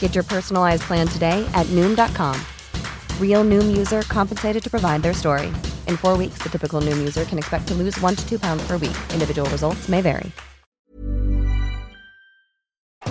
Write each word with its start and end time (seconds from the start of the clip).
Get 0.00 0.16
your 0.16 0.24
personalized 0.24 0.82
plan 0.82 1.06
today 1.06 1.48
at 1.54 1.66
Noom.com. 1.66 2.34
Real 3.20 3.44
Noom 3.44 3.76
user 3.76 4.02
compensated 4.02 4.62
to 4.64 4.68
provide 4.68 5.02
their 5.02 5.14
story. 5.14 5.52
In 5.86 5.96
four 5.96 6.16
weeks, 6.16 6.38
the 6.42 6.48
typical 6.48 6.80
Noom 6.80 6.98
user 6.98 7.24
can 7.24 7.38
expect 7.38 7.68
to 7.68 7.74
lose 7.74 7.96
one 8.00 8.16
to 8.16 8.28
two 8.28 8.40
pounds 8.40 8.66
per 8.66 8.76
week. 8.76 8.96
Individual 9.12 9.48
results 9.50 9.88
may 9.88 10.00
vary. 10.00 10.32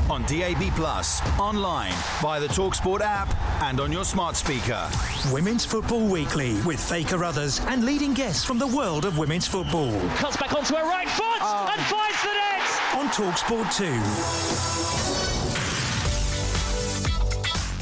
On 0.09 0.23
DAB 0.23 0.73
Plus, 0.75 1.21
online, 1.37 1.91
via 2.21 2.39
the 2.39 2.47
Talksport 2.47 3.01
app, 3.01 3.27
and 3.61 3.79
on 3.81 3.91
your 3.91 4.05
smart 4.05 4.35
speaker. 4.37 4.89
Women's 5.31 5.65
Football 5.65 6.07
Weekly 6.07 6.59
with 6.61 6.79
Faye 6.79 7.03
Carruthers 7.03 7.59
and 7.61 7.83
leading 7.85 8.13
guests 8.13 8.45
from 8.45 8.57
the 8.57 8.67
world 8.67 9.03
of 9.03 9.17
women's 9.17 9.47
football. 9.47 9.91
Cuts 10.15 10.37
back 10.37 10.53
onto 10.53 10.75
her 10.75 10.83
right 10.83 11.09
foot 11.09 11.39
oh. 11.41 11.69
and 11.73 11.81
finds 11.87 12.23
the 12.23 12.31
net. 12.33 12.61
On 12.95 13.07
Talksport 13.09 13.75
2. 15.23 15.26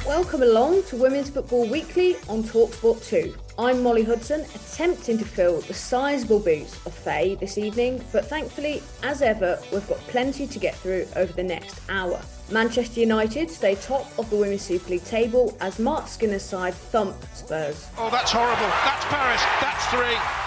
Welcome 0.08 0.44
along 0.44 0.84
to 0.84 0.98
Women's 0.98 1.32
Football 1.32 1.68
Weekly 1.68 2.16
on 2.30 2.44
Talksport 2.44 3.04
2. 3.08 3.36
I'm 3.58 3.82
Molly 3.82 4.04
Hudson, 4.04 4.42
attempting 4.54 5.18
to 5.18 5.26
fill 5.26 5.62
the 5.62 5.74
sizable 5.74 6.38
boots 6.38 6.76
of 6.86 6.94
Faye 6.94 7.34
this 7.34 7.58
evening, 7.58 8.04
but 8.12 8.28
thankfully, 8.28 8.84
as 9.02 9.24
ever, 9.24 9.60
we've 9.74 9.88
got 9.88 9.98
plenty 10.02 10.46
to 10.46 10.60
get 10.60 10.76
through 10.76 11.08
over 11.16 11.34
the 11.34 11.42
next 11.42 11.82
hour. 11.90 12.22
Manchester 12.52 13.00
United 13.00 13.50
stay 13.50 13.74
top 13.74 14.06
of 14.20 14.30
the 14.30 14.36
Women's 14.36 14.62
Super 14.62 14.92
League 14.92 15.06
table 15.06 15.58
as 15.60 15.80
Marc 15.80 16.08
Skinner's 16.08 16.44
side 16.44 16.76
thump 16.76 17.16
Spurs. 17.34 17.88
Oh, 17.98 18.12
that's 18.12 18.32
horrible. 18.32 18.70
That's 18.86 19.06
Parris. 19.06 19.42
That's 19.60 19.86
three. 19.88 20.46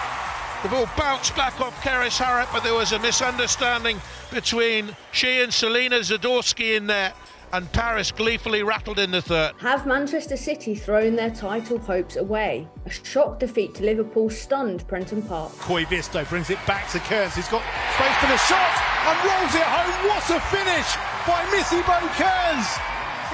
The 0.63 0.69
ball 0.69 0.89
bounced 0.97 1.35
back 1.35 1.59
off 1.59 1.75
Kerys 1.83 2.17
Harrop, 2.17 2.49
but 2.53 2.63
there 2.63 2.73
was 2.73 2.93
a 2.93 2.99
misunderstanding 2.99 4.01
between 4.31 4.95
she 5.11 5.41
and 5.41 5.51
Shelina 5.51 5.99
Zadorsky 5.99 6.77
in 6.77 6.87
there 6.87 7.13
and 7.53 7.71
Parris 7.71 8.11
gleefully 8.11 8.63
rattled 8.63 8.99
in 8.99 9.11
the 9.11 9.21
third. 9.21 9.53
Have 9.57 9.85
Manchester 9.85 10.37
City 10.37 10.75
thrown 10.75 11.15
their 11.15 11.31
title 11.31 11.77
hopes 11.77 12.15
away? 12.15 12.67
A 12.85 12.89
shock 12.89 13.39
defeat 13.39 13.75
to 13.75 13.83
Liverpool 13.83 14.29
stunned 14.29 14.87
Prenton 14.87 15.21
Park. 15.23 15.51
Visto 15.89 16.23
brings 16.25 16.49
it 16.49 16.59
back 16.67 16.89
to 16.91 16.99
Kearns. 16.99 17.35
He's 17.35 17.49
got 17.49 17.63
space 17.95 18.17
for 18.17 18.27
the 18.27 18.37
shot 18.37 18.75
and 19.07 19.17
rolls 19.25 19.55
it 19.55 19.63
home. 19.63 20.09
What 20.09 20.29
a 20.29 20.39
finish 20.51 20.89
by 21.25 21.41
Missy 21.51 21.81
Bo 21.83 21.99
Kearns 22.17 22.67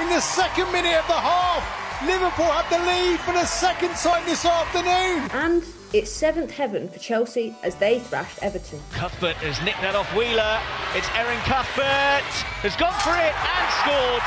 in 0.02 0.10
the 0.10 0.22
second 0.22 0.72
minute 0.72 1.00
of 1.00 1.08
the 1.08 1.20
half. 1.20 1.64
Liverpool 2.06 2.52
have 2.52 2.70
the 2.70 2.80
lead 2.86 3.20
for 3.22 3.32
the 3.32 3.46
second 3.46 3.96
time 3.96 4.26
this 4.26 4.46
afternoon. 4.46 5.30
And 5.32 5.64
it's 5.96 6.12
seventh 6.12 6.52
heaven 6.52 6.90
for 6.90 7.00
Chelsea 7.00 7.56
as 7.64 7.76
they 7.76 8.00
thrashed 8.00 8.40
Everton. 8.42 8.82
Cuthbert 8.92 9.38
has 9.38 9.64
nicked 9.64 9.80
that 9.80 9.96
off 9.96 10.12
Wheeler. 10.14 10.60
It's 10.92 11.08
Erin 11.16 11.40
Cuthbert 11.48 12.28
has 12.60 12.76
gone 12.76 12.92
for 13.00 13.16
it 13.16 13.32
and 13.32 13.66
scored. 13.80 14.26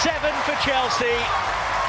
Seven 0.00 0.32
for 0.48 0.56
Chelsea. 0.64 1.20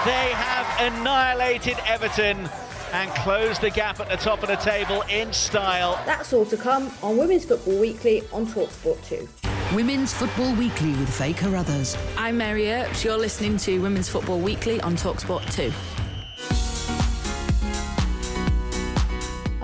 They 0.04 0.36
have 0.36 0.68
annihilated 0.92 1.78
Everton 1.88 2.50
and 2.92 3.10
closed 3.12 3.62
the 3.62 3.70
gap 3.70 4.02
at 4.02 4.10
the 4.10 4.18
top 4.18 4.44
of 4.44 4.50
the 4.50 4.58
table 4.58 5.04
in 5.04 5.32
style. 5.32 5.96
That's 6.06 6.34
all 6.34 6.46
to 6.46 6.58
come 6.58 6.92
on 7.02 7.16
Women's 7.16 7.46
Football 7.46 7.80
Weekly 7.80 8.24
on 8.34 8.46
Talksport 8.46 9.02
2. 9.08 9.28
Women's 9.74 10.14
Football 10.14 10.54
Weekly 10.56 10.92
with 10.92 11.10
Faye 11.10 11.34
Carruthers. 11.34 11.98
I'm 12.18 12.38
Mary 12.38 12.72
Earps. 12.72 13.06
You're 13.06 13.18
listening 13.18 13.56
to 13.60 13.80
Women's 13.80 14.10
Football 14.10 14.40
Weekly 14.40 14.82
on 14.82 14.98
Talksport 14.98 15.50
2. 15.54 15.72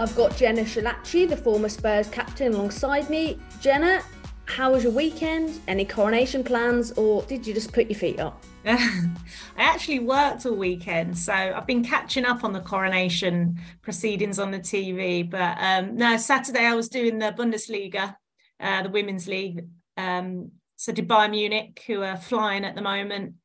I've 0.02 0.16
got 0.16 0.36
Jenna 0.36 0.64
Schillaci, 0.64 1.30
the 1.30 1.38
former 1.38 1.70
Spurs 1.70 2.10
captain, 2.10 2.54
alongside 2.54 3.08
me. 3.08 3.38
Jenna, 3.60 4.02
how 4.46 4.72
was 4.72 4.82
your 4.84 4.94
weekend? 4.94 5.60
Any 5.68 5.86
coronation 5.86 6.44
plans, 6.44 6.92
or 6.94 7.22
did 7.22 7.46
you 7.46 7.54
just 7.54 7.72
put 7.72 7.88
your 7.88 8.00
feet 8.00 8.20
up? 8.20 8.44
I 8.66 9.12
actually 9.58 10.00
worked 10.00 10.48
all 10.48 10.56
weekend, 10.56 11.16
so 11.16 11.32
I've 11.32 11.68
been 11.68 11.84
catching 11.84 12.26
up 12.26 12.44
on 12.44 12.52
the 12.52 12.62
coronation 12.62 13.60
proceedings 13.84 14.40
on 14.40 14.50
the 14.50 14.58
TV. 14.58 15.30
But 15.30 15.60
um, 15.60 15.96
no, 15.98 16.18
Saturday 16.18 16.66
I 16.66 16.74
was 16.74 16.90
doing 16.90 17.20
the 17.20 17.32
Bundesliga, 17.38 18.16
uh, 18.60 18.82
the 18.82 18.90
Women's 18.90 19.28
League. 19.28 19.68
Um, 19.98 20.50
so 20.78 20.92
did 20.92 21.08
Bayern 21.08 21.30
Munich, 21.30 21.84
who 21.86 22.02
are 22.02 22.18
flying 22.18 22.66
at 22.66 22.74
the 22.74 22.82
moment, 22.82 23.36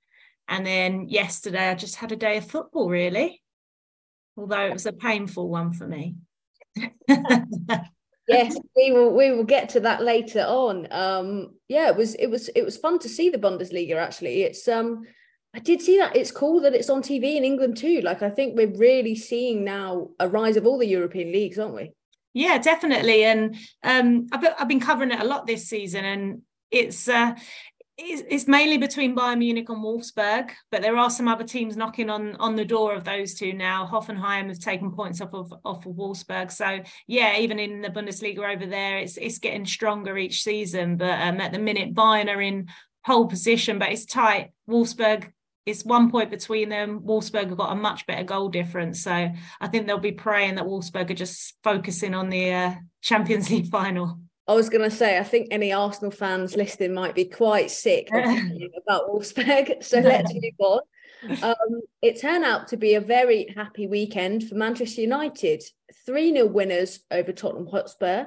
and 0.48 0.64
then 0.64 1.06
yesterday 1.10 1.68
I 1.68 1.74
just 1.74 1.96
had 1.96 2.12
a 2.12 2.16
day 2.16 2.38
of 2.38 2.50
football, 2.50 2.88
really. 2.88 3.42
Although 4.38 4.64
it 4.64 4.72
was 4.72 4.86
a 4.86 4.92
painful 4.94 5.50
one 5.50 5.74
for 5.74 5.86
me. 5.86 6.14
yes, 8.28 8.56
we 8.76 8.92
will. 8.92 9.14
We 9.14 9.30
will 9.32 9.44
get 9.44 9.68
to 9.70 9.80
that 9.80 10.02
later 10.02 10.40
on. 10.40 10.88
Um, 10.90 11.54
yeah, 11.68 11.88
it 11.88 11.96
was. 11.96 12.14
It 12.14 12.28
was. 12.28 12.48
It 12.48 12.64
was 12.64 12.76
fun 12.76 12.98
to 13.00 13.08
see 13.08 13.30
the 13.30 13.38
Bundesliga. 13.38 13.96
Actually, 13.96 14.42
it's. 14.42 14.66
Um, 14.68 15.04
I 15.54 15.58
did 15.58 15.80
see 15.80 15.98
that. 15.98 16.14
It's 16.14 16.30
cool 16.30 16.60
that 16.60 16.74
it's 16.74 16.90
on 16.90 17.02
TV 17.02 17.36
in 17.36 17.44
England 17.44 17.78
too. 17.78 18.00
Like 18.02 18.22
I 18.22 18.30
think 18.30 18.56
we're 18.56 18.76
really 18.76 19.14
seeing 19.14 19.64
now 19.64 20.10
a 20.20 20.28
rise 20.28 20.56
of 20.56 20.66
all 20.66 20.78
the 20.78 20.86
European 20.86 21.32
leagues, 21.32 21.58
aren't 21.58 21.74
we? 21.74 21.92
Yeah, 22.34 22.58
definitely. 22.58 23.24
And 23.24 23.56
um, 23.82 24.26
I've, 24.32 24.44
I've 24.58 24.68
been 24.68 24.80
covering 24.80 25.12
it 25.12 25.20
a 25.20 25.24
lot 25.24 25.46
this 25.46 25.68
season, 25.68 26.04
and 26.04 26.42
it's 26.70 27.08
uh, 27.08 27.34
it's 27.98 28.46
mainly 28.46 28.76
between 28.76 29.16
Bayern 29.16 29.38
Munich 29.38 29.68
and 29.70 29.82
Wolfsburg, 29.82 30.50
but 30.70 30.82
there 30.82 30.96
are 30.96 31.08
some 31.08 31.28
other 31.28 31.44
teams 31.44 31.76
knocking 31.76 32.10
on 32.10 32.36
on 32.36 32.54
the 32.54 32.64
door 32.64 32.94
of 32.94 33.04
those 33.04 33.34
two 33.34 33.52
now. 33.54 33.88
Hoffenheim 33.90 34.48
have 34.48 34.58
taken 34.58 34.92
points 34.92 35.20
off 35.20 35.32
of 35.32 35.52
off 35.64 35.86
of 35.86 35.94
Wolfsburg, 35.94 36.52
so 36.52 36.80
yeah, 37.06 37.38
even 37.38 37.58
in 37.58 37.80
the 37.80 37.88
Bundesliga 37.88 38.54
over 38.54 38.66
there, 38.66 38.98
it's 38.98 39.16
it's 39.16 39.38
getting 39.38 39.64
stronger 39.64 40.18
each 40.18 40.42
season. 40.42 40.96
But 40.96 41.20
um, 41.22 41.40
at 41.40 41.52
the 41.52 41.58
minute, 41.58 41.94
Bayern 41.94 42.28
are 42.34 42.42
in 42.42 42.68
pole 43.04 43.26
position, 43.26 43.78
but 43.78 43.90
it's 43.90 44.04
tight. 44.04 44.50
Wolfsburg 44.68 45.32
it's 45.64 45.84
one 45.84 46.12
point 46.12 46.30
between 46.30 46.68
them. 46.68 47.00
Wolfsburg 47.00 47.48
have 47.48 47.58
got 47.58 47.72
a 47.72 47.74
much 47.74 48.06
better 48.06 48.22
goal 48.22 48.48
difference, 48.48 49.02
so 49.02 49.10
I 49.10 49.68
think 49.68 49.86
they'll 49.86 49.98
be 49.98 50.12
praying 50.12 50.54
that 50.54 50.64
Wolfsburg 50.64 51.10
are 51.10 51.14
just 51.14 51.56
focusing 51.64 52.14
on 52.14 52.28
the 52.28 52.52
uh, 52.52 52.74
Champions 53.02 53.50
League 53.50 53.66
final. 53.66 54.20
I 54.48 54.54
was 54.54 54.68
going 54.68 54.88
to 54.88 54.94
say, 54.94 55.18
I 55.18 55.24
think 55.24 55.48
any 55.50 55.72
Arsenal 55.72 56.12
fans 56.12 56.56
listening 56.56 56.94
might 56.94 57.14
be 57.14 57.24
quite 57.24 57.70
sick 57.70 58.08
about 58.12 59.08
Wolfsburg. 59.08 59.82
So 59.82 59.98
let's 59.98 60.32
move 60.34 60.52
on. 60.58 60.80
Um, 61.42 61.80
it 62.02 62.20
turned 62.20 62.44
out 62.44 62.68
to 62.68 62.76
be 62.76 62.94
a 62.94 63.00
very 63.00 63.52
happy 63.56 63.86
weekend 63.86 64.48
for 64.48 64.54
Manchester 64.54 65.00
United. 65.00 65.62
3 66.04 66.32
0 66.32 66.46
winners 66.46 67.00
over 67.10 67.32
Tottenham 67.32 67.66
Hotspur. 67.66 68.26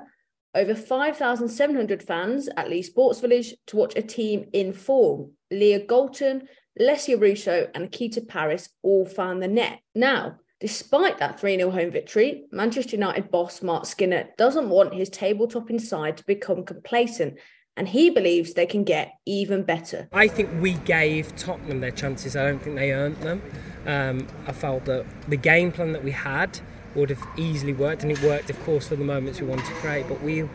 Over 0.56 0.76
5,700 0.76 2.04
fans 2.04 2.50
at 2.58 2.70
Leigh 2.70 2.82
Sports 2.82 3.20
Village 3.20 3.54
to 3.68 3.78
watch 3.78 3.96
a 3.96 4.02
team 4.02 4.50
in 4.52 4.74
form. 4.74 5.34
Leah 5.52 5.86
Galton, 5.86 6.48
Alessia 6.80 7.22
Russo, 7.22 7.70
and 7.74 7.84
Nikita 7.84 8.22
Parris 8.22 8.70
all 8.82 9.06
found 9.06 9.44
the 9.44 9.48
net. 9.48 9.80
Now, 9.94 10.40
Despite 10.60 11.20
that 11.20 11.40
3 11.40 11.56
0 11.56 11.72
home 11.72 11.92
victory, 11.92 12.46
Manchester 12.52 12.96
United 12.98 13.32
boss 13.32 13.62
Marc 13.62 13.86
Skinner 13.86 14.30
doesn't 14.38 14.70
want 14.70 14.94
his 14.94 15.10
tabletopping 15.10 15.80
side 15.80 16.18
to 16.18 16.26
become 16.26 16.66
complacent 16.66 17.40
and 17.78 17.88
he 17.88 18.10
believes 18.10 18.54
they 18.56 18.66
can 18.66 18.84
get 18.84 19.14
even 19.26 19.64
better. 19.64 20.10
I 20.12 20.28
think 20.28 20.50
we 20.62 20.74
gave 20.74 21.34
Tottenham 21.38 21.80
their 21.80 21.92
chances, 21.92 22.36
I 22.36 22.44
don't 22.44 22.62
think 22.62 22.76
they 22.76 22.92
earned 22.92 23.16
them. 23.18 23.42
Um, 23.86 24.28
I 24.46 24.52
felt 24.52 24.84
that 24.86 25.06
the 25.30 25.38
game 25.38 25.72
plan 25.72 25.94
that 25.94 26.04
we 26.04 26.12
had 26.12 26.60
would 26.94 27.10
have 27.10 27.26
easily 27.38 27.72
worked, 27.72 28.04
and 28.04 28.12
it 28.12 28.22
worked, 28.22 28.50
of 28.50 28.62
course, 28.66 28.90
for 28.90 28.98
the 28.98 29.06
moments 29.06 29.40
we 29.40 29.48
wanted 29.48 29.66
to 29.66 29.74
create, 29.76 30.08
but 30.10 30.22
we, 30.22 30.48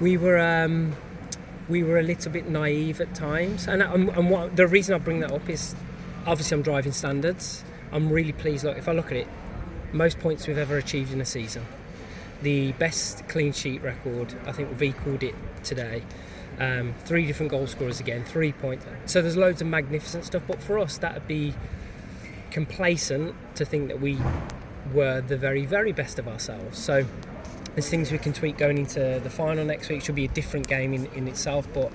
we 0.00 0.16
were. 0.16 0.38
Um, 0.38 0.96
we 1.68 1.82
were 1.82 1.98
a 1.98 2.02
little 2.02 2.30
bit 2.30 2.48
naive 2.48 3.00
at 3.00 3.12
times, 3.12 3.66
and, 3.66 3.82
and, 3.82 4.08
and 4.10 4.30
what, 4.30 4.54
the 4.54 4.68
reason 4.68 4.94
I 4.94 4.98
bring 4.98 5.18
that 5.18 5.32
up 5.32 5.48
is 5.48 5.74
obviously 6.24 6.56
I'm 6.56 6.62
driving 6.62 6.92
standards. 6.92 7.64
I'm 7.92 8.10
really 8.10 8.32
pleased. 8.32 8.64
Look, 8.64 8.76
if 8.76 8.88
I 8.88 8.92
look 8.92 9.06
at 9.06 9.16
it, 9.16 9.28
most 9.92 10.18
points 10.18 10.46
we've 10.46 10.58
ever 10.58 10.76
achieved 10.76 11.12
in 11.12 11.20
a 11.20 11.24
season. 11.24 11.64
The 12.42 12.72
best 12.72 13.26
clean 13.28 13.52
sheet 13.52 13.82
record, 13.82 14.34
I 14.46 14.52
think 14.52 14.68
we've 14.70 14.82
equalled 14.82 15.22
it 15.22 15.34
today. 15.62 16.02
Um, 16.58 16.94
three 17.04 17.26
different 17.26 17.50
goal 17.50 17.66
scorers 17.66 18.00
again, 18.00 18.24
three 18.24 18.52
points. 18.52 18.86
So 19.06 19.22
there's 19.22 19.36
loads 19.36 19.60
of 19.60 19.68
magnificent 19.68 20.24
stuff, 20.24 20.42
but 20.46 20.62
for 20.62 20.78
us, 20.78 20.98
that 20.98 21.14
would 21.14 21.28
be 21.28 21.54
complacent 22.50 23.34
to 23.56 23.64
think 23.64 23.88
that 23.88 24.00
we 24.00 24.18
were 24.92 25.20
the 25.20 25.36
very, 25.36 25.66
very 25.66 25.92
best 25.92 26.18
of 26.18 26.28
ourselves. 26.28 26.78
So 26.78 27.04
there's 27.74 27.88
things 27.88 28.10
we 28.10 28.18
can 28.18 28.32
tweak 28.32 28.56
going 28.56 28.78
into 28.78 29.20
the 29.22 29.30
final 29.30 29.64
next 29.64 29.88
week. 29.88 30.02
Should 30.02 30.14
be 30.14 30.24
a 30.24 30.28
different 30.28 30.66
game 30.66 30.94
in, 30.94 31.06
in 31.06 31.28
itself, 31.28 31.68
but 31.74 31.92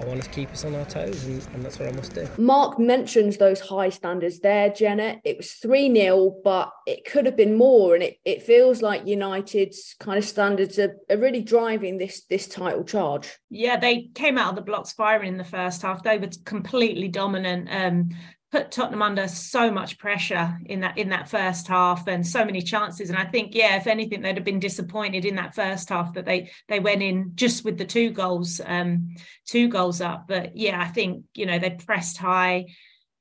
I 0.00 0.04
want 0.06 0.22
to 0.22 0.30
keep 0.30 0.50
us 0.50 0.64
on 0.64 0.74
our 0.74 0.84
toes, 0.86 1.24
and, 1.24 1.46
and, 1.54 1.64
that's 1.64 1.78
what 1.78 1.88
I 1.88 1.92
must 1.92 2.14
do. 2.14 2.26
Marc 2.38 2.78
mentions 2.78 3.36
those 3.36 3.60
high 3.60 3.90
standards 3.90 4.40
there, 4.40 4.70
Jenna. 4.70 5.20
It 5.24 5.36
was 5.36 5.52
3 5.52 5.94
0, 5.94 6.36
but 6.42 6.72
it 6.86 7.04
could 7.04 7.26
have 7.26 7.36
been 7.36 7.56
more. 7.56 7.94
And 7.94 8.02
it, 8.02 8.16
it 8.24 8.42
feels 8.42 8.80
like 8.80 9.06
United's 9.06 9.94
kind 10.00 10.18
of 10.18 10.24
standards 10.24 10.78
are, 10.78 10.96
are 11.10 11.18
really 11.18 11.42
driving 11.42 11.98
this, 11.98 12.24
this 12.30 12.48
title 12.48 12.84
charge. 12.84 13.28
Yeah, 13.50 13.78
they 13.78 14.10
came 14.14 14.38
out 14.38 14.50
of 14.50 14.56
the 14.56 14.62
blocks 14.62 14.92
firing 14.92 15.28
in 15.28 15.38
the 15.38 15.44
first 15.44 15.82
half. 15.82 16.02
They 16.02 16.18
were 16.18 16.30
completely 16.44 17.08
dominant. 17.08 17.68
Um, 17.70 18.10
put 18.52 18.72
Tottenham 18.72 19.02
under 19.02 19.28
so 19.28 19.70
much 19.70 19.98
pressure 19.98 20.58
in 20.66 20.80
that 20.80 20.98
in 20.98 21.10
that 21.10 21.28
first 21.28 21.68
half 21.68 22.08
and 22.08 22.26
so 22.26 22.44
many 22.44 22.60
chances. 22.60 23.08
And 23.08 23.18
I 23.18 23.24
think, 23.24 23.54
yeah, 23.54 23.76
if 23.76 23.86
anything, 23.86 24.22
they'd 24.22 24.36
have 24.36 24.44
been 24.44 24.58
disappointed 24.58 25.24
in 25.24 25.36
that 25.36 25.54
first 25.54 25.88
half 25.88 26.14
that 26.14 26.24
they 26.24 26.50
they 26.68 26.80
went 26.80 27.02
in 27.02 27.32
just 27.34 27.64
with 27.64 27.78
the 27.78 27.84
two 27.84 28.10
goals, 28.10 28.60
um, 28.64 29.14
two 29.46 29.68
goals 29.68 30.00
up. 30.00 30.26
But 30.26 30.56
yeah, 30.56 30.80
I 30.80 30.88
think 30.88 31.24
you 31.34 31.46
know 31.46 31.58
they 31.58 31.70
pressed 31.70 32.18
high 32.18 32.66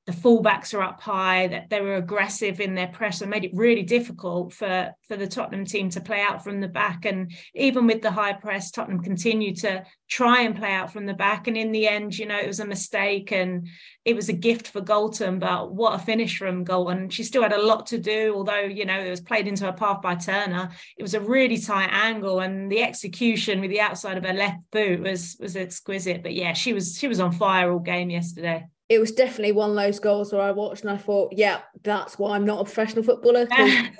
the 0.09 0.15
fullbacks 0.15 0.73
are 0.73 0.81
up 0.81 0.99
high, 0.99 1.45
that 1.47 1.69
they 1.69 1.81
were 1.81 1.95
aggressive 1.95 2.59
in 2.59 2.73
their 2.73 2.87
press 2.87 3.21
and 3.21 3.29
made 3.29 3.45
it 3.45 3.51
really 3.53 3.83
difficult 3.83 4.51
for, 4.51 4.91
for 5.07 5.15
the 5.15 5.27
Tottenham 5.27 5.65
team 5.65 5.87
to 5.91 6.01
play 6.01 6.19
out 6.19 6.43
from 6.43 6.61
the 6.61 6.67
back. 6.67 7.05
And 7.05 7.31
even 7.53 7.85
with 7.85 8.01
the 8.01 8.09
high 8.09 8.33
press, 8.33 8.71
Tottenham 8.71 9.03
continued 9.03 9.57
to 9.57 9.85
try 10.09 10.41
and 10.41 10.55
play 10.55 10.73
out 10.73 10.91
from 10.91 11.05
the 11.05 11.13
back. 11.13 11.45
And 11.45 11.55
in 11.55 11.71
the 11.71 11.87
end, 11.87 12.17
you 12.17 12.25
know, 12.25 12.39
it 12.39 12.47
was 12.47 12.59
a 12.59 12.65
mistake 12.65 13.31
and 13.31 13.67
it 14.03 14.15
was 14.15 14.29
a 14.29 14.33
gift 14.33 14.69
for 14.69 14.81
Galton, 14.81 15.37
but 15.37 15.71
what 15.71 15.93
a 15.93 15.99
finish 15.99 16.39
from 16.39 16.63
Galton. 16.63 17.09
She 17.09 17.23
still 17.23 17.43
had 17.43 17.53
a 17.53 17.61
lot 17.61 17.85
to 17.87 17.99
do, 17.99 18.33
although, 18.35 18.61
you 18.61 18.85
know, 18.85 18.99
it 18.99 19.11
was 19.11 19.21
played 19.21 19.47
into 19.47 19.65
her 19.65 19.73
path 19.73 20.01
by 20.01 20.15
Turner. 20.15 20.71
It 20.97 21.03
was 21.03 21.13
a 21.13 21.21
really 21.21 21.59
tight 21.59 21.91
angle 21.91 22.39
and 22.39 22.71
the 22.71 22.81
execution 22.81 23.61
with 23.61 23.69
the 23.69 23.81
outside 23.81 24.17
of 24.17 24.25
her 24.25 24.33
left 24.33 24.59
boot 24.71 25.01
was 25.01 25.37
was 25.39 25.55
exquisite. 25.55 26.23
But 26.23 26.33
yeah, 26.33 26.53
she 26.53 26.73
was 26.73 26.97
she 26.97 27.07
was 27.07 27.19
on 27.19 27.31
fire 27.31 27.71
all 27.71 27.77
game 27.77 28.09
yesterday 28.09 28.65
it 28.89 28.99
was 28.99 29.11
definitely 29.11 29.51
one 29.51 29.69
of 29.69 29.75
those 29.75 29.99
goals 29.99 30.33
where 30.33 30.41
I 30.41 30.51
watched 30.51 30.81
and 30.81 30.89
I 30.89 30.97
thought, 30.97 31.31
yeah, 31.31 31.61
that's 31.83 32.17
why 32.17 32.35
I'm 32.35 32.45
not 32.45 32.61
a 32.61 32.63
professional 32.63 33.03
footballer. 33.03 33.47
I 33.51 33.91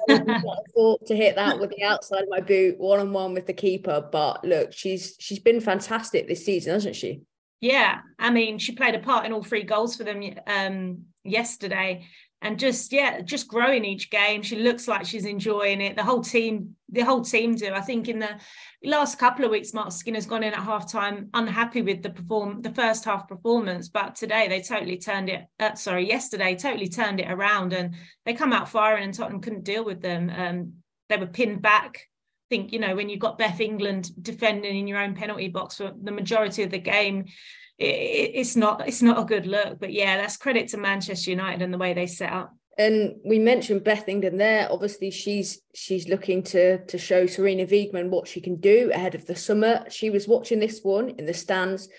thought 0.76 1.06
to 1.06 1.16
hit 1.16 1.36
that 1.36 1.60
with 1.60 1.70
the 1.70 1.84
outside 1.84 2.24
of 2.24 2.30
my 2.30 2.42
boot, 2.42 2.80
one 2.80 3.00
on 3.00 3.14
one 3.14 3.36
with 3.36 3.46
the 3.46 3.54
keeper. 3.54 4.08
But 4.12 4.44
look, 4.44 4.74
she's 4.74 5.16
she's 5.20 5.38
been 5.38 5.62
fantastic 5.62 6.28
this 6.28 6.44
season, 6.44 6.74
hasn't 6.74 6.96
she? 6.96 7.22
Yeah, 7.62 8.00
I 8.18 8.32
mean, 8.32 8.58
she 8.58 8.74
played 8.74 8.96
a 8.96 9.00
part 9.00 9.28
in 9.28 9.34
all 9.34 9.44
three 9.44 9.64
goals 9.64 9.96
for 9.96 10.06
them 10.06 10.24
um, 10.48 11.04
yesterday 11.24 12.08
and 12.42 12.58
just 12.58 12.94
yeah 12.94 13.22
just 13.22 13.48
growing 13.48 13.84
each 13.84 14.10
game. 14.10 14.42
She 14.42 14.58
looks 14.58 14.88
like 14.88 15.06
she's 15.06 15.26
enjoying 15.26 15.82
it. 15.82 15.96
The 15.96 16.04
whole 16.04 16.22
team 16.22 16.76
the 16.90 17.02
whole 17.02 17.22
team 17.22 17.56
do. 17.56 17.74
I 17.74 17.82
think 17.82 18.08
in 18.08 18.20
the 18.20 18.40
last 18.84 19.20
couple 19.20 19.44
of 19.44 19.52
weeks 19.52 19.74
mark 19.74 19.92
skinner's 19.92 20.26
gone 20.26 20.44
in 20.44 20.54
at 20.54 20.64
half 20.64 20.90
time 20.90 21.30
unhappy 21.34 21.82
with 21.82 22.02
the 22.02 22.10
perform 22.10 22.62
the 22.62 22.74
first 22.74 23.04
half 23.04 23.28
performance 23.28 23.90
but 23.90 24.16
today 24.16 24.48
they 24.48 24.62
totally 24.62 24.98
turned 24.98 25.28
it 25.28 25.46
uh, 25.60 25.74
sorry 25.74 26.08
yesterday 26.08 26.56
totally 26.56 26.88
turned 26.88 27.20
it 27.20 27.30
around 27.30 27.74
and 27.74 27.94
they 28.26 28.34
come 28.34 28.54
out 28.54 28.70
firing 28.70 29.04
and 29.04 29.14
tottenham 29.14 29.42
couldn't 29.42 29.66
deal 29.66 29.84
with 29.84 30.02
them. 30.02 30.32
Um, 30.36 30.74
they 31.10 31.18
were 31.18 31.28
pinned 31.28 31.62
back. 31.62 32.08
I 32.52 32.56
think 32.56 32.72
you 32.72 32.80
know 32.80 32.96
when 32.96 33.10
you've 33.10 33.20
got 33.20 33.38
Beth 33.38 33.60
England 33.60 34.12
defending 34.22 34.78
in 34.78 34.88
your 34.88 35.00
own 35.00 35.14
penalty 35.14 35.50
box 35.50 35.78
for 35.78 35.92
the 36.02 36.12
majority 36.12 36.64
of 36.64 36.72
the 36.72 36.80
game 36.80 37.26
it, 37.80 38.32
it's 38.36 38.56
not 38.56 38.88
it's 38.88 39.02
not 39.02 39.20
a 39.20 39.26
good 39.26 39.48
look. 39.48 39.80
But 39.80 39.94
yeah, 39.94 40.18
that's 40.18 40.38
credit 40.38 40.68
to 40.70 40.78
Manchester 40.78 41.32
United 41.32 41.62
and 41.62 41.74
the 41.74 41.78
way 41.78 41.94
they 41.94 42.08
set 42.08 42.32
up. 42.32 42.54
And 42.78 43.16
we 43.26 43.40
mentioned 43.40 43.84
Beth 43.84 44.08
England 44.08 44.40
there. 44.40 44.72
Obviously, 44.72 45.12
she's 45.12 45.62
she's 45.74 46.08
looking 46.08 46.44
to 46.44 46.86
to 46.86 46.98
show 46.98 47.26
Sarina 47.26 47.68
Wiegman 47.68 48.10
what 48.10 48.28
she 48.28 48.42
can 48.42 48.58
do 48.58 48.92
ahead 48.94 49.16
of 49.16 49.26
the 49.26 49.36
summer. 49.36 49.86
She 49.90 50.10
was 50.10 50.28
watching 50.28 50.60
this 50.60 50.82
one 50.84 51.10
in 51.10 51.26
the 51.26 51.34
stands. 51.34 51.90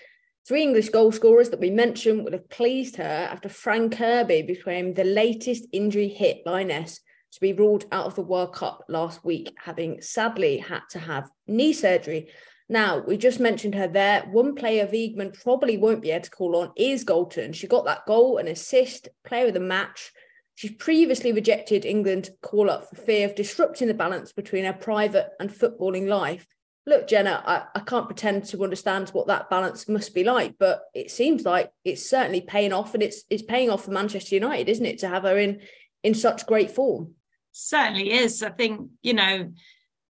Three 0.47 0.63
English 0.63 0.89
goal 0.89 1.11
scorers 1.11 1.51
that 1.51 1.59
we 1.59 1.69
mentioned 1.69 2.23
would 2.23 2.33
have 2.33 2.49
pleased 2.49 2.95
her 2.95 3.03
after 3.31 3.47
Fran 3.47 3.91
Kirby 3.91 4.41
became 4.41 4.93
the 4.93 5.03
latest 5.03 5.67
injury 5.71 6.07
hit 6.07 6.41
lioness 6.47 6.99
to 7.33 7.39
be 7.39 7.53
ruled 7.53 7.85
out 7.91 8.07
of 8.07 8.15
the 8.15 8.23
World 8.23 8.53
Cup 8.53 8.83
last 8.89 9.23
week, 9.23 9.53
having 9.63 10.01
sadly 10.01 10.57
had 10.57 10.81
to 10.89 10.99
have 10.99 11.29
knee 11.47 11.73
surgery. 11.73 12.29
Now, 12.71 12.99
we 12.99 13.17
just 13.17 13.41
mentioned 13.41 13.75
her 13.75 13.89
there. 13.89 14.21
One 14.31 14.55
player 14.55 14.87
Wiegman 14.87 15.37
probably 15.43 15.75
won't 15.75 16.01
be 16.01 16.11
able 16.11 16.23
to 16.23 16.31
call 16.31 16.55
on 16.55 16.71
is 16.77 17.03
Galton. 17.03 17.51
She 17.51 17.67
got 17.67 17.83
that 17.83 18.05
goal 18.05 18.37
and 18.37 18.47
assist, 18.47 19.09
player 19.25 19.47
of 19.47 19.53
the 19.53 19.59
match. 19.59 20.13
She's 20.55 20.71
previously 20.71 21.33
rejected 21.33 21.83
England 21.85 22.29
call 22.41 22.69
up 22.69 22.87
for 22.87 22.95
fear 22.95 23.27
of 23.27 23.35
disrupting 23.35 23.89
the 23.89 23.93
balance 23.93 24.31
between 24.31 24.63
her 24.63 24.71
private 24.71 25.31
and 25.37 25.49
footballing 25.49 26.07
life. 26.07 26.47
Look, 26.85 27.09
Jenna, 27.09 27.43
I, 27.45 27.63
I 27.77 27.81
can't 27.81 28.05
pretend 28.05 28.45
to 28.45 28.63
understand 28.63 29.09
what 29.09 29.27
that 29.27 29.49
balance 29.49 29.89
must 29.89 30.15
be 30.15 30.23
like, 30.23 30.55
but 30.57 30.83
it 30.93 31.11
seems 31.11 31.43
like 31.43 31.71
it's 31.83 32.09
certainly 32.09 32.39
paying 32.39 32.71
off 32.71 32.93
and 32.93 33.03
it's 33.03 33.25
it's 33.29 33.43
paying 33.43 33.69
off 33.69 33.83
for 33.83 33.91
Manchester 33.91 34.35
United, 34.35 34.69
isn't 34.69 34.85
it, 34.85 34.99
to 34.99 35.09
have 35.09 35.23
her 35.23 35.37
in 35.37 35.59
in 36.03 36.13
such 36.13 36.47
great 36.47 36.71
form? 36.71 37.15
Certainly 37.51 38.13
is. 38.13 38.41
I 38.41 38.49
think, 38.49 38.91
you 39.01 39.13
know, 39.13 39.51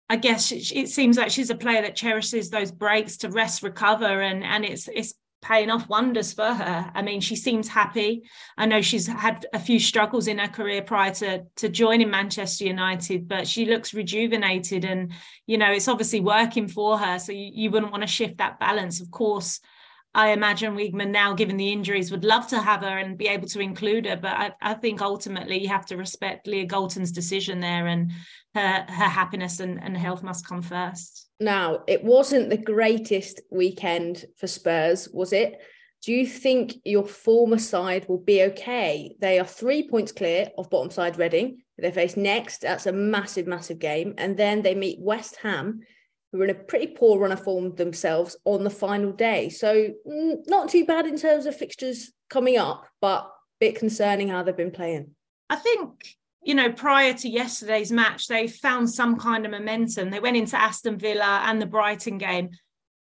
I 0.08 0.16
guess 0.16 0.52
it 0.52 0.88
seems 0.88 1.16
like 1.16 1.30
she's 1.30 1.50
a 1.50 1.56
player 1.56 1.82
that 1.82 1.96
cherishes 1.96 2.48
those 2.50 2.70
breaks 2.70 3.16
to 3.18 3.28
rest, 3.28 3.62
recover, 3.62 4.22
and 4.22 4.44
and 4.44 4.64
it's 4.64 4.88
it's 4.88 5.14
paying 5.42 5.70
off 5.70 5.88
wonders 5.88 6.32
for 6.32 6.52
her. 6.52 6.90
I 6.94 7.02
mean, 7.02 7.20
she 7.20 7.36
seems 7.36 7.68
happy. 7.68 8.22
I 8.56 8.66
know 8.66 8.80
she's 8.80 9.06
had 9.06 9.46
a 9.52 9.58
few 9.58 9.78
struggles 9.78 10.26
in 10.26 10.38
her 10.38 10.48
career 10.48 10.82
prior 10.82 11.12
to 11.14 11.44
to 11.56 11.68
joining 11.68 12.10
Manchester 12.10 12.64
United, 12.64 13.28
but 13.28 13.48
she 13.48 13.66
looks 13.66 13.94
rejuvenated, 13.94 14.84
and 14.84 15.12
you 15.46 15.58
know 15.58 15.72
it's 15.72 15.88
obviously 15.88 16.20
working 16.20 16.68
for 16.68 16.98
her. 16.98 17.18
So 17.18 17.32
you, 17.32 17.50
you 17.52 17.70
wouldn't 17.70 17.92
want 17.92 18.02
to 18.02 18.08
shift 18.08 18.38
that 18.38 18.60
balance, 18.60 19.00
of 19.00 19.10
course. 19.10 19.60
I 20.16 20.30
imagine 20.30 20.74
Wiegman 20.74 21.10
now, 21.10 21.34
given 21.34 21.58
the 21.58 21.70
injuries, 21.70 22.10
would 22.10 22.24
love 22.24 22.46
to 22.46 22.58
have 22.58 22.80
her 22.80 22.98
and 22.98 23.18
be 23.18 23.28
able 23.28 23.46
to 23.48 23.60
include 23.60 24.06
her. 24.06 24.16
But 24.16 24.32
I, 24.32 24.52
I 24.62 24.72
think 24.72 25.02
ultimately 25.02 25.60
you 25.60 25.68
have 25.68 25.84
to 25.86 25.98
respect 25.98 26.46
Leah 26.46 26.64
Galton's 26.64 27.12
decision 27.12 27.60
there 27.60 27.86
and 27.86 28.10
her, 28.54 28.86
her 28.88 29.08
happiness 29.08 29.60
and, 29.60 29.78
and 29.82 29.94
health 29.94 30.22
must 30.22 30.48
come 30.48 30.62
first. 30.62 31.28
Now, 31.38 31.82
it 31.86 32.02
wasn't 32.02 32.48
the 32.48 32.56
greatest 32.56 33.42
weekend 33.50 34.24
for 34.38 34.46
Spurs, 34.46 35.06
was 35.12 35.34
it? 35.34 35.60
Do 36.02 36.14
you 36.14 36.26
think 36.26 36.76
your 36.82 37.06
former 37.06 37.58
side 37.58 38.08
will 38.08 38.20
be 38.20 38.44
okay? 38.44 39.16
They 39.20 39.38
are 39.38 39.44
three 39.44 39.86
points 39.86 40.12
clear 40.12 40.48
of 40.56 40.70
bottom 40.70 40.90
side 40.90 41.18
Reading. 41.18 41.58
They 41.76 41.90
face 41.90 42.16
next. 42.16 42.62
That's 42.62 42.86
a 42.86 42.92
massive, 42.92 43.46
massive 43.46 43.78
game. 43.78 44.14
And 44.16 44.34
then 44.34 44.62
they 44.62 44.74
meet 44.74 44.98
West 44.98 45.36
Ham 45.42 45.80
who 46.36 46.42
are 46.42 46.44
in 46.44 46.50
a 46.50 46.54
pretty 46.54 46.88
poor 46.88 47.18
run 47.18 47.32
of 47.32 47.42
form 47.42 47.74
themselves 47.74 48.36
on 48.44 48.64
the 48.64 48.70
final 48.70 49.12
day. 49.12 49.48
So 49.48 49.88
mm, 50.06 50.36
not 50.46 50.68
too 50.68 50.84
bad 50.84 51.06
in 51.06 51.18
terms 51.18 51.46
of 51.46 51.56
fixtures 51.56 52.12
coming 52.28 52.58
up, 52.58 52.86
but 53.00 53.24
a 53.24 53.30
bit 53.60 53.78
concerning 53.78 54.28
how 54.28 54.42
they've 54.42 54.56
been 54.56 54.70
playing. 54.70 55.10
I 55.48 55.56
think 55.56 56.16
you 56.42 56.54
know, 56.54 56.70
prior 56.70 57.12
to 57.12 57.28
yesterday's 57.28 57.90
match, 57.90 58.28
they 58.28 58.46
found 58.46 58.88
some 58.88 59.18
kind 59.18 59.44
of 59.44 59.50
momentum. 59.50 60.10
They 60.10 60.20
went 60.20 60.36
into 60.36 60.56
Aston 60.56 60.96
Villa 60.96 61.42
and 61.44 61.60
the 61.60 61.66
Brighton 61.66 62.18
game, 62.18 62.50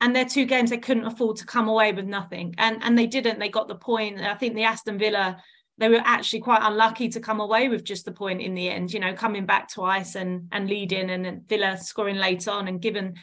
and 0.00 0.16
they're 0.16 0.24
two 0.24 0.46
games 0.46 0.70
they 0.70 0.78
couldn't 0.78 1.04
afford 1.04 1.36
to 1.36 1.44
come 1.44 1.68
away 1.68 1.92
with 1.92 2.06
nothing. 2.06 2.54
And 2.56 2.82
and 2.82 2.96
they 2.96 3.06
didn't. 3.06 3.38
They 3.38 3.50
got 3.50 3.68
the 3.68 3.74
point. 3.74 4.20
I 4.20 4.34
think 4.34 4.54
the 4.54 4.64
Aston 4.64 4.98
Villa 4.98 5.42
they 5.78 5.88
were 5.88 6.02
actually 6.04 6.40
quite 6.40 6.62
unlucky 6.62 7.08
to 7.08 7.20
come 7.20 7.40
away 7.40 7.68
with 7.68 7.84
just 7.84 8.04
the 8.04 8.12
point 8.12 8.40
in 8.40 8.54
the 8.54 8.70
end, 8.70 8.92
you 8.92 9.00
know, 9.00 9.12
coming 9.14 9.46
back 9.46 9.70
twice 9.72 10.14
and 10.14 10.48
and 10.52 10.68
leading 10.68 11.10
and 11.10 11.48
Villa 11.48 11.76
scoring 11.78 12.16
late 12.16 12.46
on 12.46 12.68
and 12.68 12.80
given 12.80 13.14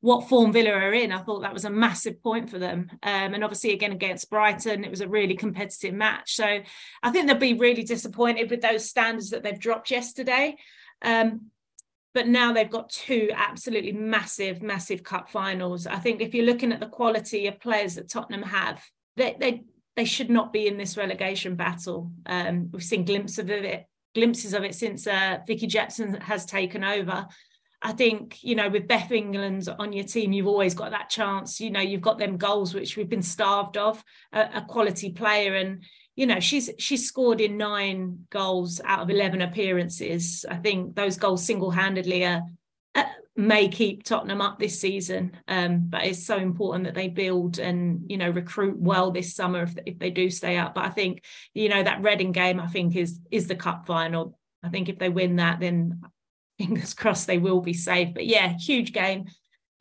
what 0.00 0.28
form 0.28 0.52
Villa 0.52 0.70
are 0.70 0.92
in, 0.92 1.10
I 1.10 1.22
thought 1.22 1.40
that 1.40 1.52
was 1.52 1.64
a 1.64 1.70
massive 1.70 2.22
point 2.22 2.48
for 2.50 2.58
them. 2.58 2.88
Um, 3.02 3.34
and 3.34 3.42
obviously 3.42 3.72
again 3.72 3.92
against 3.92 4.30
Brighton, 4.30 4.84
it 4.84 4.90
was 4.90 5.00
a 5.00 5.08
really 5.08 5.34
competitive 5.34 5.94
match. 5.94 6.36
So 6.36 6.60
I 7.02 7.10
think 7.10 7.26
they'll 7.26 7.38
be 7.38 7.54
really 7.54 7.82
disappointed 7.82 8.50
with 8.50 8.60
those 8.60 8.88
standards 8.88 9.30
that 9.30 9.42
they've 9.42 9.58
dropped 9.58 9.90
yesterday. 9.90 10.56
Um, 11.02 11.50
but 12.14 12.28
now 12.28 12.52
they've 12.52 12.70
got 12.70 12.88
two 12.88 13.30
absolutely 13.34 13.92
massive, 13.92 14.62
massive 14.62 15.02
cup 15.02 15.28
finals. 15.28 15.86
I 15.86 15.96
think 15.96 16.22
if 16.22 16.34
you're 16.34 16.46
looking 16.46 16.72
at 16.72 16.80
the 16.80 16.86
quality 16.86 17.46
of 17.46 17.60
players 17.60 17.96
that 17.96 18.08
Tottenham 18.08 18.42
have, 18.42 18.82
they, 19.16 19.36
they 19.40 19.64
they 19.96 20.04
should 20.04 20.30
not 20.30 20.52
be 20.52 20.66
in 20.66 20.76
this 20.76 20.96
relegation 20.96 21.56
battle. 21.56 22.12
Um, 22.26 22.68
we've 22.70 22.82
seen 22.82 23.04
glimpses 23.04 23.38
of 23.38 23.50
it, 23.50 23.86
glimpses 24.14 24.54
of 24.54 24.62
it 24.62 24.74
since 24.74 25.06
uh, 25.06 25.38
Vicky 25.46 25.66
Jepson 25.66 26.20
has 26.20 26.44
taken 26.44 26.84
over. 26.84 27.26
I 27.82 27.92
think 27.92 28.42
you 28.42 28.54
know 28.54 28.68
with 28.68 28.88
Beth 28.88 29.10
England 29.10 29.68
on 29.78 29.92
your 29.92 30.04
team, 30.04 30.32
you've 30.32 30.46
always 30.46 30.74
got 30.74 30.90
that 30.90 31.10
chance. 31.10 31.60
You 31.60 31.70
know, 31.70 31.80
you've 31.80 32.00
got 32.00 32.18
them 32.18 32.36
goals 32.36 32.74
which 32.74 32.96
we've 32.96 33.08
been 33.08 33.22
starved 33.22 33.76
of, 33.76 34.02
a, 34.32 34.48
a 34.54 34.66
quality 34.68 35.10
player, 35.10 35.54
and 35.54 35.82
you 36.16 36.26
know 36.26 36.40
she's 36.40 36.70
she's 36.78 37.06
scored 37.06 37.40
in 37.40 37.56
nine 37.56 38.26
goals 38.30 38.80
out 38.84 39.00
of 39.00 39.10
11 39.10 39.42
appearances 39.42 40.44
i 40.50 40.56
think 40.56 40.96
those 40.96 41.18
goals 41.18 41.44
single-handedly 41.44 42.24
are, 42.24 42.38
uh, 42.38 42.40
may 43.36 43.68
keep 43.68 44.02
tottenham 44.02 44.40
up 44.40 44.58
this 44.58 44.80
season 44.80 45.36
um, 45.46 45.84
but 45.88 46.04
it's 46.04 46.24
so 46.24 46.36
important 46.36 46.84
that 46.84 46.94
they 46.94 47.08
build 47.08 47.58
and 47.58 48.10
you 48.10 48.16
know 48.16 48.30
recruit 48.30 48.78
well 48.78 49.10
this 49.10 49.34
summer 49.34 49.62
if, 49.62 49.74
if 49.84 49.98
they 49.98 50.10
do 50.10 50.30
stay 50.30 50.56
up. 50.56 50.74
But 50.74 50.86
i 50.86 50.88
think 50.88 51.22
you 51.52 51.68
know 51.68 51.82
that 51.82 52.02
reading 52.02 52.32
game 52.32 52.58
i 52.58 52.66
think 52.66 52.96
is 52.96 53.20
is 53.30 53.46
the 53.46 53.54
cup 53.54 53.86
final. 53.86 54.38
I 54.62 54.70
think 54.70 54.88
if 54.88 54.98
they 54.98 55.10
win 55.10 55.36
that 55.36 55.60
then 55.60 56.00
fingers 56.58 56.94
crossed 57.00 57.26
they 57.26 57.38
will 57.38 57.60
be 57.60 57.74
safe. 57.74 58.14
But 58.14 58.26
yeah 58.26 58.54
huge 58.58 58.92
game. 58.92 59.26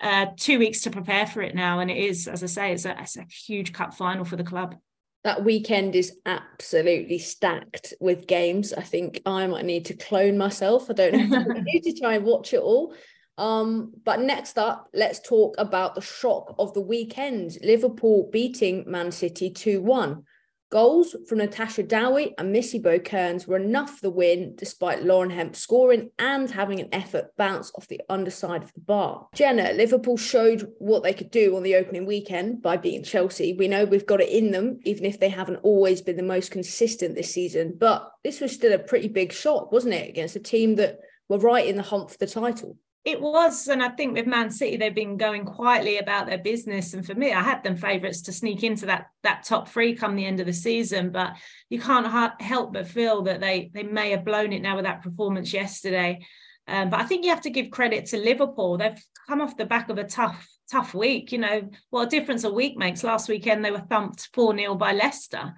Uh, 0.02 0.26
two 0.36 0.60
weeks 0.60 0.82
to 0.82 0.92
prepare 0.92 1.26
for 1.26 1.42
it 1.42 1.56
now 1.56 1.80
and 1.80 1.90
it 1.90 1.96
is 1.96 2.28
as 2.28 2.44
i 2.44 2.48
say 2.48 2.74
it's 2.74 2.84
a, 2.84 3.00
it's 3.00 3.16
a 3.16 3.24
huge 3.48 3.72
cup 3.72 3.94
final 3.94 4.26
for 4.26 4.36
the 4.36 4.44
club 4.44 4.76
that 5.26 5.44
weekend 5.44 5.96
is 5.96 6.20
absolutely 6.28 7.18
stacked 7.18 7.96
with 8.00 8.28
games. 8.28 8.74
I 8.74 8.84
think 8.84 9.24
I 9.26 9.48
might 9.48 9.66
need 9.66 9.86
to 9.86 9.96
clone 9.96 10.38
myself. 10.38 10.88
I 10.88 10.94
don't 10.94 11.14
know 11.14 11.46
if 11.66 11.84
to 11.84 12.00
try 12.00 12.14
and 12.14 12.24
watch 12.24 12.54
it 12.54 12.62
all. 12.62 12.94
Um, 13.40 13.92
but 14.06 14.20
next 14.22 14.60
up, 14.60 14.88
let's 14.94 15.20
talk 15.20 15.56
about 15.58 15.96
the 15.96 16.02
shock 16.02 16.54
of 16.60 16.76
the 16.76 16.82
weekend. 16.82 17.58
Liverpool 17.64 18.30
beating 18.32 18.84
Man 18.86 19.12
City 19.12 19.50
2 19.50 19.82
1. 19.82 20.24
Goals 20.72 21.16
from 21.28 21.38
Natasha 21.38 21.84
Dowie 21.84 22.34
and 22.38 22.52
Missy 22.52 22.80
Bo 22.80 23.00
Kearns 23.00 23.48
were 23.48 23.58
enough 23.58 23.96
for 23.96 24.02
the 24.02 24.10
win, 24.10 24.56
despite 24.56 25.04
Lauren 25.04 25.30
Hemp 25.30 25.56
scoring 25.56 26.10
and 26.18 26.50
having 26.50 26.80
an 26.80 26.90
effort 26.92 27.36
bounce 27.38 27.72
off 27.76 27.88
the 27.88 28.02
underside 28.10 28.64
of 28.64 28.74
the 28.74 28.82
bar. 28.82 29.28
Jenna, 29.34 29.74
Liverpool 29.74 30.18
showed 30.18 30.72
what 30.80 31.04
they 31.04 31.14
could 31.14 31.32
do 31.32 31.56
on 31.56 31.64
the 31.64 31.76
opening 31.76 32.06
weekend 32.06 32.62
by 32.62 32.78
beating 32.78 33.04
Chelsea. 33.04 33.54
We 33.54 33.68
know 33.68 33.86
we've 33.86 34.06
got 34.06 34.22
it 34.22 34.30
in 34.30 34.52
them, 34.52 34.80
even 34.84 35.06
if 35.06 35.20
they 35.20 35.30
haven't 35.30 35.58
always 35.58 36.02
been 36.02 36.18
the 36.18 36.24
most 36.24 36.52
consistent 36.52 37.16
this 37.16 37.34
season. 37.34 37.76
But 37.78 38.12
this 38.24 38.42
was 38.42 38.52
still 38.52 38.74
a 38.74 38.80
pretty 38.80 39.08
big 39.08 39.32
shot, 39.32 39.72
wasn't 39.72 39.94
it, 39.94 40.10
against 40.10 40.36
a 40.36 40.40
team 40.40 40.76
that 40.76 41.00
were 41.30 41.40
right 41.40 41.68
in 41.68 41.78
the 41.78 41.84
hunt 41.84 42.12
for 42.12 42.18
the 42.18 42.28
title? 42.28 42.78
It 43.06 43.22
was, 43.22 43.68
and 43.68 43.84
I 43.84 43.90
think 43.90 44.18
with 44.18 44.26
Man 44.26 44.50
City, 44.50 44.78
they've 44.78 44.94
been 44.94 45.16
going 45.16 45.46
quietly 45.46 46.00
about 46.00 46.26
their 46.26 46.40
business. 46.40 46.96
And 46.96 47.06
for 47.06 47.14
me, 47.14 47.32
I 47.32 47.44
had 47.44 47.64
them 47.64 47.78
favourites 47.78 48.24
to 48.24 48.34
sneak 48.34 48.64
into 48.64 48.88
that 48.88 49.10
that 49.22 49.44
top 49.44 49.70
three 49.70 49.96
come 49.96 50.16
the 50.16 50.26
end 50.26 50.40
of 50.40 50.48
the 50.48 50.54
season. 50.54 51.12
But 51.12 51.36
you 51.70 51.80
can't 51.80 52.08
ha- 52.08 52.36
help 52.40 52.74
but 52.74 52.88
feel 52.88 53.22
that 53.24 53.42
they 53.42 53.70
they 53.76 53.84
may 53.84 54.10
have 54.10 54.26
blown 54.26 54.54
it 54.54 54.64
now 54.64 54.76
with 54.76 54.86
that 54.86 55.04
performance 55.04 55.54
yesterday. 55.54 56.26
Um, 56.68 56.90
but 56.90 57.00
I 57.00 57.04
think 57.04 57.24
you 57.24 57.30
have 57.30 57.42
to 57.42 57.52
give 57.52 57.70
credit 57.70 58.08
to 58.08 58.18
Liverpool. 58.18 58.80
They've 58.80 59.00
come 59.28 59.40
off 59.40 59.56
the 59.56 59.66
back 59.66 59.90
of 59.90 60.00
a 60.00 60.04
tough 60.04 60.48
tough 60.72 60.96
week. 60.96 61.32
You 61.32 61.38
know 61.38 61.70
what 61.92 62.08
a 62.08 62.10
difference 62.10 62.44
a 62.44 62.52
week 62.52 62.76
makes. 62.76 63.04
Last 63.04 63.30
weekend 63.30 63.64
they 63.64 63.70
were 63.70 63.86
thumped 63.88 64.30
four 64.34 64.58
0 64.58 64.74
by 64.76 64.94
Leicester. 64.94 65.54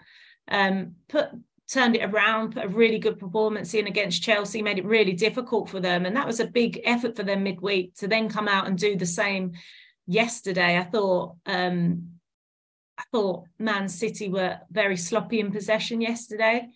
Um, 0.49 0.95
put 1.07 1.29
turned 1.69 1.95
it 1.95 2.03
around, 2.03 2.53
put 2.53 2.65
a 2.65 2.69
really 2.69 2.99
good 2.99 3.19
performance 3.19 3.73
in 3.73 3.87
against 3.87 4.23
Chelsea, 4.23 4.61
made 4.61 4.79
it 4.79 4.85
really 4.85 5.13
difficult 5.13 5.69
for 5.69 5.79
them. 5.79 6.05
And 6.05 6.15
that 6.15 6.27
was 6.27 6.39
a 6.39 6.47
big 6.47 6.79
effort 6.85 7.15
for 7.15 7.23
them 7.23 7.43
midweek 7.43 7.95
to 7.95 8.07
then 8.07 8.29
come 8.29 8.47
out 8.47 8.67
and 8.67 8.77
do 8.77 8.95
the 8.95 9.05
same 9.05 9.53
yesterday. 10.05 10.77
I 10.77 10.83
thought 10.83 11.35
um, 11.45 12.09
I 12.97 13.03
thought 13.11 13.45
Man 13.59 13.89
City 13.89 14.29
were 14.29 14.59
very 14.71 14.97
sloppy 14.97 15.39
in 15.39 15.51
possession 15.51 16.01
yesterday. 16.01 16.67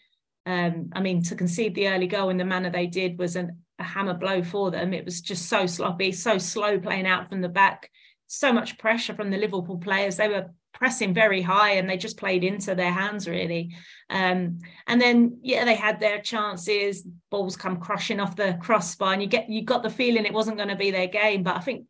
Um, 0.46 0.90
I 0.94 1.02
mean, 1.02 1.24
to 1.24 1.36
concede 1.36 1.76
the 1.76 1.88
early 1.88 2.08
goal 2.08 2.30
in 2.30 2.38
the 2.38 2.46
manner 2.46 2.70
they 2.70 2.88
did 2.88 3.18
was 3.18 3.36
an, 3.36 3.62
a 3.80 3.84
hammer 3.84 4.14
blow 4.14 4.44
for 4.44 4.72
them. 4.72 4.94
It 4.94 5.06
was 5.06 5.22
just 5.22 5.48
so 5.48 5.66
sloppy, 5.66 6.12
so 6.12 6.38
slow 6.38 6.80
playing 6.80 7.08
out 7.08 7.30
from 7.30 7.42
the 7.42 7.50
back, 7.50 7.90
so 8.28 8.52
much 8.52 8.78
pressure 8.78 9.16
from 9.16 9.32
the 9.32 9.38
Liverpool 9.38 9.78
players. 9.78 10.18
They 10.18 10.28
were 10.28 10.52
pressing 10.74 11.14
very 11.14 11.42
high 11.42 11.72
and 11.74 11.90
they 11.90 11.98
just 11.98 12.18
played 12.18 12.44
into 12.44 12.76
their 12.76 12.92
hands 12.92 13.28
really. 13.28 13.76
Um, 14.10 14.60
and 14.88 15.02
then 15.02 15.40
yeah 15.42 15.66
they 15.66 15.76
had 15.76 16.00
their 16.00 16.22
chances 16.22 17.08
balls 17.30 17.56
come 17.56 17.80
crushing 17.80 18.20
off 18.20 18.36
the 18.36 18.58
crossbar 18.62 19.14
and 19.14 19.22
you 19.22 19.28
get 19.28 19.50
you 19.50 19.64
got 19.64 19.84
the 19.84 19.90
feeling 19.90 20.26
it 20.26 20.34
wasn't 20.34 20.58
going 20.58 20.70
to 20.70 20.76
be 20.76 20.92
their 20.92 21.08
game. 21.08 21.44
But 21.44 21.56
i 21.56 21.60
think 21.60 21.88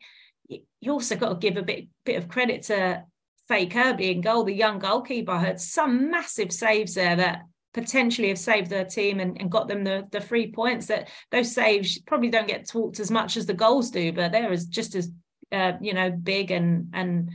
you 0.81 0.91
also 0.91 1.15
got 1.15 1.29
to 1.29 1.35
give 1.35 1.57
a 1.57 1.65
bit 1.65 1.87
bit 2.05 2.17
of 2.17 2.27
credit 2.27 2.63
to 2.63 3.03
Faye 3.47 3.67
Kirby 3.67 4.11
in 4.11 4.21
goal. 4.21 4.43
The 4.43 4.53
young 4.53 4.79
goalkeeper 4.79 5.37
had 5.37 5.59
some 5.59 6.09
massive 6.09 6.51
saves 6.51 6.93
there 6.95 7.15
that 7.15 7.43
potentially 7.73 8.29
have 8.29 8.37
saved 8.37 8.69
their 8.69 8.85
team 8.85 9.19
and, 9.19 9.39
and 9.39 9.51
got 9.51 9.67
them 9.67 9.83
the 9.83 10.07
the 10.11 10.19
three 10.19 10.51
points 10.51 10.87
that 10.87 11.09
those 11.31 11.53
saves 11.53 11.99
probably 11.99 12.29
don't 12.29 12.47
get 12.47 12.67
talked 12.67 12.99
as 12.99 13.09
much 13.09 13.37
as 13.37 13.45
the 13.45 13.53
goals 13.53 13.91
do 13.91 14.11
but 14.11 14.31
they're 14.31 14.51
as 14.51 14.65
just 14.65 14.93
as 14.93 15.09
uh, 15.53 15.73
you 15.79 15.93
know 15.93 16.09
big 16.09 16.51
and 16.51 16.89
and 16.93 17.31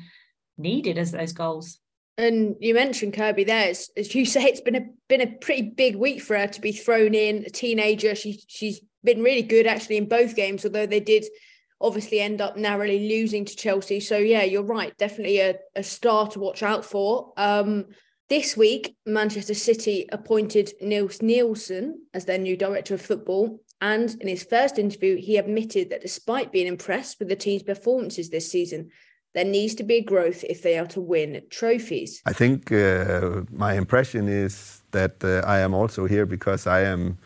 needed 0.58 0.98
as 0.98 1.12
those 1.12 1.32
goals. 1.32 1.78
And 2.18 2.56
you 2.60 2.74
mentioned 2.74 3.12
Kirby 3.12 3.44
there. 3.44 3.68
It's, 3.68 3.90
as 3.96 4.14
you 4.14 4.24
say, 4.24 4.44
it's 4.44 4.62
been 4.62 4.76
a 4.76 4.86
been 5.08 5.20
a 5.20 5.36
pretty 5.38 5.62
big 5.62 5.96
week 5.96 6.22
for 6.22 6.36
her 6.36 6.46
to 6.46 6.60
be 6.60 6.72
thrown 6.72 7.14
in. 7.14 7.44
A 7.46 7.50
teenager, 7.50 8.14
she 8.14 8.42
she's 8.46 8.80
been 9.04 9.22
really 9.22 9.42
good 9.42 9.66
actually 9.66 9.98
in 9.98 10.08
both 10.08 10.34
games, 10.34 10.64
although 10.64 10.86
they 10.86 11.00
did 11.00 11.26
obviously 11.80 12.20
end 12.20 12.40
up 12.40 12.56
narrowly 12.56 13.08
losing 13.08 13.44
to 13.44 13.54
Chelsea. 13.56 14.00
So 14.00 14.16
yeah, 14.16 14.42
you're 14.42 14.62
right, 14.62 14.96
definitely 14.96 15.40
a, 15.40 15.56
a 15.74 15.82
star 15.82 16.26
to 16.28 16.40
watch 16.40 16.62
out 16.62 16.84
for. 16.84 17.32
Um, 17.36 17.86
this 18.28 18.56
week, 18.56 18.96
Manchester 19.04 19.54
City 19.54 20.08
appointed 20.10 20.72
Nils 20.80 21.22
Nielsen 21.22 22.06
as 22.14 22.24
their 22.24 22.38
new 22.38 22.56
director 22.56 22.94
of 22.94 23.02
football. 23.02 23.60
And 23.80 24.10
in 24.20 24.26
his 24.26 24.42
first 24.42 24.78
interview, 24.78 25.16
he 25.16 25.36
admitted 25.36 25.90
that 25.90 26.00
despite 26.00 26.50
being 26.50 26.66
impressed 26.66 27.18
with 27.18 27.28
the 27.28 27.36
team's 27.36 27.62
performances 27.62 28.30
this 28.30 28.50
season, 28.50 28.90
there 29.36 29.44
needs 29.44 29.74
to 29.74 29.84
be 29.84 29.96
a 29.96 30.00
growth 30.00 30.44
if 30.48 30.62
they 30.62 30.78
are 30.78 30.86
to 30.86 31.00
win 31.00 31.42
trophies. 31.50 32.22
I 32.24 32.32
think 32.32 32.72
uh, 32.72 33.42
my 33.52 33.74
impression 33.74 34.28
is 34.28 34.82
that 34.92 35.22
uh, 35.22 35.46
I 35.46 35.58
am 35.58 35.74
also 35.74 36.06
here 36.06 36.24
because 36.24 36.66
I 36.66 36.80
am 36.80 37.18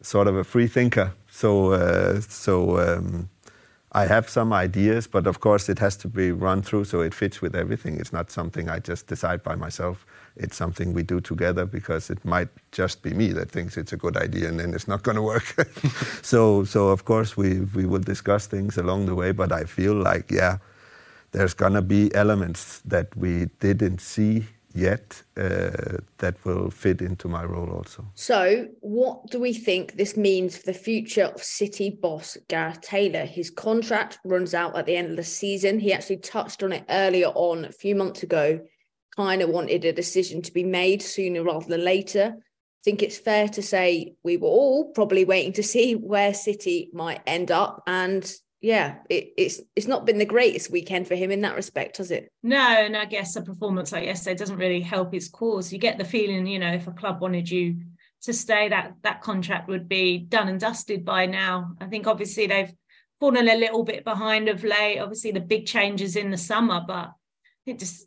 sort 0.00 0.26
of 0.26 0.36
a 0.36 0.44
free 0.44 0.66
thinker. 0.66 1.12
So, 1.28 1.72
uh, 1.72 2.22
so 2.22 2.78
um, 2.78 3.28
I 3.92 4.06
have 4.06 4.30
some 4.30 4.54
ideas, 4.54 5.06
but 5.06 5.26
of 5.26 5.40
course 5.40 5.68
it 5.68 5.78
has 5.80 5.98
to 5.98 6.08
be 6.08 6.32
run 6.32 6.62
through 6.62 6.84
so 6.84 7.02
it 7.02 7.12
fits 7.12 7.42
with 7.42 7.54
everything. 7.54 8.00
It's 8.00 8.12
not 8.12 8.30
something 8.30 8.70
I 8.70 8.78
just 8.78 9.06
decide 9.06 9.42
by 9.42 9.54
myself. 9.54 10.06
It's 10.36 10.56
something 10.56 10.94
we 10.94 11.02
do 11.02 11.20
together 11.20 11.66
because 11.66 12.08
it 12.08 12.24
might 12.24 12.48
just 12.72 13.02
be 13.02 13.12
me 13.12 13.32
that 13.32 13.50
thinks 13.50 13.76
it's 13.76 13.92
a 13.92 13.98
good 13.98 14.16
idea 14.16 14.48
and 14.48 14.58
then 14.58 14.72
it's 14.72 14.88
not 14.88 15.02
going 15.02 15.16
to 15.16 15.22
work. 15.22 15.54
so, 16.22 16.64
so 16.64 16.88
of 16.88 17.04
course 17.04 17.36
we 17.36 17.60
we 17.74 17.84
will 17.84 18.04
discuss 18.14 18.46
things 18.46 18.78
along 18.78 19.04
the 19.04 19.14
way. 19.14 19.32
But 19.32 19.52
I 19.52 19.64
feel 19.64 19.94
like 19.94 20.30
yeah 20.30 20.56
there's 21.34 21.54
going 21.54 21.74
to 21.74 21.82
be 21.82 22.14
elements 22.14 22.80
that 22.84 23.14
we 23.16 23.46
didn't 23.58 24.00
see 24.00 24.46
yet 24.72 25.22
uh, 25.36 25.98
that 26.18 26.36
will 26.44 26.70
fit 26.70 27.00
into 27.00 27.28
my 27.28 27.44
role 27.44 27.70
also. 27.70 28.04
So, 28.14 28.68
what 28.80 29.30
do 29.30 29.40
we 29.40 29.52
think 29.52 29.96
this 29.96 30.16
means 30.16 30.56
for 30.56 30.66
the 30.66 30.78
future 30.78 31.24
of 31.24 31.42
City 31.42 31.90
boss 31.90 32.36
Gareth 32.48 32.80
Taylor? 32.80 33.24
His 33.24 33.50
contract 33.50 34.18
runs 34.24 34.54
out 34.54 34.76
at 34.76 34.86
the 34.86 34.96
end 34.96 35.10
of 35.10 35.16
the 35.16 35.24
season. 35.24 35.80
He 35.80 35.92
actually 35.92 36.18
touched 36.18 36.62
on 36.62 36.72
it 36.72 36.84
earlier 36.88 37.28
on 37.28 37.64
a 37.64 37.72
few 37.72 37.94
months 37.94 38.22
ago, 38.22 38.60
kind 39.16 39.42
of 39.42 39.50
wanted 39.50 39.84
a 39.84 39.92
decision 39.92 40.40
to 40.42 40.52
be 40.52 40.64
made 40.64 41.02
sooner 41.02 41.42
rather 41.42 41.66
than 41.66 41.84
later. 41.84 42.36
I 42.36 42.82
think 42.84 43.02
it's 43.02 43.18
fair 43.18 43.48
to 43.48 43.62
say 43.62 44.14
we 44.22 44.36
were 44.36 44.48
all 44.48 44.92
probably 44.92 45.24
waiting 45.24 45.52
to 45.54 45.62
see 45.62 45.94
where 45.94 46.34
City 46.34 46.90
might 46.92 47.22
end 47.26 47.50
up. 47.50 47.82
And 47.86 48.30
yeah, 48.64 48.96
it, 49.10 49.34
it's 49.36 49.60
it's 49.76 49.86
not 49.86 50.06
been 50.06 50.16
the 50.16 50.24
greatest 50.24 50.70
weekend 50.70 51.06
for 51.06 51.14
him 51.14 51.30
in 51.30 51.42
that 51.42 51.54
respect, 51.54 51.98
has 51.98 52.10
it? 52.10 52.32
No, 52.42 52.56
and 52.56 52.96
I 52.96 53.04
guess 53.04 53.36
a 53.36 53.42
performance 53.42 53.92
like 53.92 54.06
yesterday 54.06 54.36
doesn't 54.36 54.56
really 54.56 54.80
help 54.80 55.12
his 55.12 55.28
cause. 55.28 55.70
You 55.70 55.78
get 55.78 55.98
the 55.98 56.04
feeling, 56.04 56.46
you 56.46 56.58
know, 56.58 56.72
if 56.72 56.86
a 56.86 56.92
club 56.92 57.20
wanted 57.20 57.50
you 57.50 57.76
to 58.22 58.32
stay, 58.32 58.70
that 58.70 58.94
that 59.02 59.20
contract 59.20 59.68
would 59.68 59.86
be 59.86 60.16
done 60.16 60.48
and 60.48 60.58
dusted 60.58 61.04
by 61.04 61.26
now. 61.26 61.74
I 61.78 61.88
think 61.88 62.06
obviously 62.06 62.46
they've 62.46 62.72
fallen 63.20 63.50
a 63.50 63.54
little 63.54 63.84
bit 63.84 64.02
behind 64.02 64.48
of 64.48 64.64
late. 64.64 64.98
Obviously 64.98 65.32
the 65.32 65.40
big 65.40 65.66
changes 65.66 66.16
in 66.16 66.30
the 66.30 66.38
summer, 66.38 66.82
but 66.86 67.12
it 67.66 67.78
just 67.78 68.06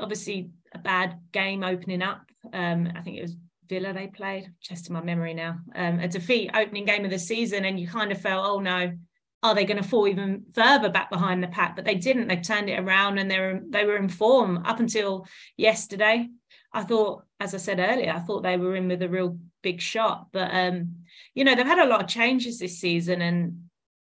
obviously 0.00 0.48
a 0.72 0.78
bad 0.78 1.18
game 1.32 1.62
opening 1.62 2.00
up. 2.00 2.22
Um, 2.54 2.90
I 2.96 3.02
think 3.02 3.18
it 3.18 3.22
was 3.22 3.36
Villa 3.68 3.92
they 3.92 4.06
played, 4.06 4.54
just 4.62 4.88
in 4.88 4.94
my 4.94 5.02
memory 5.02 5.34
now. 5.34 5.58
Um, 5.74 6.00
a 6.00 6.08
defeat 6.08 6.50
opening 6.54 6.86
game 6.86 7.04
of 7.04 7.10
the 7.10 7.18
season, 7.18 7.66
and 7.66 7.78
you 7.78 7.86
kind 7.86 8.10
of 8.10 8.18
felt, 8.18 8.46
oh 8.46 8.60
no, 8.60 8.92
are 9.42 9.54
they 9.54 9.64
going 9.64 9.80
to 9.80 9.88
fall 9.88 10.08
even 10.08 10.44
further 10.52 10.88
back 10.88 11.10
behind 11.10 11.42
the 11.42 11.48
pack? 11.48 11.76
But 11.76 11.84
they 11.84 11.94
didn't. 11.94 12.28
They 12.28 12.36
turned 12.36 12.68
it 12.68 12.78
around 12.80 13.18
and 13.18 13.30
they 13.30 13.38
were 13.38 13.60
they 13.68 13.84
were 13.84 13.96
in 13.96 14.08
form 14.08 14.62
up 14.64 14.80
until 14.80 15.26
yesterday. 15.56 16.28
I 16.72 16.82
thought, 16.82 17.24
as 17.40 17.54
I 17.54 17.58
said 17.58 17.78
earlier, 17.78 18.12
I 18.12 18.20
thought 18.20 18.42
they 18.42 18.56
were 18.56 18.76
in 18.76 18.88
with 18.88 19.02
a 19.02 19.08
real 19.08 19.38
big 19.62 19.80
shot. 19.80 20.28
But 20.32 20.50
um, 20.52 20.96
you 21.34 21.44
know, 21.44 21.54
they've 21.54 21.64
had 21.64 21.78
a 21.78 21.86
lot 21.86 22.02
of 22.02 22.08
changes 22.08 22.58
this 22.58 22.78
season, 22.78 23.22
and 23.22 23.68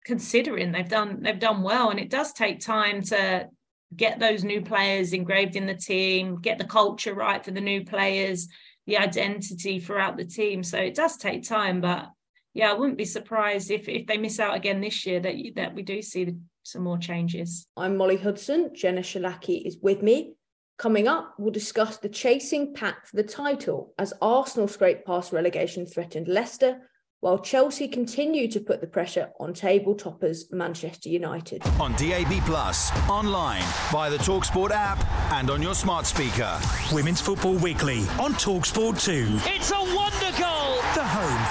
considering 0.05 0.71
they've 0.71 0.87
done 0.87 1.23
they've 1.23 1.39
done 1.39 1.63
well, 1.63 1.89
and 1.89 1.99
it 1.99 2.09
does 2.09 2.31
take 2.33 2.59
time 2.59 3.01
to 3.03 3.49
get 3.95 4.19
those 4.19 4.43
new 4.43 4.61
players 4.61 5.13
engraved 5.13 5.55
in 5.55 5.65
the 5.65 5.75
team, 5.75 6.39
get 6.39 6.57
the 6.57 6.65
culture 6.65 7.13
right 7.13 7.43
for 7.43 7.51
the 7.51 7.61
new 7.61 7.83
players, 7.83 8.47
the 8.85 8.97
identity 8.97 9.79
throughout 9.79 10.17
the 10.17 10.25
team. 10.25 10.63
So 10.63 10.77
it 10.77 10.95
does 10.95 11.17
take 11.17 11.47
time, 11.47 11.81
but 11.81 12.09
yeah, 12.55 12.71
I 12.71 12.73
wouldn't 12.73 12.97
be 12.97 13.05
surprised 13.05 13.69
if 13.69 13.87
if 13.87 14.07
they 14.07 14.17
miss 14.17 14.39
out 14.39 14.55
again 14.55 14.79
this 14.79 15.05
year 15.05 15.19
that 15.19 15.35
you, 15.35 15.53
that 15.55 15.75
we 15.75 15.83
do 15.83 16.01
see 16.01 16.33
some 16.63 16.83
more 16.83 16.97
changes. 16.97 17.67
I'm 17.77 17.97
Molly 17.97 18.15
Hudson. 18.15 18.71
Jenna 18.73 19.01
Schillaci 19.01 19.67
is 19.67 19.77
with 19.81 20.01
me. 20.01 20.35
Coming 20.77 21.07
up, 21.07 21.35
we'll 21.37 21.51
discuss 21.51 21.97
the 21.97 22.09
chasing 22.09 22.73
pack 22.73 23.07
for 23.07 23.17
the 23.17 23.23
title 23.23 23.93
as 23.99 24.13
Arsenal 24.21 24.67
scrape 24.67 25.05
past 25.05 25.33
relegation 25.33 25.85
threatened 25.85 26.27
Leicester, 26.29 26.89
while 27.19 27.39
Chelsea 27.39 27.89
continue 27.89 28.49
to 28.49 28.59
put 28.61 28.79
the 28.79 28.87
pressure 28.87 29.29
on 29.39 29.53
table 29.53 29.93
toppers 29.93 30.51
Manchester 30.51 31.09
United. 31.09 31.61
On 31.79 31.91
DAB 31.93 32.41
Plus, 32.45 32.91
online, 33.09 33.63
via 33.91 34.09
the 34.09 34.17
Talksport 34.17 34.71
app, 34.71 35.05
and 35.33 35.49
on 35.49 35.61
your 35.61 35.75
smart 35.75 36.05
speaker. 36.05 36.57
Women's 36.93 37.21
Football 37.21 37.55
Weekly 37.55 37.99
on 38.19 38.33
Talksport 38.33 39.01
2. 39.03 39.27
It's 39.53 39.71
a 39.71 39.95
wonder 39.95 40.41
goal! 40.41 40.54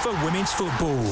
For 0.04 0.12
women's 0.22 0.52
football. 0.52 1.02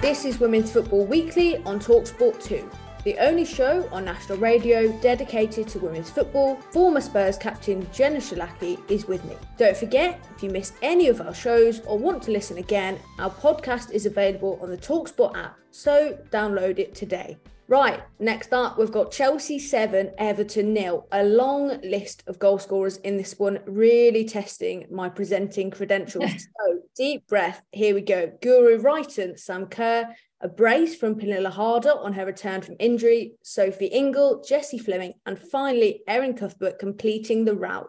This 0.00 0.24
is 0.24 0.40
Women's 0.40 0.72
Football 0.72 1.04
Weekly 1.04 1.58
on 1.66 1.78
Talksport 1.78 2.42
2, 2.42 2.70
the 3.04 3.18
only 3.18 3.44
show 3.44 3.86
on 3.92 4.06
national 4.06 4.38
radio 4.38 4.90
dedicated 5.02 5.68
to 5.68 5.80
women's 5.80 6.08
football. 6.08 6.56
Former 6.70 7.02
Spurs 7.02 7.36
captain 7.36 7.86
Jenna 7.92 8.20
Schillaci 8.20 8.80
is 8.90 9.06
with 9.06 9.22
me. 9.26 9.36
Don't 9.58 9.76
forget, 9.76 10.26
if 10.34 10.42
you 10.42 10.48
missed 10.48 10.72
any 10.80 11.08
of 11.08 11.20
our 11.20 11.34
shows 11.34 11.80
or 11.80 11.98
want 11.98 12.22
to 12.22 12.30
listen 12.30 12.56
again, 12.56 12.98
our 13.18 13.28
podcast 13.28 13.90
is 13.90 14.06
available 14.06 14.58
on 14.62 14.70
the 14.70 14.78
Talksport 14.78 15.36
app, 15.36 15.58
so 15.72 16.18
download 16.30 16.78
it 16.78 16.94
today. 16.94 17.36
Right, 17.68 18.02
next 18.18 18.52
up, 18.52 18.76
we've 18.76 18.92
got 18.92 19.12
Chelsea 19.12 19.58
7, 19.58 20.12
Everton 20.18 20.74
nil. 20.74 21.06
A 21.12 21.24
long 21.24 21.80
list 21.82 22.22
of 22.26 22.38
goal 22.38 22.58
scorers 22.58 22.96
in 22.98 23.16
this 23.16 23.38
one, 23.38 23.60
really 23.66 24.24
testing 24.24 24.86
my 24.90 25.08
presenting 25.08 25.70
credentials. 25.70 26.30
so, 26.32 26.80
deep 26.96 27.26
breath, 27.28 27.62
here 27.70 27.94
we 27.94 28.00
go. 28.00 28.32
Guro 28.42 28.82
Reiten, 28.82 29.38
Sam 29.38 29.66
Kerr, 29.66 30.12
a 30.40 30.48
brace 30.48 30.96
from 30.96 31.14
Pernille 31.14 31.50
Harder 31.50 31.92
on 31.92 32.12
her 32.14 32.26
return 32.26 32.62
from 32.62 32.76
injury, 32.80 33.34
Sophie 33.44 33.86
Ingle, 33.86 34.42
Jessie 34.46 34.78
Fleming, 34.78 35.14
and 35.24 35.38
finally 35.38 36.02
Erin 36.08 36.34
Cuthbert 36.34 36.80
completing 36.80 37.44
the 37.44 37.54
route 37.54 37.88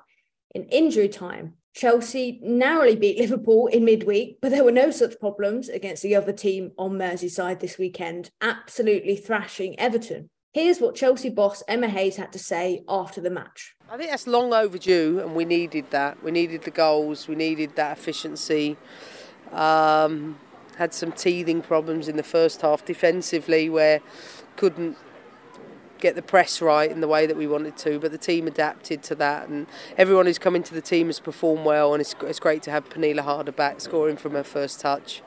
in 0.54 0.66
injury 0.66 1.10
time. 1.10 1.56
Chelsea 1.74 2.40
narrowly 2.44 2.96
beat 2.96 3.18
Liverpool 3.18 3.68
in 3.68 3.84
midweek, 3.84 4.38
but 4.42 4.52
there 4.52 4.64
were 4.64 4.72
no 4.72 4.92
such 4.92 5.20
problems 5.20 5.70
against 5.70 6.04
the 6.04 6.16
other 6.16 6.32
team 6.32 6.72
on 6.78 6.92
Merseyside 6.92 7.60
this 7.60 7.78
weekend, 7.78 8.30
absolutely 8.42 9.16
thrashing 9.16 9.80
Everton. 9.80 10.30
Here's 10.54 10.80
what 10.80 10.94
Chelsea 10.94 11.32
boss 11.32 11.64
Emma 11.68 11.88
Hayes 11.88 12.16
had 12.16 12.32
to 12.34 12.40
say 12.40 12.84
after 12.88 13.20
the 13.20 13.32
match. 13.32 13.76
I 13.90 13.98
think 13.98 14.12
that's 14.12 14.28
long 14.28 14.54
overdue, 14.54 15.20
and 15.20 15.34
we 15.34 15.46
needed 15.46 15.90
that. 15.90 16.24
We 16.24 16.30
needed 16.30 16.62
the 16.62 16.72
goals, 16.72 17.28
we 17.28 17.34
needed 17.34 17.76
that 17.76 17.98
efficiency. 17.98 18.78
Um, 19.52 20.38
had 20.78 20.94
some 20.94 21.12
teething 21.12 21.62
problems 21.62 22.08
in 22.08 22.18
the 22.18 22.24
first 22.24 22.62
half 22.62 22.86
defensively 22.86 23.70
where 23.70 24.00
couldn't 24.56 24.98
get 26.04 26.16
the 26.16 26.22
press 26.22 26.62
right 26.62 26.92
in 26.92 27.00
the 27.00 27.08
way 27.08 27.26
that 27.26 27.38
we 27.38 27.48
wanted 27.48 27.78
to, 27.78 27.98
but 27.98 28.12
the 28.12 28.18
team 28.18 28.46
adapted 28.46 29.02
to 29.02 29.16
that, 29.16 29.48
and 29.48 29.66
everyone 29.98 30.26
who's 30.26 30.38
come 30.38 30.56
into 30.56 30.74
the 30.74 30.82
team 30.82 31.08
has 31.08 31.20
performed 31.20 31.66
well, 31.66 31.94
and 31.94 32.02
it's, 32.02 32.14
it's 32.24 32.40
great 32.40 32.62
to 32.62 32.72
have 32.72 32.90
Pernille 32.90 33.22
Harder 33.22 33.54
back 33.54 33.80
scoring 33.80 34.18
from 34.18 34.34
her 34.34 34.44
first 34.44 34.82
touch. 34.82 35.24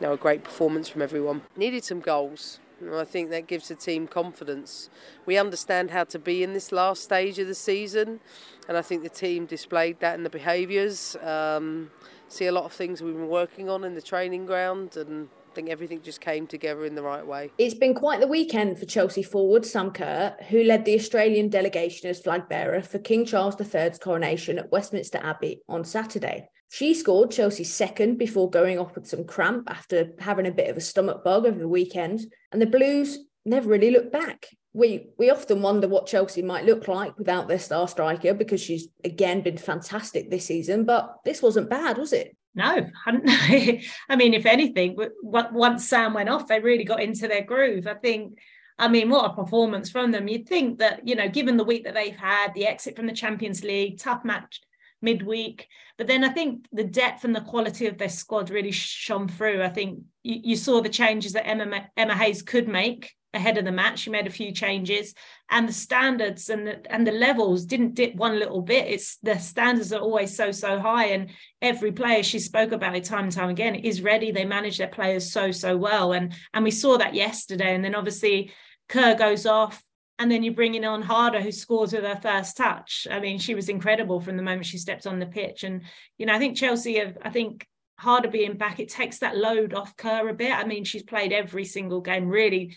You 0.00 0.08
know, 0.08 0.12
a 0.14 0.16
great 0.16 0.42
performance 0.42 0.88
from 0.88 1.02
everyone. 1.02 1.42
Needed 1.56 1.84
some 1.84 2.00
goals. 2.00 2.58
And 2.80 2.94
I 2.96 3.04
think 3.04 3.30
that 3.30 3.46
gives 3.46 3.68
the 3.68 3.76
team 3.76 4.08
confidence. 4.08 4.90
We 5.26 5.38
understand 5.38 5.92
how 5.92 6.04
to 6.04 6.18
be 6.18 6.42
in 6.42 6.54
this 6.54 6.72
last 6.72 7.04
stage 7.04 7.38
of 7.38 7.46
the 7.46 7.54
season, 7.54 8.20
and 8.66 8.76
I 8.76 8.82
think 8.82 9.02
the 9.02 9.08
team 9.08 9.46
displayed 9.46 10.00
that 10.00 10.14
in 10.14 10.24
the 10.24 10.30
behaviours. 10.30 11.16
Um, 11.22 11.90
see 12.28 12.46
a 12.46 12.52
lot 12.52 12.64
of 12.64 12.72
things 12.72 13.00
we've 13.00 13.14
been 13.14 13.28
working 13.28 13.70
on 13.70 13.84
in 13.84 13.94
the 13.94 14.02
training 14.02 14.46
ground, 14.46 14.96
and 14.96 15.28
I 15.54 15.62
think 15.62 15.70
everything 15.70 16.02
just 16.02 16.20
came 16.20 16.48
together 16.48 16.84
in 16.84 16.96
the 16.96 17.02
right 17.04 17.24
way. 17.24 17.48
It's 17.58 17.76
been 17.76 17.94
quite 17.94 18.18
the 18.18 18.26
weekend 18.26 18.76
for 18.76 18.86
Chelsea 18.86 19.22
forward 19.22 19.64
Sam 19.64 19.92
Kerr, 19.92 20.34
who 20.48 20.64
led 20.64 20.84
the 20.84 20.96
Australian 20.96 21.48
delegation 21.48 22.10
as 22.10 22.18
flag 22.18 22.48
bearer 22.48 22.82
for 22.82 22.98
King 22.98 23.24
Charles 23.24 23.54
III's 23.60 23.98
coronation 23.98 24.58
at 24.58 24.72
Westminster 24.72 25.20
Abbey 25.22 25.62
on 25.68 25.84
Saturday. 25.84 26.48
She 26.72 26.92
scored 26.92 27.30
Chelsea's 27.30 27.72
second 27.72 28.18
before 28.18 28.50
going 28.50 28.80
off 28.80 28.96
with 28.96 29.06
some 29.06 29.22
cramp 29.22 29.70
after 29.70 30.10
having 30.18 30.48
a 30.48 30.50
bit 30.50 30.70
of 30.70 30.76
a 30.76 30.80
stomach 30.80 31.22
bug 31.22 31.46
over 31.46 31.60
the 31.60 31.68
weekend, 31.68 32.22
and 32.50 32.60
the 32.60 32.66
Blues 32.66 33.20
never 33.44 33.68
really 33.68 33.92
looked 33.92 34.10
back. 34.10 34.48
We 34.72 35.10
we 35.18 35.30
often 35.30 35.62
wonder 35.62 35.86
what 35.86 36.08
Chelsea 36.08 36.42
might 36.42 36.64
look 36.64 36.88
like 36.88 37.16
without 37.16 37.46
their 37.46 37.60
star 37.60 37.86
striker 37.86 38.34
because 38.34 38.60
she's 38.60 38.88
again 39.04 39.42
been 39.42 39.58
fantastic 39.58 40.30
this 40.30 40.46
season, 40.46 40.84
but 40.84 41.14
this 41.24 41.40
wasn't 41.40 41.70
bad, 41.70 41.96
was 41.96 42.12
it? 42.12 42.36
No, 42.54 42.88
hadn't 43.04 43.26
they? 43.48 43.84
I 44.08 44.16
mean, 44.16 44.34
if 44.34 44.46
anything, 44.46 44.96
once 45.22 45.88
Sam 45.88 46.14
went 46.14 46.28
off, 46.28 46.46
they 46.46 46.60
really 46.60 46.84
got 46.84 47.02
into 47.02 47.28
their 47.28 47.42
groove. 47.42 47.86
I 47.86 47.94
think, 47.94 48.38
I 48.78 48.88
mean, 48.88 49.10
what 49.10 49.30
a 49.30 49.34
performance 49.34 49.90
from 49.90 50.12
them. 50.12 50.28
You'd 50.28 50.48
think 50.48 50.78
that, 50.78 51.06
you 51.06 51.16
know, 51.16 51.28
given 51.28 51.56
the 51.56 51.64
week 51.64 51.84
that 51.84 51.94
they've 51.94 52.16
had, 52.16 52.54
the 52.54 52.66
exit 52.66 52.96
from 52.96 53.06
the 53.06 53.12
Champions 53.12 53.64
League, 53.64 53.98
tough 53.98 54.24
match 54.24 54.60
midweek, 55.02 55.68
but 55.98 56.06
then 56.06 56.24
I 56.24 56.30
think 56.30 56.66
the 56.72 56.84
depth 56.84 57.24
and 57.24 57.34
the 57.34 57.40
quality 57.40 57.86
of 57.86 57.98
their 57.98 58.08
squad 58.08 58.50
really 58.50 58.72
shone 58.72 59.28
through. 59.28 59.62
I 59.62 59.68
think 59.68 60.00
you, 60.22 60.40
you 60.42 60.56
saw 60.56 60.80
the 60.80 60.88
changes 60.88 61.34
that 61.34 61.46
Emma, 61.46 61.88
Emma 61.96 62.16
Hayes 62.16 62.42
could 62.42 62.68
make 62.68 63.12
ahead 63.34 63.58
of 63.58 63.64
the 63.64 63.72
match. 63.72 63.98
She 63.98 64.10
made 64.10 64.26
a 64.26 64.30
few 64.30 64.52
changes, 64.52 65.14
and 65.50 65.68
the 65.68 65.72
standards 65.72 66.48
and 66.48 66.66
the 66.66 66.92
and 66.92 67.06
the 67.06 67.12
levels 67.12 67.66
didn't 67.66 67.94
dip 67.94 68.14
one 68.14 68.38
little 68.38 68.62
bit. 68.62 68.86
It's 68.88 69.16
the 69.18 69.38
standards 69.38 69.92
are 69.92 70.00
always 70.00 70.36
so 70.36 70.52
so 70.52 70.78
high, 70.78 71.06
and 71.06 71.30
every 71.60 71.92
player 71.92 72.22
she 72.22 72.38
spoke 72.38 72.72
about 72.72 72.96
it 72.96 73.04
time 73.04 73.24
and 73.24 73.32
time 73.32 73.50
again 73.50 73.74
is 73.74 74.02
ready. 74.02 74.30
They 74.30 74.44
manage 74.44 74.78
their 74.78 74.88
players 74.88 75.30
so 75.30 75.50
so 75.50 75.76
well, 75.76 76.12
and 76.12 76.32
and 76.52 76.64
we 76.64 76.70
saw 76.70 76.96
that 76.98 77.14
yesterday. 77.14 77.74
And 77.74 77.84
then 77.84 77.94
obviously 77.94 78.52
Kerr 78.88 79.14
goes 79.14 79.46
off. 79.46 79.82
And 80.16 80.30
then 80.30 80.44
you're 80.44 80.54
bringing 80.54 80.84
on 80.84 81.02
Harder, 81.02 81.40
who 81.40 81.50
scores 81.50 81.92
with 81.92 82.04
her 82.04 82.20
first 82.22 82.56
touch. 82.56 83.08
I 83.10 83.18
mean, 83.18 83.40
she 83.40 83.56
was 83.56 83.68
incredible 83.68 84.20
from 84.20 84.36
the 84.36 84.44
moment 84.44 84.64
she 84.64 84.78
stepped 84.78 85.08
on 85.08 85.18
the 85.18 85.26
pitch. 85.26 85.64
And, 85.64 85.82
you 86.18 86.26
know, 86.26 86.34
I 86.34 86.38
think 86.38 86.56
Chelsea 86.56 87.00
have, 87.00 87.18
I 87.20 87.30
think 87.30 87.66
Harder 87.98 88.28
being 88.28 88.56
back, 88.56 88.78
it 88.78 88.90
takes 88.90 89.18
that 89.18 89.36
load 89.36 89.74
off 89.74 89.96
Kerr 89.96 90.28
a 90.28 90.32
bit. 90.32 90.52
I 90.52 90.66
mean, 90.66 90.84
she's 90.84 91.02
played 91.02 91.32
every 91.32 91.64
single 91.64 92.00
game, 92.00 92.28
really 92.28 92.76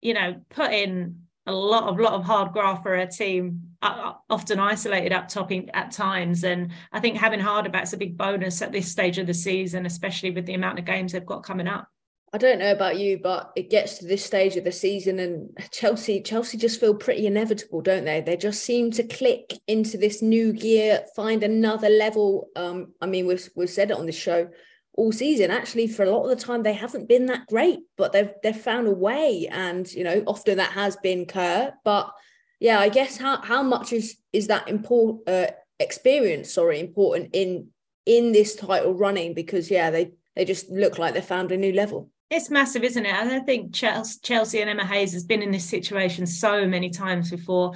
you 0.00 0.14
know, 0.14 0.40
put 0.50 0.72
in 0.72 1.22
a 1.46 1.52
lot 1.52 1.84
of 1.84 1.98
lot 1.98 2.12
of 2.12 2.24
hard 2.24 2.52
graft 2.52 2.82
for 2.82 2.94
a 2.94 3.06
team, 3.06 3.62
uh, 3.80 4.12
often 4.28 4.60
isolated 4.60 5.12
up 5.12 5.28
top 5.28 5.50
at 5.72 5.90
times. 5.90 6.44
And 6.44 6.72
I 6.92 7.00
think 7.00 7.16
having 7.16 7.40
Harder 7.40 7.70
back's 7.70 7.94
a 7.94 7.96
big 7.96 8.16
bonus 8.18 8.60
at 8.60 8.70
this 8.70 8.90
stage 8.90 9.18
of 9.18 9.26
the 9.26 9.34
season, 9.34 9.86
especially 9.86 10.30
with 10.30 10.44
the 10.44 10.54
amount 10.54 10.78
of 10.78 10.84
games 10.84 11.12
they've 11.12 11.24
got 11.24 11.44
coming 11.44 11.66
up. 11.66 11.88
I 12.30 12.36
don't 12.36 12.58
know 12.58 12.72
about 12.72 12.98
you, 12.98 13.18
but 13.22 13.52
it 13.56 13.70
gets 13.70 13.96
to 13.98 14.06
this 14.06 14.22
stage 14.22 14.56
of 14.56 14.64
the 14.64 14.72
season, 14.72 15.18
and 15.18 15.48
Chelsea, 15.72 16.20
Chelsea 16.20 16.58
just 16.58 16.78
feel 16.78 16.94
pretty 16.94 17.26
inevitable, 17.26 17.80
don't 17.80 18.04
they? 18.04 18.20
They 18.20 18.36
just 18.36 18.62
seem 18.64 18.90
to 18.92 19.02
click 19.02 19.54
into 19.66 19.96
this 19.96 20.20
new 20.20 20.52
gear, 20.52 21.04
find 21.16 21.42
another 21.42 21.88
level. 21.88 22.48
Um, 22.54 22.92
I 23.00 23.06
mean, 23.06 23.26
we've 23.26 23.48
we've 23.56 23.70
said 23.70 23.90
it 23.90 23.96
on 23.96 24.04
the 24.04 24.12
show 24.12 24.50
all 24.98 25.12
season. 25.12 25.50
Actually, 25.50 25.86
for 25.86 26.02
a 26.02 26.10
lot 26.10 26.24
of 26.24 26.36
the 26.36 26.44
time, 26.44 26.62
they 26.62 26.72
haven't 26.74 27.08
been 27.08 27.26
that 27.26 27.46
great, 27.46 27.78
but 27.96 28.12
they've 28.12 28.32
they've 28.42 28.56
found 28.56 28.88
a 28.88 28.92
way. 28.92 29.48
And 29.50 29.90
you 29.92 30.04
know, 30.04 30.22
often 30.26 30.58
that 30.58 30.72
has 30.72 30.96
been 30.96 31.24
Kerr. 31.24 31.72
But 31.84 32.12
yeah, 32.60 32.80
I 32.80 32.88
guess 32.88 33.16
how 33.16 33.40
how 33.40 33.62
much 33.62 33.92
is 33.92 34.16
is 34.32 34.48
that 34.48 34.68
important 34.68 35.28
uh, 35.28 35.52
experience? 35.78 36.52
Sorry, 36.52 36.80
important 36.80 37.30
in 37.32 37.68
in 38.04 38.32
this 38.32 38.56
title 38.56 38.92
running 38.92 39.34
because 39.34 39.70
yeah, 39.70 39.90
they 39.90 40.10
they 40.34 40.44
just 40.44 40.68
look 40.68 40.98
like 40.98 41.14
they 41.14 41.20
found 41.20 41.52
a 41.52 41.56
new 41.56 41.72
level. 41.72 42.10
It's 42.30 42.50
massive, 42.50 42.84
isn't 42.84 43.06
it? 43.06 43.14
I 43.14 43.38
think 43.38 43.72
Chelsea 43.72 44.60
and 44.60 44.68
Emma 44.68 44.84
Hayes 44.84 45.14
has 45.14 45.24
been 45.24 45.40
in 45.40 45.50
this 45.50 45.64
situation 45.64 46.26
so 46.26 46.66
many 46.66 46.90
times 46.90 47.30
before. 47.30 47.72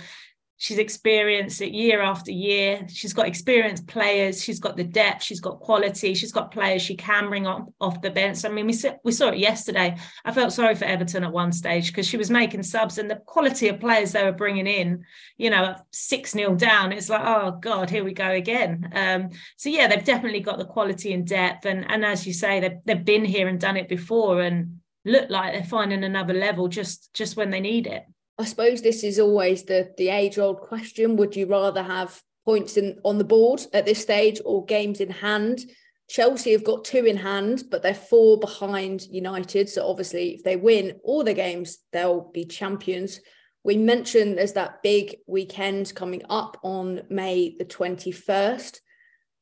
She's 0.56 0.78
experienced 0.78 1.60
it 1.60 1.72
year 1.72 2.02
after 2.02 2.30
year. 2.30 2.86
She's 2.88 3.12
got 3.12 3.26
experienced 3.26 3.88
players. 3.88 4.42
She's 4.42 4.60
got 4.60 4.76
the 4.76 4.84
depth. 4.84 5.24
She's 5.24 5.40
got 5.40 5.58
quality. 5.58 6.14
She's 6.14 6.30
got 6.30 6.52
players 6.52 6.82
she 6.82 6.94
can 6.94 7.28
bring 7.28 7.48
off, 7.48 7.66
off 7.80 8.00
the 8.00 8.10
bench. 8.10 8.44
I 8.44 8.48
mean, 8.48 8.68
we, 8.68 8.78
we 9.04 9.10
saw 9.10 9.30
it 9.30 9.38
yesterday. 9.38 9.96
I 10.24 10.32
felt 10.32 10.52
sorry 10.52 10.76
for 10.76 10.84
Everton 10.84 11.24
at 11.24 11.32
one 11.32 11.50
stage 11.50 11.88
because 11.88 12.06
she 12.06 12.16
was 12.16 12.30
making 12.30 12.62
subs 12.62 12.98
and 12.98 13.10
the 13.10 13.16
quality 13.16 13.68
of 13.68 13.80
players 13.80 14.12
they 14.12 14.22
were 14.22 14.30
bringing 14.30 14.68
in, 14.68 15.04
you 15.36 15.50
know, 15.50 15.74
6 15.90 16.34
nil 16.36 16.54
down. 16.54 16.92
It's 16.92 17.08
like, 17.08 17.22
oh, 17.24 17.58
God, 17.60 17.90
here 17.90 18.04
we 18.04 18.12
go 18.12 18.30
again. 18.30 18.88
Um, 18.94 19.30
so, 19.56 19.68
yeah, 19.68 19.88
they've 19.88 20.04
definitely 20.04 20.40
got 20.40 20.58
the 20.58 20.64
quality 20.64 21.12
and 21.12 21.26
depth. 21.26 21.66
And, 21.66 21.90
and 21.90 22.04
as 22.04 22.24
you 22.26 22.32
say, 22.32 22.60
they've, 22.60 22.78
they've 22.84 23.04
been 23.04 23.24
here 23.24 23.48
and 23.48 23.58
done 23.58 23.76
it 23.76 23.88
before 23.88 24.42
and 24.42 24.78
look 25.04 25.28
like 25.30 25.52
they're 25.52 25.64
finding 25.64 26.04
another 26.04 26.34
level 26.34 26.68
just 26.68 27.12
just 27.12 27.36
when 27.36 27.50
they 27.50 27.60
need 27.60 27.86
it. 27.86 28.04
I 28.42 28.44
suppose 28.44 28.82
this 28.82 29.04
is 29.04 29.20
always 29.20 29.62
the 29.62 29.94
the 29.96 30.08
age 30.08 30.36
old 30.36 30.60
question: 30.60 31.16
Would 31.16 31.36
you 31.36 31.46
rather 31.46 31.80
have 31.80 32.20
points 32.44 32.76
in 32.76 32.98
on 33.04 33.18
the 33.18 33.24
board 33.24 33.64
at 33.72 33.86
this 33.86 34.02
stage 34.02 34.40
or 34.44 34.64
games 34.64 35.00
in 35.00 35.10
hand? 35.10 35.60
Chelsea 36.08 36.50
have 36.50 36.64
got 36.64 36.84
two 36.84 37.04
in 37.04 37.16
hand, 37.16 37.62
but 37.70 37.82
they're 37.82 37.94
four 37.94 38.40
behind 38.40 39.06
United. 39.12 39.68
So 39.68 39.88
obviously, 39.88 40.34
if 40.34 40.42
they 40.42 40.56
win 40.56 40.98
all 41.04 41.22
the 41.22 41.34
games, 41.34 41.78
they'll 41.92 42.32
be 42.32 42.44
champions. 42.44 43.20
We 43.62 43.76
mentioned 43.76 44.36
there's 44.36 44.54
that 44.54 44.82
big 44.82 45.18
weekend 45.28 45.94
coming 45.94 46.22
up 46.28 46.56
on 46.64 47.02
May 47.08 47.54
the 47.56 47.64
21st. 47.64 48.80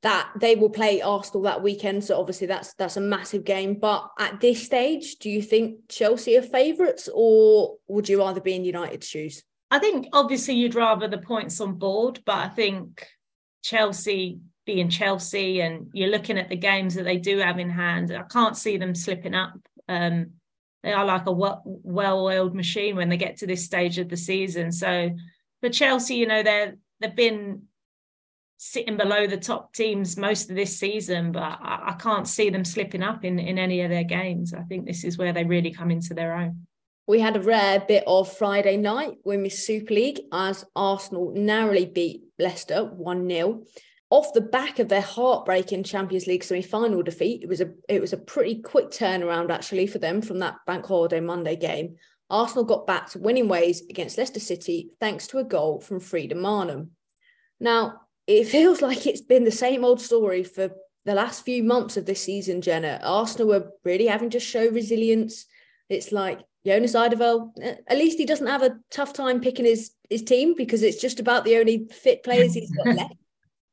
That 0.02 0.30
they 0.40 0.56
will 0.56 0.70
play 0.70 1.02
Arsenal 1.02 1.42
that 1.42 1.62
weekend. 1.62 2.04
So 2.04 2.18
obviously 2.18 2.46
that's 2.46 2.74
that's 2.74 2.96
a 2.96 3.02
massive 3.02 3.44
game. 3.44 3.74
But 3.74 4.08
at 4.18 4.40
this 4.40 4.62
stage, 4.64 5.16
do 5.16 5.28
you 5.30 5.42
think 5.42 5.88
Chelsea 5.88 6.36
are 6.36 6.42
favourites, 6.42 7.08
or 7.12 7.76
would 7.88 8.08
you 8.08 8.18
rather 8.18 8.40
be 8.40 8.54
in 8.54 8.64
United's 8.64 9.08
shoes? 9.08 9.42
I 9.70 9.78
think 9.78 10.08
obviously 10.12 10.54
you'd 10.54 10.74
rather 10.74 11.06
the 11.06 11.18
points 11.18 11.60
on 11.60 11.74
board, 11.74 12.20
but 12.24 12.36
I 12.36 12.48
think 12.48 13.06
Chelsea 13.62 14.40
being 14.66 14.88
Chelsea 14.88 15.60
and 15.60 15.88
you're 15.92 16.10
looking 16.10 16.38
at 16.38 16.48
the 16.48 16.56
games 16.56 16.94
that 16.94 17.04
they 17.04 17.16
do 17.16 17.38
have 17.38 17.58
in 17.58 17.70
hand, 17.70 18.12
I 18.12 18.22
can't 18.22 18.56
see 18.56 18.76
them 18.76 18.94
slipping 18.94 19.34
up. 19.34 19.54
Um, 19.88 20.32
they 20.82 20.92
are 20.92 21.04
like 21.04 21.26
a 21.26 21.32
well-oiled 21.32 22.54
machine 22.54 22.96
when 22.96 23.08
they 23.08 23.16
get 23.16 23.38
to 23.38 23.46
this 23.46 23.64
stage 23.64 23.98
of 23.98 24.08
the 24.08 24.16
season. 24.16 24.72
So 24.72 25.10
for 25.60 25.68
Chelsea, 25.68 26.14
you 26.14 26.26
know, 26.26 26.42
they're 26.42 26.76
they've 27.00 27.14
been 27.14 27.62
sitting 28.62 28.98
below 28.98 29.26
the 29.26 29.38
top 29.38 29.72
teams 29.72 30.18
most 30.18 30.50
of 30.50 30.54
this 30.54 30.78
season, 30.78 31.32
but 31.32 31.40
I, 31.40 31.80
I, 31.86 31.92
can't 31.98 32.28
see 32.28 32.50
them 32.50 32.62
slipping 32.62 33.02
up 33.02 33.24
in, 33.24 33.38
in 33.38 33.58
any 33.58 33.80
of 33.80 33.88
their 33.88 34.04
games. 34.04 34.52
I 34.52 34.60
think 34.64 34.84
this 34.84 35.02
is 35.02 35.16
where 35.16 35.32
they 35.32 35.44
really 35.44 35.72
come 35.72 35.90
into 35.90 36.12
their 36.12 36.36
own. 36.36 36.66
We 37.06 37.20
had 37.20 37.36
a 37.36 37.40
rare 37.40 37.80
bit 37.80 38.04
of 38.06 38.30
Friday 38.30 38.76
night 38.76 39.16
Women's 39.24 39.54
Super 39.54 39.94
League 39.94 40.20
as 40.30 40.66
Arsenal 40.76 41.32
narrowly 41.34 41.86
beat 41.86 42.24
Leicester 42.38 42.84
1 42.84 43.30
0. 43.30 43.62
Off 44.10 44.34
the 44.34 44.42
back 44.42 44.78
of 44.78 44.90
their 44.90 45.00
heartbreaking 45.00 45.84
Champions 45.84 46.26
League 46.26 46.44
semi-final 46.44 47.02
defeat, 47.02 47.42
it 47.42 47.48
was 47.48 47.62
a 47.62 47.70
it 47.88 48.02
was 48.02 48.12
a 48.12 48.18
pretty 48.18 48.60
quick 48.60 48.90
turnaround 48.90 49.48
actually 49.48 49.86
for 49.86 49.98
them 49.98 50.20
from 50.20 50.40
that 50.40 50.56
Bank 50.66 50.84
Holiday 50.84 51.20
Monday 51.20 51.56
game. 51.56 51.96
Arsenal 52.28 52.64
got 52.64 52.86
back 52.86 53.08
to 53.08 53.20
winning 53.20 53.48
ways 53.48 53.80
against 53.88 54.18
Leicester 54.18 54.38
City 54.38 54.90
thanks 55.00 55.26
to 55.28 55.38
a 55.38 55.44
goal 55.44 55.80
from 55.80 55.98
Frida 55.98 56.34
Maanum. 56.34 56.88
Now, 57.58 58.02
it 58.38 58.46
feels 58.48 58.80
like 58.88 59.06
it's 59.06 59.20
been 59.20 59.44
the 59.44 59.50
same 59.50 59.84
old 59.84 60.00
story 60.00 60.44
for 60.44 60.70
the 61.04 61.14
last 61.14 61.44
few 61.44 61.62
months 61.62 61.96
of 61.96 62.06
this 62.06 62.22
season, 62.22 62.60
Jenna. 62.60 63.00
Arsenal 63.02 63.48
were 63.48 63.70
really 63.84 64.06
having 64.06 64.30
to 64.30 64.40
show 64.40 64.68
resilience. 64.68 65.46
It's 65.88 66.12
like 66.12 66.40
Jonas 66.64 66.94
Eidevall, 66.94 67.52
at 67.62 67.96
least 67.96 68.18
he 68.18 68.26
doesn't 68.26 68.46
have 68.46 68.62
a 68.62 68.78
tough 68.90 69.12
time 69.12 69.40
picking 69.40 69.64
his, 69.64 69.92
his 70.10 70.22
team 70.22 70.54
because 70.54 70.82
it's 70.82 71.00
just 71.00 71.18
about 71.18 71.44
the 71.44 71.56
only 71.56 71.88
fit 71.90 72.22
players 72.22 72.54
he's 72.54 72.70
got 72.70 72.86
left. 72.96 73.14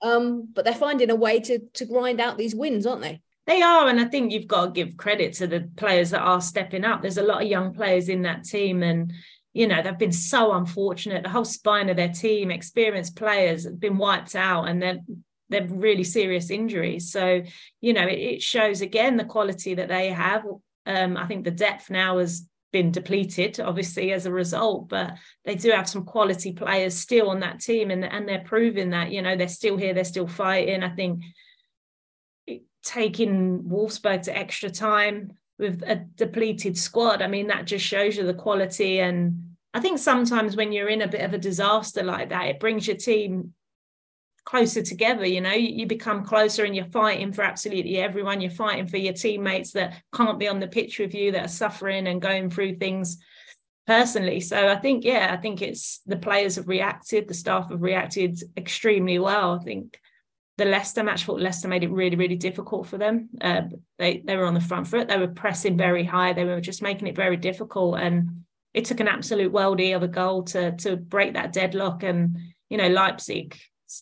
Um, 0.02 0.48
but 0.54 0.64
they're 0.64 0.74
finding 0.74 1.10
a 1.10 1.16
way 1.16 1.40
to 1.42 1.60
to 1.74 1.86
grind 1.86 2.22
out 2.22 2.38
these 2.38 2.56
wins, 2.56 2.86
aren't 2.86 3.02
they? 3.02 3.22
They 3.48 3.62
are, 3.62 3.88
and 3.88 4.00
I 4.00 4.06
think 4.06 4.32
you've 4.32 4.48
got 4.48 4.66
to 4.66 4.72
give 4.72 4.96
credit 4.96 5.34
to 5.36 5.48
the 5.48 5.70
players 5.76 6.12
that 6.12 6.22
are 6.22 6.40
stepping 6.40 6.86
up. 6.86 7.02
There's 7.02 7.18
a 7.18 7.24
lot 7.24 7.42
of 7.42 7.48
young 7.48 7.74
players 7.74 8.08
in 8.08 8.22
that 8.22 8.44
team, 8.44 8.84
and 8.84 9.12
you 9.58 9.68
know 9.68 9.82
they've 9.82 9.98
been 9.98 10.12
so 10.12 10.54
unfortunate. 10.54 11.24
The 11.24 11.30
whole 11.30 11.46
spine 11.46 11.90
of 11.90 11.98
their 11.98 12.10
team 12.10 12.52
experienced 12.52 13.16
players 13.16 13.64
have 13.64 13.80
been 13.80 13.98
wiped 13.98 14.36
out 14.36 14.66
and 14.66 14.82
they're 14.82 15.00
they're 15.50 15.68
really 15.68 16.04
serious 16.04 16.52
injuries. 16.52 17.12
So 17.12 17.42
you 17.82 17.94
know 17.94 18.06
it, 18.06 18.20
it 18.20 18.42
shows 18.42 18.82
again 18.82 19.18
the 19.18 19.26
quality 19.26 19.74
that 19.76 19.88
they 19.88 20.10
have. 20.10 20.46
Um, 20.86 21.18
i 21.18 21.28
think 21.28 21.44
the 21.44 21.52
depth 21.52 21.90
now 21.90 22.18
has 22.20 22.48
been 22.72 22.92
depleted 22.92 23.60
obviously 23.60 24.14
as 24.14 24.26
a 24.26 24.32
result 24.32 24.88
but 24.88 25.18
they 25.44 25.56
do 25.56 25.72
have 25.72 25.90
some 25.90 26.06
quality 26.06 26.54
players 26.54 26.96
still 26.96 27.30
on 27.30 27.42
that 27.42 27.60
team 27.60 27.92
and, 27.92 28.06
and 28.06 28.28
they're 28.28 28.46
proving 28.46 28.92
that 28.92 29.12
you 29.12 29.22
know 29.22 29.36
they're 29.36 29.50
still 29.50 29.76
here 29.76 29.94
they're 29.94 30.06
still 30.06 30.28
fighting. 30.28 30.84
I 30.84 30.96
think 30.96 31.24
taking 32.84 33.64
wolfsburg 33.64 34.22
to 34.24 34.38
extra 34.38 34.70
time 34.70 35.34
with 35.60 35.84
a 35.86 35.96
depleted 36.16 36.78
squad 36.78 37.22
i 37.22 37.28
mean 37.28 37.48
that 37.48 37.66
just 37.66 37.86
shows 37.86 38.16
you 38.16 38.24
the 38.24 38.34
quality 38.34 39.00
and 39.00 39.47
I 39.78 39.80
think 39.80 40.00
sometimes 40.00 40.56
when 40.56 40.72
you're 40.72 40.90
in 40.90 41.04
a 41.04 41.08
bit 41.08 41.22
of 41.22 41.36
a 41.36 41.38
disaster 41.38 42.02
like 42.02 42.30
that, 42.30 42.48
it 42.48 42.60
brings 42.60 42.88
your 42.88 42.98
team 42.98 43.54
closer 44.44 44.82
together. 44.82 45.24
You 45.24 45.40
know, 45.40 45.52
you, 45.52 45.86
become 45.86 46.26
closer 46.26 46.64
and 46.64 46.76
you're 46.76 46.86
fighting 46.86 47.32
for 47.32 47.44
absolutely 47.44 48.00
everyone. 48.00 48.42
You're 48.42 48.50
fighting 48.50 48.88
for 48.88 48.98
your 48.98 49.14
teammates 49.14 49.74
that 49.74 50.02
can't 50.16 50.40
be 50.40 50.48
on 50.48 50.60
the 50.60 50.68
pitch 50.68 50.98
with 50.98 51.14
you, 51.14 51.32
that 51.34 51.46
are 51.46 51.48
suffering 51.48 52.08
and 52.08 52.20
going 52.20 52.50
through 52.50 52.78
things 52.78 53.20
personally. 53.86 54.40
So 54.40 54.68
I 54.68 54.78
think, 54.78 55.06
yeah, 55.06 55.30
I 55.32 55.38
think 55.38 55.62
it's 55.62 56.00
the 56.08 56.18
players 56.18 56.56
have 56.56 56.68
reacted, 56.68 57.28
the 57.28 57.36
staff 57.36 57.70
have 57.70 57.84
reacted 57.84 58.42
extremely 58.58 59.20
well. 59.20 59.60
I 59.62 59.64
think 59.64 60.02
the 60.58 60.66
Leicester 60.66 61.04
match, 61.04 61.26
thought 61.26 61.40
Leicester 61.40 61.68
made 61.68 61.84
it 61.84 61.92
really, 61.92 62.16
really 62.16 62.36
difficult 62.36 62.88
for 62.88 62.98
them. 62.98 63.30
Uh, 63.40 63.62
they 64.00 64.24
they 64.26 64.38
were 64.38 64.46
on 64.46 64.56
the 64.56 64.60
front 64.60 64.88
foot. 64.88 65.08
They 65.08 65.20
were 65.20 65.28
pressing 65.28 65.78
very 65.78 66.04
high. 66.04 66.34
They 66.34 66.46
were 66.46 66.62
just 66.62 66.82
making 66.82 67.08
it 67.10 67.16
very 67.16 67.38
difficult. 67.38 68.00
And 68.00 68.46
it 68.74 68.86
took 68.86 69.00
an 69.00 69.08
absolute 69.08 69.52
worldie 69.52 69.96
of 69.96 70.04
a 70.04 70.08
goal 70.08 70.44
to 70.44 70.76
to 70.78 70.96
break 70.96 71.34
that 71.34 71.54
deadlock. 71.54 72.04
And 72.04 72.38
you 72.70 72.78
know, 72.78 72.90
Leitzig 72.90 73.58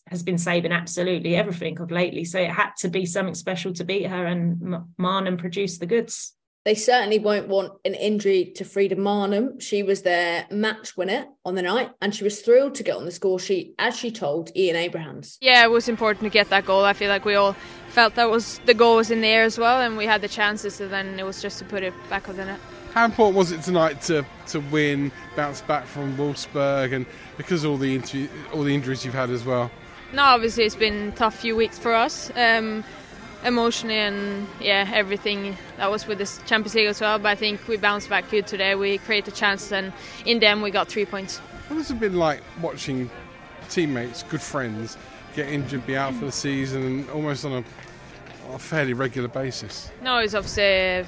has 0.07 0.23
been 0.23 0.37
saving 0.37 0.71
absolutely 0.71 1.35
everything 1.35 1.79
of 1.79 1.91
lately, 1.91 2.25
so 2.25 2.39
it 2.39 2.49
had 2.49 2.71
to 2.79 2.89
be 2.89 3.05
something 3.05 3.35
special 3.35 3.73
to 3.73 3.83
beat 3.83 4.07
her. 4.07 4.25
And 4.25 4.83
Maanum 4.99 5.37
produced 5.37 5.79
the 5.79 5.85
goods. 5.85 6.33
They 6.65 6.73
certainly 6.73 7.19
won't 7.19 7.47
want 7.47 7.73
an 7.85 7.93
injury 7.93 8.51
to 8.55 8.65
Frida 8.65 8.95
Maanum. 8.95 9.61
She 9.61 9.83
was 9.83 10.01
their 10.01 10.47
match 10.49 10.97
winner 10.97 11.27
on 11.45 11.53
the 11.53 11.61
night, 11.61 11.91
and 12.01 12.13
she 12.13 12.23
was 12.23 12.41
thrilled 12.41 12.73
to 12.75 12.83
get 12.83 12.97
on 12.97 13.05
the 13.05 13.11
score 13.11 13.37
sheet, 13.37 13.75
as 13.77 13.95
she 13.95 14.09
told 14.09 14.49
Ian 14.57 14.75
Abrahams. 14.75 15.37
Yeah, 15.41 15.63
it 15.63 15.69
was 15.69 15.87
important 15.87 16.23
to 16.23 16.31
get 16.31 16.49
that 16.49 16.65
goal. 16.65 16.83
I 16.83 16.93
feel 16.93 17.09
like 17.09 17.23
we 17.23 17.35
all 17.35 17.55
felt 17.89 18.15
that 18.15 18.31
was 18.31 18.59
the 18.65 18.73
goal 18.73 18.95
was 18.95 19.11
in 19.11 19.21
the 19.21 19.27
air 19.27 19.43
as 19.43 19.59
well, 19.59 19.79
and 19.79 19.95
we 19.95 20.07
had 20.07 20.21
the 20.21 20.27
chances. 20.27 20.73
So 20.73 20.87
then 20.87 21.19
it 21.19 21.23
was 21.23 21.39
just 21.39 21.59
to 21.59 21.65
put 21.65 21.83
it 21.83 21.93
back 22.09 22.27
on 22.27 22.35
the 22.35 22.45
net. 22.45 22.59
How 22.95 23.03
important 23.03 23.35
was 23.35 23.51
it 23.51 23.61
tonight 23.61 24.01
to, 24.03 24.25
to 24.47 24.61
win, 24.61 25.11
bounce 25.35 25.59
back 25.59 25.85
from 25.85 26.15
Wolfsburg, 26.15 26.93
and 26.93 27.05
because 27.35 27.65
all 27.65 27.75
the 27.75 28.01
all 28.53 28.63
the 28.63 28.73
injuries 28.73 29.03
you've 29.03 29.13
had 29.13 29.29
as 29.31 29.43
well? 29.43 29.69
No, 30.13 30.23
obviously 30.23 30.63
it's 30.63 30.77
been 30.77 31.11
tough 31.11 31.35
few 31.35 31.57
weeks 31.57 31.77
for 31.77 31.93
us, 31.93 32.31
um, 32.37 32.85
emotionally 33.43 33.97
and 33.97 34.47
yeah, 34.61 34.89
everything 34.93 35.57
that 35.75 35.91
was 35.91 36.07
with 36.07 36.19
the 36.19 36.41
Champions 36.45 36.73
League 36.73 36.87
as 36.87 37.01
well. 37.01 37.19
But 37.19 37.27
I 37.27 37.35
think 37.35 37.67
we 37.67 37.75
bounced 37.75 38.07
back 38.07 38.31
good 38.31 38.47
today. 38.47 38.75
We 38.75 38.97
created 38.99 39.35
chances, 39.35 39.73
and 39.73 39.91
in 40.25 40.39
them 40.39 40.61
we 40.61 40.71
got 40.71 40.87
three 40.87 41.05
points. 41.05 41.39
What 41.67 41.75
has 41.75 41.91
it 41.91 41.99
been 41.99 42.15
like 42.15 42.43
watching 42.61 43.09
teammates, 43.69 44.23
good 44.23 44.41
friends, 44.41 44.97
get 45.35 45.49
injured, 45.49 45.85
be 45.85 45.97
out 45.97 46.13
for 46.13 46.23
the 46.23 46.31
season, 46.31 46.81
and 46.81 47.09
almost 47.09 47.43
on 47.43 47.51
a, 47.51 47.57
on 48.47 48.55
a 48.55 48.59
fairly 48.59 48.93
regular 48.93 49.27
basis? 49.27 49.91
No, 50.01 50.19
it's 50.19 50.33
obviously 50.33 51.05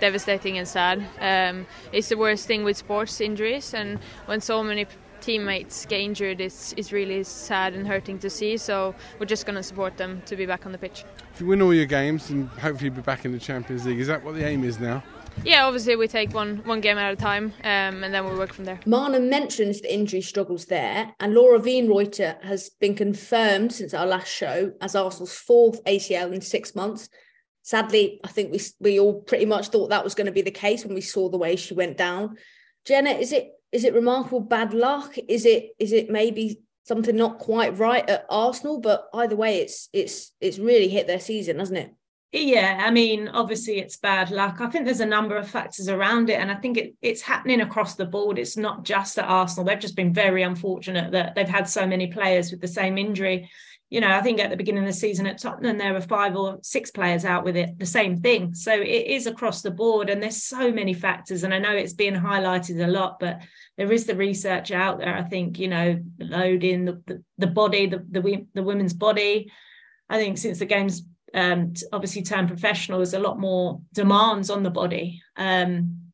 devastating 0.00 0.58
and 0.58 0.66
sad. 0.66 1.04
Um, 1.20 1.66
it's 1.92 2.08
the 2.08 2.16
worst 2.16 2.46
thing 2.46 2.64
with 2.64 2.76
sports 2.76 3.20
injuries, 3.20 3.74
and 3.74 3.98
when 4.26 4.40
so 4.40 4.62
many 4.62 4.86
teammates 5.20 5.86
get 5.86 6.00
injured, 6.00 6.40
it's, 6.40 6.72
it's 6.76 6.92
really 6.92 7.24
sad 7.24 7.74
and 7.74 7.86
hurting 7.86 8.18
to 8.20 8.30
see. 8.30 8.56
So 8.56 8.94
we're 9.18 9.26
just 9.26 9.46
going 9.46 9.56
to 9.56 9.62
support 9.62 9.96
them 9.96 10.22
to 10.26 10.36
be 10.36 10.46
back 10.46 10.66
on 10.66 10.72
the 10.72 10.78
pitch. 10.78 11.04
If 11.34 11.40
you 11.40 11.46
win 11.46 11.62
all 11.62 11.74
your 11.74 11.86
games 11.86 12.30
and 12.30 12.48
hopefully 12.50 12.90
be 12.90 13.00
back 13.02 13.24
in 13.24 13.32
the 13.32 13.38
Champions 13.38 13.86
League, 13.86 14.00
is 14.00 14.06
that 14.06 14.24
what 14.24 14.34
the 14.34 14.44
aim 14.44 14.64
is 14.64 14.78
now? 14.78 15.02
Yeah, 15.44 15.66
obviously 15.66 15.94
we 15.94 16.08
take 16.08 16.34
one 16.34 16.62
one 16.64 16.80
game 16.80 16.98
at 16.98 17.12
a 17.12 17.16
time, 17.16 17.52
um, 17.62 18.02
and 18.02 18.12
then 18.12 18.28
we 18.28 18.34
work 18.34 18.52
from 18.52 18.64
there. 18.64 18.80
Maanum 18.86 19.28
mentions 19.28 19.80
the 19.80 19.92
injury 19.92 20.20
struggles 20.20 20.66
there, 20.66 21.12
and 21.20 21.32
Laura 21.32 21.60
Wienroither 21.60 22.42
has 22.42 22.70
been 22.70 22.96
confirmed 22.96 23.72
since 23.72 23.94
our 23.94 24.06
last 24.06 24.28
show 24.28 24.72
as 24.80 24.96
Arsenal's 24.96 25.34
fourth 25.34 25.82
ACL 25.84 26.32
in 26.32 26.40
six 26.40 26.74
months 26.74 27.08
sadly, 27.68 28.18
I 28.24 28.28
think 28.28 28.50
we 28.50 28.60
we 28.80 28.98
all 28.98 29.20
pretty 29.20 29.44
much 29.44 29.68
thought 29.68 29.90
that 29.90 30.02
was 30.02 30.14
going 30.14 30.24
to 30.24 30.32
be 30.32 30.40
the 30.40 30.50
case 30.50 30.86
when 30.86 30.94
we 30.94 31.02
saw 31.02 31.28
the 31.28 31.36
way 31.36 31.54
she 31.54 31.74
went 31.74 31.98
down. 31.98 32.38
Jenna, 32.86 33.10
is 33.10 33.30
it 33.30 33.50
is 33.72 33.84
it 33.84 33.92
remarkable 33.92 34.40
bad 34.40 34.72
luck? 34.72 35.16
Is 35.28 35.44
it 35.44 35.72
is 35.78 35.92
it 35.92 36.08
maybe 36.08 36.60
something 36.84 37.14
not 37.14 37.38
quite 37.38 37.76
right 37.78 38.08
at 38.08 38.24
Arsenal? 38.30 38.80
But 38.80 39.08
either 39.12 39.36
way, 39.36 39.58
it's 39.58 39.90
it's 39.92 40.32
it's 40.40 40.58
really 40.58 40.88
hit 40.88 41.06
their 41.06 41.20
season, 41.20 41.58
hasn't 41.58 41.78
it? 41.78 41.94
Yeah, 42.32 42.84
I 42.86 42.90
mean, 42.90 43.28
obviously 43.28 43.78
it's 43.80 43.96
bad 43.98 44.30
luck. 44.30 44.60
I 44.60 44.68
think 44.68 44.86
there's 44.86 45.00
a 45.00 45.06
number 45.06 45.36
of 45.36 45.48
factors 45.48 45.90
around 45.90 46.30
it, 46.30 46.40
and 46.40 46.50
I 46.50 46.54
think 46.54 46.78
it, 46.78 46.94
it's 47.02 47.22
happening 47.22 47.60
across 47.60 47.96
the 47.96 48.06
board. 48.06 48.38
It's 48.38 48.56
not 48.56 48.82
just 48.82 49.18
at 49.18 49.28
Arsenal. 49.28 49.66
They've 49.66 49.78
just 49.78 49.96
been 49.96 50.14
very 50.14 50.42
unfortunate 50.42 51.12
that 51.12 51.34
they've 51.34 51.48
had 51.48 51.68
so 51.68 51.86
many 51.86 52.06
players 52.06 52.50
with 52.50 52.62
the 52.62 52.68
same 52.68 52.96
injury 52.96 53.50
you 53.90 54.02
know, 54.02 54.10
I 54.10 54.20
think 54.20 54.38
at 54.38 54.50
the 54.50 54.56
beginning 54.56 54.82
of 54.82 54.88
the 54.88 54.92
season 54.92 55.26
at 55.26 55.40
Tottenham, 55.40 55.78
there 55.78 55.94
were 55.94 56.02
five 56.02 56.36
or 56.36 56.58
six 56.62 56.90
players 56.90 57.24
out 57.24 57.42
with 57.42 57.56
it, 57.56 57.78
the 57.78 57.86
same 57.86 58.20
thing. 58.20 58.52
So 58.54 58.72
it 58.72 58.84
is 58.84 59.26
across 59.26 59.62
the 59.62 59.70
board, 59.70 60.10
and 60.10 60.22
there's 60.22 60.42
so 60.42 60.70
many 60.70 60.92
factors. 60.92 61.42
And 61.42 61.54
I 61.54 61.58
know 61.58 61.72
it's 61.72 61.94
being 61.94 62.14
highlighted 62.14 62.84
a 62.84 62.90
lot, 62.90 63.18
but 63.18 63.40
there 63.78 63.90
is 63.90 64.04
the 64.04 64.14
research 64.14 64.72
out 64.72 64.98
there. 64.98 65.16
I 65.16 65.22
think, 65.22 65.58
you 65.58 65.68
know, 65.68 66.00
loading, 66.18 66.84
the, 66.84 67.02
the, 67.06 67.24
the 67.38 67.46
body, 67.46 67.86
the, 67.86 68.04
the, 68.10 68.46
the 68.52 68.62
women's 68.62 68.92
body. 68.92 69.50
I 70.10 70.18
think 70.18 70.36
since 70.36 70.58
the 70.58 70.66
game's 70.66 71.02
um, 71.32 71.72
obviously 71.90 72.22
turned 72.22 72.48
professional, 72.48 72.98
there's 72.98 73.14
a 73.14 73.18
lot 73.18 73.40
more 73.40 73.80
demands 73.94 74.50
on 74.50 74.62
the 74.62 74.70
body. 74.70 75.22
Um, 75.36 76.10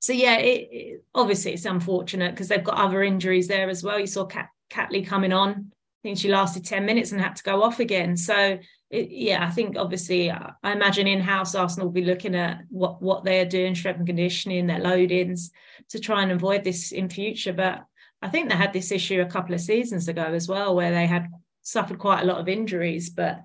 so 0.00 0.12
yeah, 0.12 0.36
it, 0.36 0.68
it, 0.70 1.04
obviously 1.16 1.52
it's 1.52 1.64
unfortunate 1.64 2.30
because 2.30 2.46
they've 2.46 2.62
got 2.62 2.78
other 2.78 3.02
injuries 3.02 3.48
there 3.48 3.68
as 3.68 3.82
well. 3.82 3.98
You 3.98 4.06
saw 4.06 4.24
Cat, 4.24 4.50
Catley 4.70 5.04
coming 5.04 5.32
on 5.32 5.72
I 5.98 6.08
think 6.08 6.18
she 6.18 6.28
lasted 6.28 6.64
10 6.64 6.86
minutes 6.86 7.10
and 7.12 7.20
had 7.20 7.36
to 7.36 7.42
go 7.42 7.62
off 7.62 7.80
again. 7.80 8.16
So, 8.16 8.58
it, 8.90 9.10
yeah, 9.10 9.44
I 9.44 9.50
think 9.50 9.76
obviously, 9.76 10.30
I 10.30 10.52
imagine 10.62 11.06
in 11.06 11.20
house 11.20 11.54
Arsenal 11.54 11.88
will 11.88 11.92
be 11.92 12.04
looking 12.04 12.34
at 12.34 12.62
what, 12.70 13.02
what 13.02 13.24
they're 13.24 13.44
doing, 13.44 13.74
strength 13.74 13.98
and 13.98 14.06
conditioning, 14.06 14.66
their 14.66 14.80
loadings 14.80 15.50
to 15.90 15.98
try 15.98 16.22
and 16.22 16.32
avoid 16.32 16.64
this 16.64 16.92
in 16.92 17.08
future. 17.08 17.52
But 17.52 17.84
I 18.22 18.28
think 18.28 18.48
they 18.48 18.56
had 18.56 18.72
this 18.72 18.92
issue 18.92 19.20
a 19.20 19.26
couple 19.26 19.54
of 19.54 19.60
seasons 19.60 20.08
ago 20.08 20.22
as 20.22 20.48
well, 20.48 20.74
where 20.74 20.92
they 20.92 21.06
had 21.06 21.28
suffered 21.62 21.98
quite 21.98 22.22
a 22.22 22.26
lot 22.26 22.38
of 22.38 22.48
injuries. 22.48 23.10
But 23.10 23.44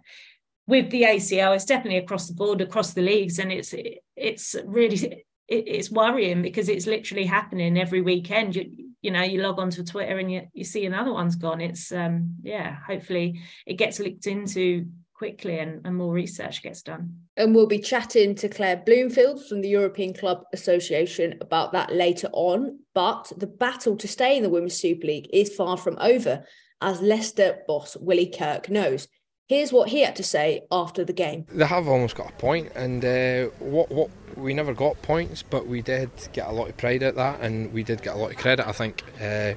with 0.68 0.90
the 0.92 1.04
ACL, 1.04 1.56
it's 1.56 1.66
definitely 1.66 1.98
across 1.98 2.28
the 2.28 2.36
board, 2.36 2.62
across 2.62 2.94
the 2.94 3.02
leagues, 3.02 3.40
and 3.40 3.52
it's 3.52 3.74
it's 4.16 4.56
really 4.66 5.26
it's 5.48 5.92
worrying 5.92 6.42
because 6.42 6.70
it's 6.70 6.88
literally 6.88 7.26
happening 7.26 7.78
every 7.78 8.02
weekend. 8.02 8.56
You, 8.56 8.83
you 9.04 9.12
know, 9.12 9.22
you 9.22 9.42
log 9.42 9.60
onto 9.60 9.84
Twitter 9.84 10.18
and 10.18 10.32
you, 10.32 10.48
you 10.54 10.64
see 10.64 10.86
another 10.86 11.14
one's 11.14 11.36
gone. 11.36 11.62
It's 11.62 11.92
um 11.92 12.38
yeah, 12.42 12.78
hopefully 12.88 13.42
it 13.68 13.76
gets 13.76 14.00
looked 14.00 14.26
into 14.26 14.88
quickly 15.14 15.60
and, 15.60 15.86
and 15.86 15.96
more 15.96 16.12
research 16.12 16.64
gets 16.64 16.82
done. 16.82 17.16
And 17.38 17.54
we'll 17.54 17.68
be 17.68 17.80
chatting 17.80 18.34
to 18.36 18.50
Claire 18.50 18.78
Bloomfield 18.78 19.46
from 19.48 19.62
the 19.62 19.70
European 19.70 20.14
Club 20.14 20.44
Association 20.54 21.38
about 21.40 21.72
that 21.74 21.94
later 21.94 22.30
on. 22.34 22.80
But 22.94 23.32
the 23.38 23.48
battle 23.48 23.96
to 23.98 24.08
stay 24.08 24.38
in 24.38 24.44
the 24.44 24.50
Women's 24.50 24.76
Super 24.76 25.08
League 25.08 25.30
is 25.32 25.56
far 25.56 25.78
from 25.78 25.98
over, 26.00 26.46
as 26.82 27.02
Leicester 27.02 27.60
boss 27.68 27.96
Willie 27.98 28.34
Kirk 28.38 28.70
knows. 28.70 29.08
Here's 29.50 29.74
what 29.74 29.90
he 29.90 30.02
had 30.02 30.16
to 30.16 30.24
say 30.24 30.62
after 30.72 31.04
the 31.04 31.12
game. 31.12 31.46
They 31.52 31.66
have 31.66 31.88
almost 31.88 32.16
got 32.16 32.30
a 32.30 32.34
point, 32.34 32.72
and 32.76 33.04
uh, 33.04 33.46
what 33.60 33.92
what 33.92 34.10
we 34.38 34.54
never 34.54 34.74
got 34.74 35.02
points, 35.02 35.44
but 35.44 35.68
we 35.68 35.82
did 35.82 36.10
get 36.32 36.48
a 36.48 36.52
lot 36.52 36.70
of 36.70 36.78
pride 36.78 37.04
at 37.04 37.16
that, 37.16 37.42
and 37.42 37.72
we 37.74 37.84
did 37.84 38.02
get 38.02 38.16
a 38.16 38.18
lot 38.18 38.32
of 38.32 38.38
credit. 38.38 38.66
I 38.66 38.72
think 38.72 39.04
uh, 39.22 39.54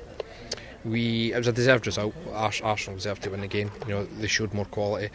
we 0.84 1.32
it 1.32 1.38
was 1.38 1.46
a 1.46 1.52
deserved 1.52 1.86
result. 1.86 2.14
Arsenal 2.32 2.96
deserved 2.96 3.22
to 3.22 3.30
win 3.30 3.42
the 3.42 3.46
game. 3.46 3.70
You 3.86 3.94
know, 3.94 4.04
they 4.04 4.26
showed 4.26 4.52
more 4.52 4.64
quality, 4.64 5.10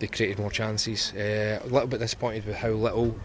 they 0.00 0.06
created 0.06 0.38
more 0.38 0.50
chances. 0.50 1.14
Uh, 1.14 1.60
a 1.62 1.68
little 1.68 1.88
bit 1.88 2.00
disappointed 2.00 2.44
with 2.44 2.56
how 2.56 2.70
little 2.70 3.18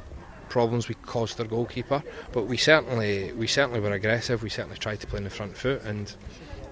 problems 0.47 0.87
we 0.87 0.95
caused 0.95 1.37
their 1.37 1.45
goalkeeper, 1.45 2.01
but 2.31 2.43
we 2.43 2.55
certainly 2.55 3.33
we 3.33 3.47
certainly 3.47 3.81
were 3.81 3.91
aggressive. 3.91 4.41
We 4.43 4.49
certainly 4.49 4.77
tried 4.77 5.01
to 5.01 5.07
play 5.07 5.17
in 5.17 5.25
the 5.25 5.29
front 5.29 5.57
foot 5.57 5.83
and 5.83 6.15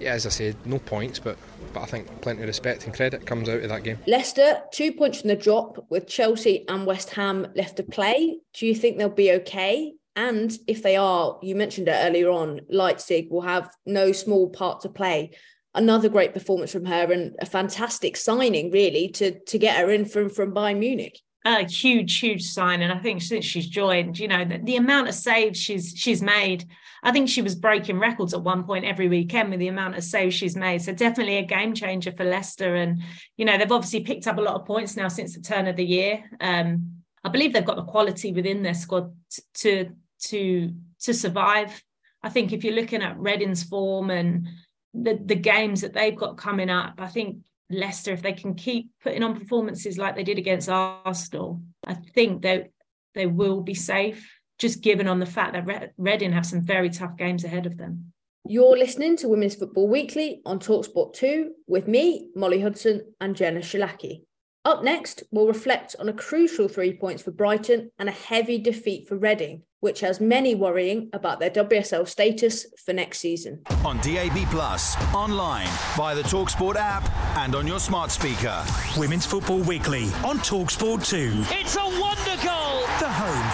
yeah, 0.04 0.14
as 0.14 0.26
I 0.26 0.30
said, 0.30 0.56
no 0.66 0.80
points, 0.80 1.20
but 1.20 1.38
but 1.74 1.82
I 1.82 1.86
think 1.86 2.22
plenty 2.22 2.42
of 2.42 2.48
respect 2.48 2.86
and 2.86 2.94
credit 2.94 3.26
comes 3.26 3.50
out 3.50 3.64
of 3.64 3.70
that 3.70 3.84
game. 3.84 3.98
Leicester, 4.06 4.62
two 4.72 4.92
points 4.92 5.22
from 5.22 5.30
the 5.30 5.36
drop 5.36 5.86
with 5.90 6.08
Chelsea 6.08 6.66
and 6.68 6.86
West 6.86 7.10
Ham 7.12 7.48
left 7.56 7.78
to 7.78 7.84
play. 7.84 8.38
Do 8.54 8.68
you 8.68 8.76
think 8.76 8.98
they'll 8.98 9.10
be 9.10 9.32
okay? 9.32 9.94
And 10.16 10.56
if 10.68 10.84
they 10.84 10.96
are, 10.96 11.40
you 11.42 11.56
mentioned 11.56 11.88
it 11.88 11.98
earlier 11.98 12.30
on, 12.30 12.62
Leitzig 12.72 13.32
will 13.32 13.42
have 13.42 13.74
no 13.86 14.12
small 14.12 14.50
part 14.50 14.82
to 14.82 14.90
play. 14.90 15.32
Another 15.74 16.10
great 16.10 16.34
performance 16.34 16.72
from 16.72 16.86
her 16.86 17.12
and 17.12 17.36
a 17.40 17.48
fantastic 17.48 18.16
signing, 18.18 18.70
really, 18.70 19.10
to 19.10 19.40
to 19.40 19.58
get 19.58 19.80
her 19.80 19.90
in 19.90 20.06
from 20.06 20.30
from 20.30 20.54
Bayern 20.54 20.78
Munich 20.78 21.20
a 21.46 21.66
huge, 21.66 22.20
huge 22.20 22.44
sign. 22.44 22.82
And 22.82 22.92
I 22.92 23.00
think 23.00 23.22
since 23.22 23.46
she's 23.46 23.68
joined, 23.68 24.18
you 24.18 24.28
know, 24.28 24.46
the, 24.46 24.60
the, 24.60 24.78
amount 24.78 25.10
of 25.10 25.16
saves 25.16 25.60
she's 25.60 25.94
she's 25.96 26.22
made, 26.22 26.66
I 27.04 27.12
think 27.12 27.28
she 27.28 27.42
was 27.42 27.56
breaking 27.56 28.00
records 28.00 28.34
at 28.34 28.42
one 28.42 28.64
point 28.64 28.86
every 28.86 29.10
weekend 29.10 29.52
with 29.52 29.60
the 29.60 29.68
amount 29.68 29.98
of 29.98 30.04
saves 30.04 30.34
she's 30.34 30.56
made. 30.56 30.82
So 30.82 30.94
definitely 30.94 31.38
a 31.38 31.46
game 31.46 31.74
changer 31.76 32.14
for 32.14 32.24
Leicester. 32.24 32.76
And, 32.76 33.02
you 33.36 33.44
know, 33.44 33.58
they've 33.58 33.72
obviously 33.72 34.00
picked 34.00 34.26
up 34.26 34.38
a 34.38 34.42
lot 34.42 34.56
of 34.56 34.66
points 34.66 34.96
now 34.96 35.10
since 35.10 35.36
the 35.36 35.42
turn 35.42 35.68
of 35.68 35.76
the 35.76 35.86
year. 35.86 36.24
Um, 36.40 37.04
I 37.24 37.30
believe 37.30 37.54
they've 37.54 37.66
got 37.66 37.76
the 37.76 37.84
quality 37.84 38.32
within 38.32 38.64
their 38.64 38.74
squad 38.74 39.14
to 39.56 39.90
to 40.26 40.74
to 41.02 41.14
survive. 41.14 41.84
I 42.22 42.30
think 42.30 42.54
if 42.54 42.64
you're 42.64 42.74
looking 42.74 43.02
at 43.04 43.20
Reading's 43.20 43.64
form 43.64 44.10
and 44.10 44.48
the 44.94 45.20
the 45.24 45.36
games 45.36 45.82
that 45.82 45.94
they've 45.94 46.16
got 46.16 46.38
coming 46.38 46.70
up, 46.70 46.96
I 47.00 47.08
think 47.08 47.44
Leicester, 47.70 48.12
if 48.14 48.22
they 48.22 48.34
can 48.34 48.56
keep 48.56 48.92
putting 49.02 49.24
on 49.24 49.40
performances 49.40 49.98
like 49.98 50.16
they 50.16 50.24
did 50.24 50.38
against 50.38 50.70
Arsenal, 50.70 51.62
I 51.86 51.96
think 51.96 52.42
they 52.42 52.70
they 53.14 53.26
will 53.26 53.62
be 53.62 53.74
safe. 53.74 54.30
Just 54.64 54.80
given 54.80 55.10
on 55.10 55.20
the 55.20 55.26
fact 55.26 55.52
that 55.52 55.92
Reading 55.98 56.32
have 56.32 56.46
some 56.46 56.62
very 56.62 56.90
tough 56.90 57.18
games 57.18 57.44
ahead 57.44 57.66
of 57.66 57.76
them. 57.76 58.14
You're 58.48 58.78
listening 58.78 59.18
to 59.18 59.28
Women's 59.28 59.56
Football 59.56 59.90
Weekly 59.90 60.42
on 60.46 60.58
Talksport 60.58 61.16
2 61.16 61.52
with 61.68 61.90
me, 61.90 62.30
Molly 62.34 62.62
Hudson, 62.62 63.14
and 63.20 63.36
Jenna 63.36 63.60
Schillaci. 63.60 64.22
Up 64.64 64.82
next, 64.82 65.24
we'll 65.32 65.48
reflect 65.48 65.98
on 66.00 66.08
a 66.08 66.14
crucial 66.14 66.70
three 66.70 66.94
points 66.94 67.22
for 67.22 67.32
Brighton 67.32 67.92
and 68.00 68.08
a 68.08 68.14
heavy 68.14 68.58
defeat 68.58 69.06
for 69.06 69.18
Reading, 69.18 69.64
which 69.82 70.00
has 70.00 70.22
many 70.22 70.56
worrying 70.56 71.10
about 71.12 71.42
their 71.42 71.50
WSL 71.50 72.08
status 72.08 72.66
for 72.86 72.94
next 72.94 73.20
season. 73.20 73.64
On 73.84 73.98
DAB, 73.98 74.50
Plus, 74.50 74.96
online, 75.14 75.68
via 75.98 76.16
the 76.16 76.22
Talksport 76.22 76.78
app, 76.78 77.04
and 77.40 77.54
on 77.54 77.68
your 77.68 77.82
smart 77.82 78.12
speaker. 78.12 78.64
Women's 78.96 79.26
Football 79.26 79.60
Weekly 79.60 80.06
on 80.24 80.38
Talksport 80.38 81.06
2. 81.06 81.54
It's 81.54 81.76
a 81.76 81.84
wonder 82.00 82.42
goal! 82.42 82.63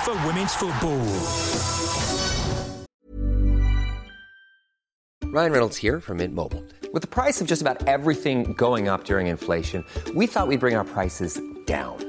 For 0.06 0.14
women's 0.26 0.54
football. 0.56 1.06
Ryan 5.26 5.52
Reynolds 5.52 5.78
here 5.78 6.00
from 6.00 6.18
Mint 6.18 6.34
Mobile. 6.34 6.64
With 6.92 7.02
the 7.04 7.08
price 7.08 7.40
of 7.40 7.48
just 7.48 7.62
about 7.62 7.88
everything 7.88 8.54
going 8.54 8.88
up 8.88 9.04
during 9.04 9.28
inflation, 9.28 9.86
we 10.16 10.26
thought 10.26 10.48
we'd 10.48 10.60
bring 10.60 10.76
our 10.76 10.86
prices 10.86 11.40
down. 11.66 12.09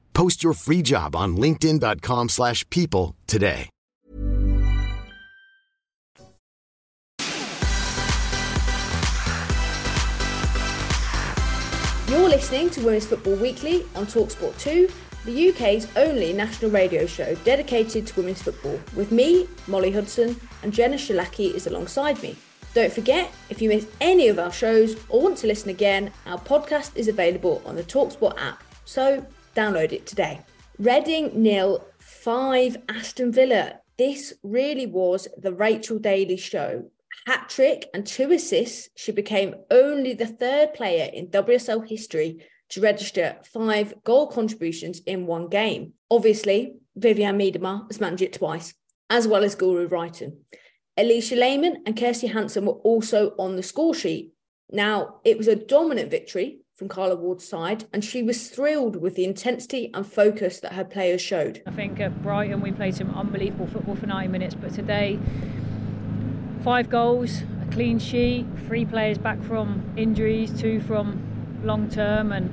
Post 0.13 0.43
your 0.43 0.53
free 0.53 0.81
job 0.81 1.15
on 1.15 1.35
linkedin.com 1.37 2.29
slash 2.29 2.67
people 2.69 3.15
today. 3.27 3.69
You're 12.07 12.27
listening 12.27 12.69
to 12.71 12.81
Women's 12.81 13.05
Football 13.05 13.35
Weekly 13.37 13.85
on 13.95 14.05
Talksport 14.05 14.59
2, 14.59 14.89
the 15.23 15.49
UK's 15.49 15.87
only 15.95 16.33
national 16.33 16.69
radio 16.69 17.05
show 17.05 17.35
dedicated 17.45 18.05
to 18.07 18.19
women's 18.19 18.41
football. 18.41 18.77
With 18.97 19.13
me, 19.13 19.47
Molly 19.67 19.91
Hudson, 19.91 20.35
and 20.61 20.73
Jenna 20.73 20.97
Schillaci 20.97 21.53
is 21.53 21.67
alongside 21.67 22.21
me. 22.21 22.35
Don't 22.73 22.91
forget, 22.91 23.31
if 23.49 23.61
you 23.61 23.69
miss 23.69 23.87
any 24.01 24.27
of 24.27 24.39
our 24.39 24.51
shows 24.51 24.97
or 25.07 25.21
want 25.21 25.37
to 25.37 25.47
listen 25.47 25.69
again, 25.69 26.11
our 26.25 26.37
podcast 26.37 26.97
is 26.97 27.07
available 27.07 27.61
on 27.65 27.77
the 27.77 27.83
Talksport 27.83 28.37
app, 28.37 28.61
so 28.83 29.25
download 29.55 29.91
it 29.91 30.05
today. 30.05 30.41
Reading 30.79 31.31
nil, 31.41 31.85
5 31.99 32.77
Aston 32.89 33.31
Villa. 33.31 33.79
This 33.97 34.33
really 34.41 34.87
was 34.87 35.27
the 35.37 35.53
Rachel 35.53 35.99
Daly 35.99 36.37
show. 36.37 36.89
Hat 37.27 37.49
trick 37.49 37.87
and 37.93 38.05
two 38.05 38.31
assists, 38.31 38.89
she 38.95 39.11
became 39.11 39.55
only 39.69 40.13
the 40.13 40.25
third 40.25 40.73
player 40.73 41.09
in 41.13 41.27
WSL 41.27 41.87
history 41.87 42.43
to 42.69 42.81
register 42.81 43.37
five 43.53 43.93
goal 44.03 44.27
contributions 44.27 45.01
in 45.05 45.27
one 45.27 45.49
game. 45.49 45.93
Obviously, 46.09 46.75
Vivianne 46.97 47.35
Miedema 47.35 47.85
has 47.89 48.01
managed 48.01 48.23
it 48.23 48.33
twice, 48.33 48.73
as 49.09 49.27
well 49.27 49.43
as 49.43 49.55
Guro 49.55 49.87
Reiten. 49.87 50.37
Alisha 50.97 51.37
Lehmann 51.37 51.83
and 51.85 51.95
Kirsty 51.95 52.27
Hanson 52.27 52.65
were 52.65 52.73
also 52.73 53.33
on 53.37 53.55
the 53.55 53.63
score 53.63 53.93
sheet. 53.93 54.31
Now, 54.71 55.19
it 55.23 55.37
was 55.37 55.47
a 55.47 55.55
dominant 55.55 56.09
victory 56.09 56.59
from 56.81 56.89
Carla 56.89 57.15
Ward's 57.15 57.47
side, 57.47 57.85
and 57.93 58.03
she 58.03 58.23
was 58.23 58.49
thrilled 58.49 58.95
with 58.95 59.13
the 59.13 59.23
intensity 59.23 59.91
and 59.93 60.03
focus 60.03 60.59
that 60.61 60.73
her 60.73 60.83
players 60.83 61.21
showed. 61.21 61.61
I 61.67 61.69
think 61.69 61.99
at 61.99 62.23
Brighton 62.23 62.59
we 62.59 62.71
played 62.71 62.95
some 62.95 63.11
unbelievable 63.11 63.67
football 63.67 63.95
for 63.95 64.07
90 64.07 64.29
minutes, 64.29 64.55
but 64.55 64.73
today, 64.73 65.19
five 66.63 66.89
goals, 66.89 67.43
a 67.61 67.71
clean 67.71 67.99
sheet, 67.99 68.47
three 68.65 68.83
players 68.83 69.19
back 69.19 69.39
from 69.43 69.93
injuries, 69.95 70.59
two 70.59 70.81
from 70.81 71.21
long 71.63 71.87
term, 71.87 72.31
and 72.31 72.49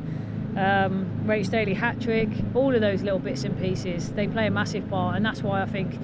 um, 0.58 1.24
Rach 1.24 1.48
Daly 1.48 1.72
hat 1.72 1.98
trick. 1.98 2.28
All 2.54 2.74
of 2.74 2.82
those 2.82 3.00
little 3.00 3.20
bits 3.20 3.44
and 3.44 3.58
pieces 3.58 4.12
they 4.12 4.28
play 4.28 4.48
a 4.48 4.50
massive 4.50 4.90
part, 4.90 5.16
and 5.16 5.24
that's 5.24 5.42
why 5.42 5.62
I 5.62 5.66
think 5.66 5.98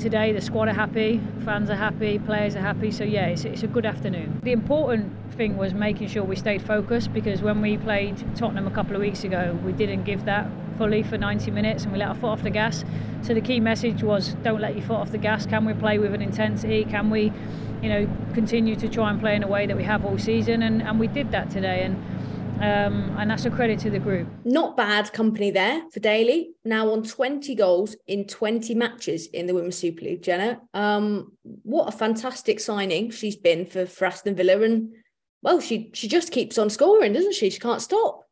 today 0.00 0.32
the 0.32 0.40
squad 0.40 0.66
are 0.66 0.74
happy, 0.74 1.20
fans 1.44 1.70
are 1.70 1.76
happy, 1.76 2.18
players 2.18 2.56
are 2.56 2.62
happy. 2.62 2.90
So 2.90 3.04
yeah, 3.04 3.26
it's, 3.26 3.44
it's 3.44 3.62
a 3.62 3.68
good 3.68 3.86
afternoon. 3.86 4.40
The 4.42 4.50
important 4.50 5.12
thing 5.40 5.56
was 5.56 5.72
making 5.72 6.06
sure 6.06 6.22
we 6.22 6.36
stayed 6.36 6.60
focused 6.60 7.14
because 7.14 7.40
when 7.40 7.62
we 7.62 7.78
played 7.78 8.14
Tottenham 8.36 8.66
a 8.66 8.70
couple 8.70 8.94
of 8.94 9.00
weeks 9.00 9.24
ago, 9.24 9.58
we 9.64 9.72
didn't 9.72 10.04
give 10.04 10.26
that 10.26 10.46
fully 10.76 11.02
for 11.02 11.16
90 11.16 11.50
minutes 11.50 11.84
and 11.84 11.92
we 11.94 11.98
let 11.98 12.08
our 12.08 12.14
foot 12.14 12.26
off 12.26 12.42
the 12.42 12.50
gas. 12.50 12.84
So 13.22 13.32
the 13.32 13.40
key 13.40 13.58
message 13.58 14.02
was 14.02 14.34
don't 14.42 14.60
let 14.60 14.76
your 14.76 14.84
foot 14.84 14.98
off 14.98 15.12
the 15.12 15.16
gas. 15.16 15.46
Can 15.46 15.64
we 15.64 15.72
play 15.72 15.98
with 15.98 16.12
an 16.12 16.20
intensity? 16.20 16.84
Can 16.84 17.08
we, 17.08 17.32
you 17.80 17.88
know, 17.88 18.06
continue 18.34 18.76
to 18.76 18.86
try 18.86 19.08
and 19.08 19.18
play 19.18 19.34
in 19.34 19.42
a 19.42 19.48
way 19.48 19.64
that 19.64 19.74
we 19.74 19.82
have 19.82 20.04
all 20.04 20.18
season? 20.18 20.60
And, 20.60 20.82
and 20.82 21.00
we 21.00 21.06
did 21.06 21.30
that 21.30 21.48
today. 21.48 21.84
And 21.84 21.96
um, 22.60 23.16
and 23.18 23.30
that's 23.30 23.46
a 23.46 23.50
credit 23.50 23.78
to 23.80 23.90
the 23.90 23.98
group. 23.98 24.28
Not 24.44 24.76
bad 24.76 25.14
company 25.14 25.50
there 25.50 25.82
for 25.90 26.00
Daly. 26.00 26.50
Now 26.62 26.92
on 26.92 27.02
20 27.02 27.54
goals 27.54 27.96
in 28.06 28.26
20 28.26 28.74
matches 28.74 29.28
in 29.28 29.46
the 29.46 29.54
Women's 29.54 29.78
Super 29.78 30.04
League, 30.04 30.22
Jenna. 30.22 30.60
Um, 30.74 31.32
what 31.62 31.88
a 31.88 31.96
fantastic 31.96 32.60
signing 32.60 33.10
she's 33.10 33.36
been 33.36 33.64
for, 33.64 33.86
for 33.86 34.04
Aston 34.04 34.34
Villa. 34.34 34.60
And 34.60 34.92
well, 35.42 35.60
she 35.60 35.90
she 35.94 36.08
just 36.08 36.32
keeps 36.32 36.58
on 36.58 36.70
scoring, 36.70 37.12
doesn't 37.12 37.34
she? 37.34 37.50
She 37.50 37.58
can't 37.58 37.82
stop. 37.82 38.24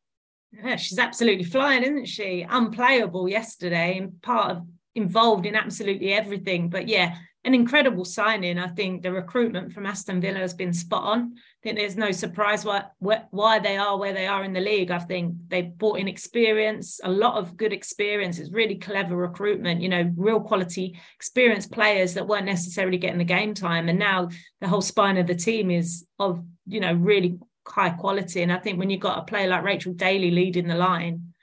Yeah, 0.52 0.76
she's 0.76 0.98
absolutely 0.98 1.44
flying, 1.44 1.82
isn't 1.82 2.06
she? 2.06 2.46
Unplayable 2.48 3.28
yesterday 3.28 3.98
and 3.98 4.20
part 4.22 4.52
of 4.52 4.66
involved 4.94 5.46
in 5.46 5.54
absolutely 5.54 6.12
everything. 6.12 6.68
But 6.68 6.88
yeah, 6.88 7.16
an 7.44 7.54
incredible 7.54 8.04
signing. 8.04 8.58
I 8.58 8.68
think 8.68 9.02
the 9.02 9.12
recruitment 9.12 9.72
from 9.72 9.86
Aston 9.86 10.20
Villa 10.20 10.38
has 10.38 10.54
been 10.54 10.72
spot 10.72 11.04
on. 11.04 11.36
I 11.58 11.60
think 11.62 11.78
there's 11.78 11.96
no 11.96 12.12
surprise 12.12 12.64
why 12.64 12.84
why 13.00 13.58
they 13.58 13.76
are 13.76 13.98
where 13.98 14.12
they 14.12 14.28
are 14.28 14.44
in 14.44 14.52
the 14.52 14.60
league. 14.60 14.92
I 14.92 15.00
think 15.00 15.34
they 15.48 15.62
brought 15.62 15.98
in 15.98 16.06
experience, 16.06 17.00
a 17.02 17.10
lot 17.10 17.34
of 17.34 17.56
good 17.56 17.72
experience. 17.72 18.38
It's 18.38 18.52
really 18.52 18.76
clever 18.76 19.16
recruitment. 19.16 19.80
You 19.80 19.88
know, 19.88 20.12
real 20.16 20.38
quality, 20.38 20.96
experienced 21.16 21.72
players 21.72 22.14
that 22.14 22.28
weren't 22.28 22.46
necessarily 22.46 22.96
getting 22.96 23.18
the 23.18 23.24
game 23.24 23.54
time, 23.54 23.88
and 23.88 23.98
now 23.98 24.28
the 24.60 24.68
whole 24.68 24.80
spine 24.80 25.16
of 25.16 25.26
the 25.26 25.34
team 25.34 25.72
is 25.72 26.06
of 26.20 26.44
you 26.64 26.78
know 26.78 26.92
really 26.92 27.40
high 27.66 27.90
quality. 27.90 28.42
And 28.42 28.52
I 28.52 28.58
think 28.58 28.78
when 28.78 28.88
you've 28.88 29.00
got 29.00 29.18
a 29.18 29.22
player 29.22 29.48
like 29.48 29.64
Rachel 29.64 29.94
Daly 29.94 30.30
leading 30.30 30.68
the 30.68 30.76
line, 30.76 31.34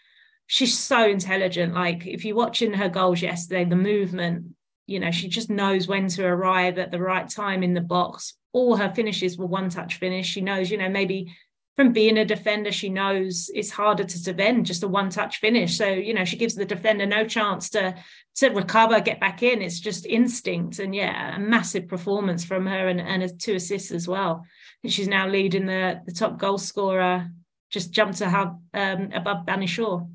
she's 0.47 0.78
so 0.78 1.06
intelligent. 1.08 1.73
Like 1.73 2.08
if 2.08 2.23
you're 2.23 2.38
watching 2.38 2.73
her 2.73 2.88
goals 2.89 3.21
yesterday, 3.21 3.65
the 3.65 3.75
movement, 3.75 4.56
you 4.88 4.99
know, 4.99 5.12
she 5.12 5.28
just 5.28 5.49
knows 5.49 5.88
when 5.88 6.08
to 6.10 6.25
arrive 6.25 6.78
at 6.78 6.91
the 6.91 6.99
right 6.99 7.28
time 7.28 7.63
in 7.63 7.73
the 7.73 7.82
box. 7.82 8.36
All 8.56 8.78
her 8.78 8.89
finishes 8.96 9.38
were 9.38 9.46
one 9.46 9.70
touch 9.70 9.96
finish. 9.96 10.28
She 10.28 10.39
knows, 10.39 10.72
you 10.72 10.78
know, 10.78 10.88
maybe 10.89 11.36
from 11.76 11.91
being 11.91 12.18
a 12.18 12.24
defender, 12.24 12.72
she 12.72 12.88
knows 12.88 13.52
it's 13.54 13.70
harder 13.70 14.06
to 14.06 14.24
defend 14.24 14.65
just 14.65 14.84
a 14.84 14.88
one 14.88 15.10
touch 15.10 15.41
finish. 15.41 15.78
So, 15.78 15.88
you 15.88 16.13
know, 16.13 16.24
she 16.24 16.38
gives 16.38 16.56
the 16.56 16.63
defender 16.63 17.06
no 17.06 17.26
chance 17.26 17.70
to 17.72 17.96
to 18.36 18.50
recover, 18.50 19.02
get 19.02 19.20
back 19.20 19.44
in. 19.44 19.62
It's 19.62 19.82
just 19.82 20.06
instinct. 20.06 20.80
And 20.80 20.96
yeah, 20.96 21.36
a 21.36 21.39
massive 21.39 21.89
performance 21.89 22.46
from 22.46 22.65
her 22.65 22.88
and, 22.88 23.02
and 23.02 23.39
two 23.39 23.56
assists 23.56 23.91
as 23.91 24.08
well. 24.08 24.46
And 24.84 24.91
she's 24.91 25.10
now 25.10 25.28
leading 25.28 25.65
the, 25.65 26.02
the 26.06 26.13
top 26.13 26.38
goal 26.38 26.58
scorer, 26.58 27.30
just 27.70 27.91
jumped 27.91 28.20
to 28.20 28.30
have 28.30 28.56
um, 28.74 29.10
above 29.13 29.46
Bunny 29.46 29.68
Shaw. 29.68 30.06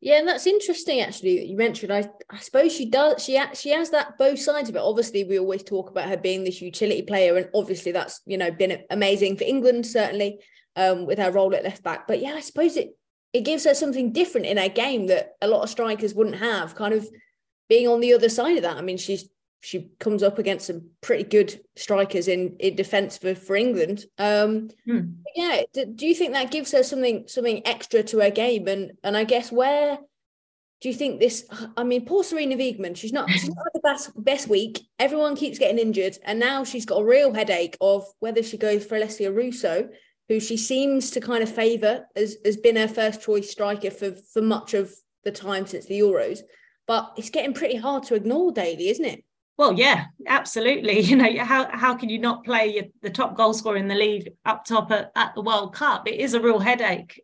Yeah, 0.00 0.18
and 0.18 0.28
that's 0.28 0.46
interesting 0.46 1.00
actually 1.00 1.44
you 1.46 1.56
mentioned. 1.56 1.92
I 1.92 2.08
I 2.30 2.38
suppose 2.38 2.72
she 2.72 2.88
does. 2.88 3.24
She 3.24 3.40
she 3.54 3.70
has 3.70 3.90
that 3.90 4.16
both 4.16 4.38
sides 4.38 4.68
of 4.68 4.76
it. 4.76 4.82
Obviously, 4.82 5.24
we 5.24 5.38
always 5.38 5.64
talk 5.64 5.90
about 5.90 6.08
her 6.08 6.16
being 6.16 6.44
this 6.44 6.62
utility 6.62 7.02
player, 7.02 7.36
and 7.36 7.48
obviously 7.54 7.90
that's 7.92 8.20
you 8.24 8.38
know 8.38 8.50
been 8.50 8.84
amazing 8.90 9.36
for 9.36 9.44
England 9.44 9.86
certainly 9.86 10.40
um, 10.76 11.04
with 11.04 11.18
her 11.18 11.32
role 11.32 11.54
at 11.54 11.64
left 11.64 11.82
back. 11.82 12.06
But 12.06 12.20
yeah, 12.20 12.34
I 12.34 12.40
suppose 12.40 12.76
it 12.76 12.90
it 13.32 13.40
gives 13.44 13.64
her 13.64 13.74
something 13.74 14.12
different 14.12 14.46
in 14.46 14.56
her 14.56 14.68
game 14.68 15.08
that 15.08 15.32
a 15.42 15.48
lot 15.48 15.62
of 15.62 15.70
strikers 15.70 16.14
wouldn't 16.14 16.36
have. 16.36 16.76
Kind 16.76 16.94
of 16.94 17.08
being 17.68 17.88
on 17.88 18.00
the 18.00 18.14
other 18.14 18.28
side 18.28 18.56
of 18.56 18.62
that. 18.62 18.76
I 18.76 18.82
mean, 18.82 18.98
she's 18.98 19.28
she 19.60 19.90
comes 19.98 20.22
up 20.22 20.38
against 20.38 20.66
some 20.66 20.90
pretty 21.00 21.24
good 21.24 21.60
strikers 21.76 22.28
in 22.28 22.56
in 22.58 22.76
defence 22.76 23.18
for 23.18 23.34
for 23.34 23.56
England. 23.56 24.04
Um, 24.18 24.70
hmm. 24.86 25.00
Yeah, 25.34 25.62
do, 25.72 25.86
do, 25.86 26.06
you 26.06 26.14
think 26.14 26.32
that 26.32 26.50
gives 26.50 26.72
her 26.72 26.82
something 26.82 27.26
something 27.26 27.66
extra 27.66 28.02
to 28.04 28.20
her 28.20 28.30
game? 28.30 28.68
And 28.68 28.92
and 29.02 29.16
I 29.16 29.24
guess 29.24 29.50
where 29.50 29.98
do 30.80 30.88
you 30.88 30.94
think 30.94 31.18
this? 31.18 31.44
I 31.76 31.82
mean, 31.82 32.06
poor 32.06 32.22
Sarina 32.22 32.56
Wiegman, 32.56 32.96
she's 32.96 33.12
not 33.12 33.28
she's 33.30 33.48
not 33.48 33.64
had 33.64 33.72
the 33.74 33.80
best 33.80 34.24
best 34.24 34.48
week. 34.48 34.80
Everyone 34.98 35.34
keeps 35.34 35.58
getting 35.58 35.78
injured, 35.78 36.18
and 36.22 36.38
now 36.38 36.62
she's 36.64 36.86
got 36.86 37.02
a 37.02 37.04
real 37.04 37.34
headache 37.34 37.76
of 37.80 38.06
whether 38.20 38.42
she 38.42 38.58
goes 38.58 38.84
for 38.84 38.98
Alessia 38.98 39.34
Russo, 39.34 39.88
who 40.28 40.38
she 40.38 40.56
seems 40.56 41.10
to 41.12 41.20
kind 41.20 41.42
of 41.42 41.52
favour 41.52 42.06
as 42.14 42.36
has 42.44 42.56
been 42.56 42.76
her 42.76 42.88
first 42.88 43.22
choice 43.22 43.50
striker 43.50 43.90
for 43.90 44.12
for 44.32 44.40
much 44.40 44.74
of 44.74 44.94
the 45.24 45.32
time 45.32 45.66
since 45.66 45.86
the 45.86 45.98
Euros. 45.98 46.40
But 46.86 47.12
it's 47.16 47.30
getting 47.30 47.52
pretty 47.54 47.76
hard 47.76 48.04
to 48.04 48.14
ignore 48.14 48.52
Daly, 48.52 48.88
isn't 48.88 49.04
it? 49.04 49.24
Well, 49.58 49.72
yeah, 49.72 50.06
absolutely. 50.26 51.00
You 51.08 51.16
know, 51.16 51.44
how 51.44 51.68
how 51.70 51.94
can 51.94 52.08
you 52.08 52.18
not 52.18 52.44
play 52.44 52.90
the 53.02 53.10
top 53.10 53.36
goal 53.36 53.52
scorer 53.52 53.76
in 53.76 53.88
the 53.88 53.94
league 53.94 54.32
up 54.46 54.64
top 54.64 54.90
at, 54.92 55.10
at 55.16 55.34
the 55.34 55.42
World 55.42 55.74
Cup? 55.74 56.08
It 56.08 56.20
is 56.20 56.34
a 56.34 56.40
real 56.40 56.60
headache. 56.60 57.22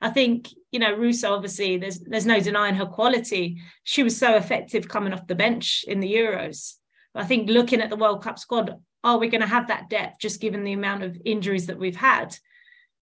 I 0.00 0.10
think 0.10 0.48
you 0.72 0.80
know 0.80 0.94
Russo. 0.94 1.32
Obviously, 1.32 1.78
there's 1.78 2.00
there's 2.00 2.26
no 2.26 2.40
denying 2.40 2.74
her 2.74 2.86
quality. 2.86 3.62
She 3.84 4.02
was 4.02 4.16
so 4.16 4.34
effective 4.34 4.88
coming 4.88 5.12
off 5.12 5.26
the 5.26 5.34
bench 5.34 5.84
in 5.86 6.00
the 6.00 6.12
Euros. 6.12 6.74
But 7.14 7.22
I 7.22 7.26
think 7.26 7.48
looking 7.48 7.80
at 7.80 7.90
the 7.90 7.96
World 7.96 8.22
Cup 8.22 8.38
squad, 8.38 8.74
are 9.04 9.18
we 9.18 9.28
going 9.28 9.40
to 9.40 9.46
have 9.46 9.68
that 9.68 9.88
depth 9.88 10.20
just 10.20 10.40
given 10.40 10.64
the 10.64 10.72
amount 10.72 11.04
of 11.04 11.16
injuries 11.24 11.66
that 11.66 11.78
we've 11.78 11.96
had? 11.96 12.36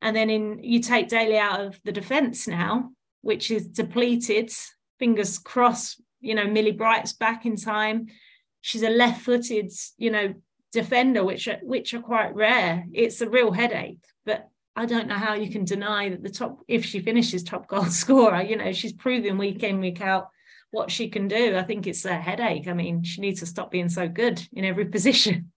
And 0.01 0.14
then 0.14 0.31
in 0.31 0.61
you 0.62 0.81
take 0.81 1.09
Daly 1.09 1.38
out 1.38 1.61
of 1.61 1.81
the 1.85 1.92
defence 1.92 2.46
now, 2.46 2.90
which 3.22 3.51
is 3.51 3.66
depleted. 3.66 4.53
Fingers 4.98 5.38
crossed. 5.38 6.01
You 6.20 6.37
know, 6.37 6.46
Millie 6.46 6.70
Bright's 6.70 7.12
back 7.12 7.44
in 7.46 7.57
time 7.57 8.07
she's 8.62 8.83
a 8.83 8.88
left-footed, 8.88 9.70
you 9.98 10.11
know, 10.11 10.35
defender, 10.72 11.22
which 11.22 11.46
are, 11.46 11.59
which 11.62 11.92
are 11.92 12.01
quite 12.01 12.35
rare. 12.35 12.87
It's 12.92 13.20
a 13.20 13.29
real 13.29 13.53
headache. 13.53 14.03
But 14.25 14.48
I 14.75 14.87
don't 14.87 15.09
know 15.09 15.16
how 15.16 15.35
you 15.35 15.51
can 15.51 15.66
deny 15.66 16.09
that 16.09 16.22
the 16.22 16.31
top, 16.31 16.61
if 16.66 16.85
she 16.85 17.01
finishes 17.01 17.42
top 17.42 17.68
goal 17.68 17.85
scorer, 17.90 18.40
you 18.40 18.57
know, 18.57 18.72
she's 18.72 18.94
proving 18.94 19.37
week 19.37 19.62
in 19.62 19.81
week 19.81 20.01
out 20.01 20.31
what 20.70 20.90
she 20.90 21.09
can 21.09 21.29
do. 21.29 21.57
I 21.57 21.62
think 21.62 21.87
it's 21.87 22.07
a 22.07 22.14
headache. 22.14 22.66
I 22.66 22.72
mean, 22.72 23.03
she 23.03 23.20
needs 23.20 23.40
to 23.40 23.46
stop 23.46 23.70
being 23.70 23.90
so 23.90 24.09
good 24.09 24.42
in 24.55 24.64
every 24.64 24.85
position. 24.96 25.53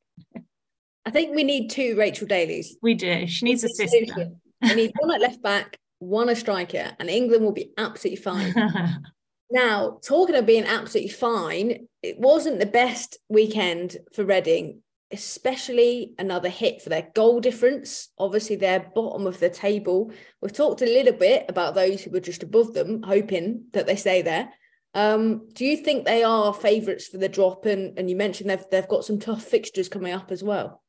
I 1.06 1.12
think 1.12 1.36
we 1.36 1.44
need 1.44 1.70
two 1.70 1.96
Rachel 1.98 2.28
Daly's. 2.28 2.76
We 2.82 2.96
do. 2.96 3.28
She 3.28 3.46
needs 3.46 3.63
a 3.63 3.70
sister. 3.70 4.32
We 4.62 4.74
need 4.74 4.91
one 5.00 5.13
at 5.13 5.22
left 5.22 5.41
back, 5.41 5.78
one 6.00 6.30
a 6.30 6.36
striker, 6.36 6.91
and 7.00 7.10
England 7.10 7.44
will 7.44 7.52
be 7.52 7.72
absolutely 7.78 8.22
fine. 8.24 8.54
Now, 9.51 9.99
talking 10.03 10.36
of 10.36 10.45
being 10.45 10.65
absolutely 10.65 11.12
fine, 11.12 11.88
it 12.01 12.19
wasn't 12.19 12.60
the 12.60 12.65
best 12.65 13.19
weekend 13.29 13.97
for 14.13 14.25
Reading, 14.25 14.81
especially 15.12 16.13
another 16.17 16.49
hit 16.49 16.81
for 16.81 16.89
their 16.89 17.10
goal 17.13 17.39
difference. 17.39 18.10
Obviously, 18.17 18.55
they're 18.55 18.91
bottom 18.95 19.27
of 19.27 19.39
the 19.39 19.49
table. 19.49 20.12
We've 20.41 20.51
talked 20.51 20.81
a 20.81 20.86
little 20.86 21.13
bit 21.13 21.45
about 21.47 21.75
those 21.75 22.01
who 22.01 22.12
were 22.12 22.19
just 22.19 22.43
above 22.43 22.73
them, 22.73 23.03
hoping 23.03 23.65
that 23.73 23.86
they 23.86 23.95
stay 23.95 24.23
there. 24.23 24.49
Um, 24.95 25.49
do 25.53 25.65
you 25.65 25.77
think 25.77 26.05
they 26.05 26.23
are 26.23 26.53
favourites 26.53 27.08
for 27.08 27.17
the 27.17 27.29
drop? 27.29 27.65
And, 27.65 27.99
and 27.99 28.10
you 28.10 28.15
mentioned 28.15 28.49
they've, 28.49 28.65
they've 28.71 28.88
got 28.88 29.05
some 29.05 29.19
tough 29.19 29.43
fixtures 29.43 29.89
coming 29.89 30.13
up 30.13 30.31
as 30.31 30.43
well. 30.43 30.81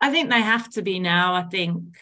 I 0.00 0.10
think 0.10 0.30
they 0.30 0.42
have 0.42 0.68
to 0.72 0.82
be 0.82 1.00
now. 1.00 1.34
I 1.34 1.44
think 1.44 1.96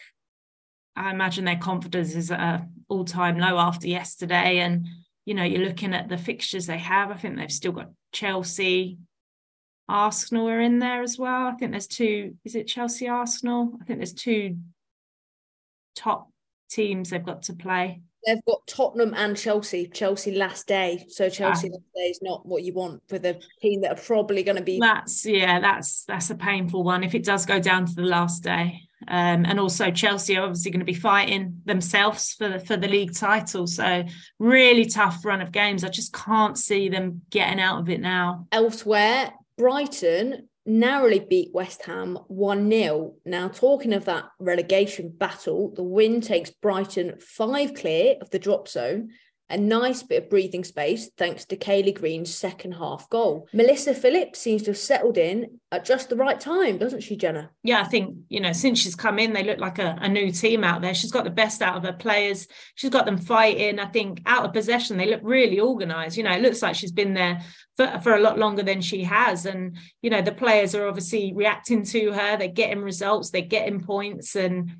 I 0.95 1.11
imagine 1.11 1.45
their 1.45 1.57
confidence 1.57 2.13
is 2.13 2.29
at 2.29 2.39
an 2.39 2.83
all 2.89 3.05
time 3.05 3.39
low 3.39 3.57
after 3.57 3.87
yesterday. 3.87 4.59
And 4.59 4.87
you 5.25 5.33
know, 5.33 5.43
you're 5.43 5.65
looking 5.65 5.93
at 5.93 6.09
the 6.09 6.17
fixtures 6.17 6.65
they 6.65 6.77
have. 6.77 7.11
I 7.11 7.15
think 7.15 7.37
they've 7.37 7.51
still 7.51 7.71
got 7.71 7.91
Chelsea, 8.11 8.97
Arsenal 9.89 10.49
are 10.49 10.61
in 10.61 10.79
there 10.79 11.01
as 11.01 11.17
well. 11.17 11.47
I 11.47 11.51
think 11.53 11.71
there's 11.71 11.87
two. 11.87 12.35
Is 12.45 12.55
it 12.55 12.67
Chelsea, 12.67 13.07
Arsenal? 13.07 13.73
I 13.81 13.85
think 13.85 13.99
there's 13.99 14.13
two 14.13 14.57
top 15.95 16.29
teams 16.69 17.09
they've 17.09 17.23
got 17.23 17.43
to 17.43 17.53
play. 17.53 18.01
They've 18.25 18.43
got 18.45 18.65
Tottenham 18.67 19.13
and 19.13 19.35
Chelsea. 19.35 19.87
Chelsea 19.87 20.35
last 20.35 20.67
day, 20.67 21.05
so 21.09 21.29
Chelsea 21.29 21.69
ah. 21.69 21.73
last 21.73 21.93
day 21.93 22.01
is 22.03 22.19
not 22.21 22.45
what 22.45 22.63
you 22.63 22.73
want 22.73 23.01
for 23.09 23.19
the 23.19 23.41
team 23.61 23.81
that 23.81 23.91
are 23.91 24.01
probably 24.01 24.43
going 24.43 24.55
to 24.55 24.63
be. 24.63 24.79
That's 24.79 25.25
yeah, 25.25 25.59
that's 25.59 26.05
that's 26.05 26.29
a 26.29 26.35
painful 26.35 26.83
one 26.83 27.03
if 27.03 27.15
it 27.15 27.25
does 27.25 27.45
go 27.45 27.59
down 27.59 27.85
to 27.85 27.93
the 27.93 28.03
last 28.03 28.41
day. 28.43 28.87
Um, 29.07 29.45
and 29.45 29.59
also 29.59 29.91
Chelsea 29.91 30.37
are 30.37 30.43
obviously 30.43 30.71
going 30.71 30.79
to 30.79 30.85
be 30.85 30.93
fighting 30.93 31.61
themselves 31.65 32.33
for 32.33 32.49
the, 32.49 32.59
for 32.59 32.77
the 32.77 32.87
league 32.87 33.13
title. 33.13 33.67
So 33.67 34.03
really 34.39 34.85
tough 34.85 35.25
run 35.25 35.41
of 35.41 35.51
games. 35.51 35.83
I 35.83 35.89
just 35.89 36.13
can't 36.13 36.57
see 36.57 36.89
them 36.89 37.21
getting 37.29 37.59
out 37.59 37.79
of 37.79 37.89
it 37.89 38.01
now. 38.01 38.47
Elsewhere, 38.51 39.33
Brighton 39.57 40.49
narrowly 40.65 41.19
beat 41.19 41.53
West 41.53 41.83
Ham 41.85 42.17
1 42.27 42.69
0. 42.69 43.13
Now, 43.25 43.47
talking 43.47 43.93
of 43.93 44.05
that 44.05 44.25
relegation 44.39 45.09
battle, 45.09 45.73
the 45.75 45.83
win 45.83 46.21
takes 46.21 46.51
Brighton 46.51 47.19
five 47.19 47.73
clear 47.73 48.15
of 48.21 48.29
the 48.29 48.39
drop 48.39 48.67
zone. 48.67 49.11
A 49.53 49.57
nice 49.57 50.01
bit 50.01 50.23
of 50.23 50.29
breathing 50.31 50.63
space 50.63 51.11
thanks 51.15 51.45
to 51.45 51.55
Kayleigh 51.55 51.93
Green's 51.93 52.33
second 52.33 52.71
half 52.71 53.07
goal. 53.11 53.47
Melissa 53.53 53.93
Phillips 53.93 54.39
seems 54.39 54.63
to 54.63 54.71
have 54.71 54.79
settled 54.79 55.15
in 55.15 55.59
at 55.71 55.85
just 55.85 56.09
the 56.09 56.15
right 56.15 56.39
time, 56.39 56.79
doesn't 56.79 57.03
she, 57.03 57.15
Jenna? 57.15 57.51
Yeah, 57.61 57.79
I 57.79 57.83
think, 57.83 58.17
you 58.29 58.39
know, 58.39 58.51
since 58.51 58.79
she's 58.79 58.95
come 58.95 59.19
in, 59.19 59.31
they 59.31 59.43
look 59.43 59.59
like 59.59 59.77
a, 59.77 59.95
a 60.01 60.09
new 60.09 60.31
team 60.31 60.63
out 60.63 60.81
there. 60.81 60.95
She's 60.95 61.11
got 61.11 61.23
the 61.23 61.29
best 61.29 61.61
out 61.61 61.77
of 61.77 61.83
her 61.83 61.93
players. 61.93 62.47
She's 62.73 62.89
got 62.89 63.05
them 63.05 63.19
fighting. 63.19 63.79
I 63.79 63.85
think 63.85 64.23
out 64.25 64.43
of 64.43 64.53
possession, 64.53 64.97
they 64.97 65.05
look 65.05 65.21
really 65.23 65.59
organised. 65.59 66.17
You 66.17 66.23
know, 66.23 66.33
it 66.33 66.41
looks 66.41 66.63
like 66.63 66.73
she's 66.73 66.91
been 66.91 67.13
there 67.13 67.43
for, 67.77 67.99
for 68.01 68.15
a 68.15 68.21
lot 68.21 68.39
longer 68.39 68.63
than 68.63 68.81
she 68.81 69.03
has. 69.03 69.45
And, 69.45 69.77
you 70.01 70.09
know, 70.09 70.23
the 70.23 70.31
players 70.31 70.73
are 70.73 70.87
obviously 70.87 71.31
reacting 71.31 71.83
to 71.85 72.11
her. 72.11 72.37
They're 72.37 72.47
getting 72.47 72.81
results, 72.81 73.29
they're 73.29 73.43
getting 73.43 73.81
points. 73.81 74.35
And 74.35 74.71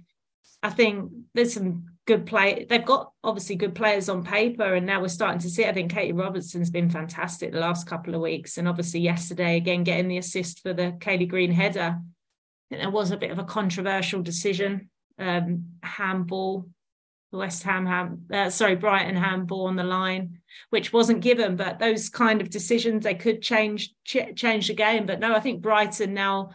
I 0.63 0.71
think 0.71 1.11
there's 1.35 1.53
some 1.53 1.92
good 2.05 2.25
play. 2.25 2.65
They've 2.69 2.85
got 2.85 3.11
obviously 3.23 3.55
good 3.55 3.75
players 3.75 4.09
on 4.09 4.23
paper, 4.23 4.75
and 4.75 4.85
now 4.85 5.01
we're 5.01 5.07
starting 5.07 5.39
to 5.39 5.49
see. 5.49 5.63
It. 5.63 5.69
I 5.69 5.73
think 5.73 5.91
Katie 5.91 6.13
Robertson's 6.13 6.69
been 6.69 6.89
fantastic 6.89 7.51
the 7.51 7.59
last 7.59 7.87
couple 7.87 8.15
of 8.15 8.21
weeks, 8.21 8.57
and 8.57 8.67
obviously 8.67 8.99
yesterday 8.99 9.57
again 9.57 9.83
getting 9.83 10.07
the 10.07 10.17
assist 10.17 10.61
for 10.61 10.73
the 10.73 10.95
Kayleigh 10.99 11.29
Green 11.29 11.51
header. 11.51 11.97
I 11.99 12.69
think 12.69 12.81
there 12.81 12.91
was 12.91 13.11
a 13.11 13.17
bit 13.17 13.31
of 13.31 13.39
a 13.39 13.43
controversial 13.43 14.21
decision, 14.21 14.89
um, 15.19 15.65
handball, 15.81 16.67
West 17.31 17.63
Ham, 17.63 17.85
Ham 17.85 18.25
uh, 18.31 18.49
sorry, 18.49 18.75
Brighton 18.75 19.15
handball 19.15 19.67
on 19.67 19.75
the 19.75 19.83
line, 19.83 20.39
which 20.69 20.93
wasn't 20.93 21.21
given. 21.21 21.55
But 21.55 21.79
those 21.79 22.09
kind 22.09 22.41
of 22.41 22.49
decisions 22.49 23.03
they 23.03 23.15
could 23.15 23.41
change 23.41 23.93
ch- 24.05 24.35
change 24.35 24.67
the 24.67 24.73
game. 24.73 25.05
But 25.05 25.19
no, 25.19 25.33
I 25.33 25.39
think 25.39 25.61
Brighton 25.61 26.13
now 26.13 26.51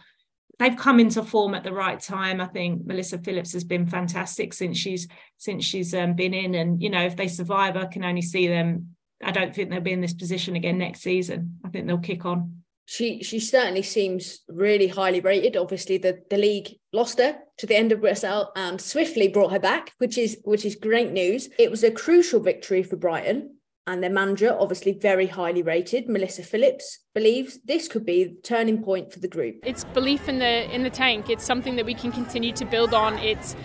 they've 0.59 0.77
come 0.77 0.99
into 0.99 1.23
form 1.23 1.55
at 1.55 1.63
the 1.63 1.73
right 1.73 1.99
time. 1.99 2.39
I 2.39 2.45
think 2.45 2.85
Melissa 2.85 3.17
Phillips 3.17 3.53
has 3.53 3.63
been 3.63 3.87
fantastic 3.87 4.53
since 4.53 4.77
she's 4.77 5.07
since 5.37 5.65
she's 5.65 5.93
um, 5.93 6.13
been 6.13 6.33
in, 6.33 6.53
and 6.55 6.81
you 6.81 6.89
know 6.89 7.03
if 7.03 7.15
they 7.15 7.27
survive, 7.27 7.75
I 7.75 7.85
can 7.85 8.03
only 8.03 8.21
see 8.21 8.47
them. 8.47 8.95
I 9.23 9.31
don't 9.31 9.53
think 9.53 9.69
they'll 9.69 9.81
be 9.81 9.91
in 9.91 10.01
this 10.01 10.13
position 10.13 10.55
again 10.55 10.77
next 10.77 11.01
season. 11.01 11.59
I 11.65 11.69
think 11.69 11.87
they'll 11.87 11.97
kick 11.97 12.25
on. 12.25 12.61
She 12.85 13.23
she 13.23 13.39
certainly 13.39 13.83
seems 13.83 14.39
really 14.47 14.87
highly 14.87 15.19
rated. 15.19 15.55
Obviously, 15.55 15.97
the, 15.97 16.21
the 16.29 16.37
league 16.37 16.69
lost 16.91 17.19
her 17.19 17.37
to 17.57 17.65
the 17.65 17.75
end 17.75 17.91
of 17.91 18.01
Bristol 18.01 18.51
and 18.55 18.81
swiftly 18.81 19.27
brought 19.27 19.51
her 19.51 19.59
back, 19.59 19.93
which 19.97 20.17
is 20.17 20.39
which 20.43 20.65
is 20.65 20.75
great 20.75 21.11
news. 21.11 21.49
It 21.57 21.71
was 21.71 21.83
a 21.83 21.91
crucial 21.91 22.39
victory 22.39 22.83
for 22.83 22.95
Brighton 22.95 23.55
and 23.89 24.03
their 24.03 24.09
manager, 24.09 24.55
obviously 24.57 24.93
very 24.93 25.25
highly 25.25 25.63
rated, 25.63 26.07
Melissa 26.07 26.43
Phillips, 26.43 26.99
believes 27.15 27.59
this 27.65 27.87
could 27.87 28.05
be 28.05 28.23
the 28.25 28.35
turning 28.43 28.83
point 28.83 29.11
for 29.11 29.19
the 29.19 29.27
group. 29.27 29.55
It's 29.65 29.83
belief 29.83 30.29
in 30.29 30.39
the 30.39 30.73
in 30.73 30.83
the 30.83 30.89
tank. 30.89 31.29
It's 31.29 31.43
something 31.43 31.75
that 31.75 31.85
we 31.85 31.95
can 31.95 32.11
continue 32.11 32.53
to 32.53 32.65
build 32.65 32.93
on. 32.93 33.17
It's 33.17 33.55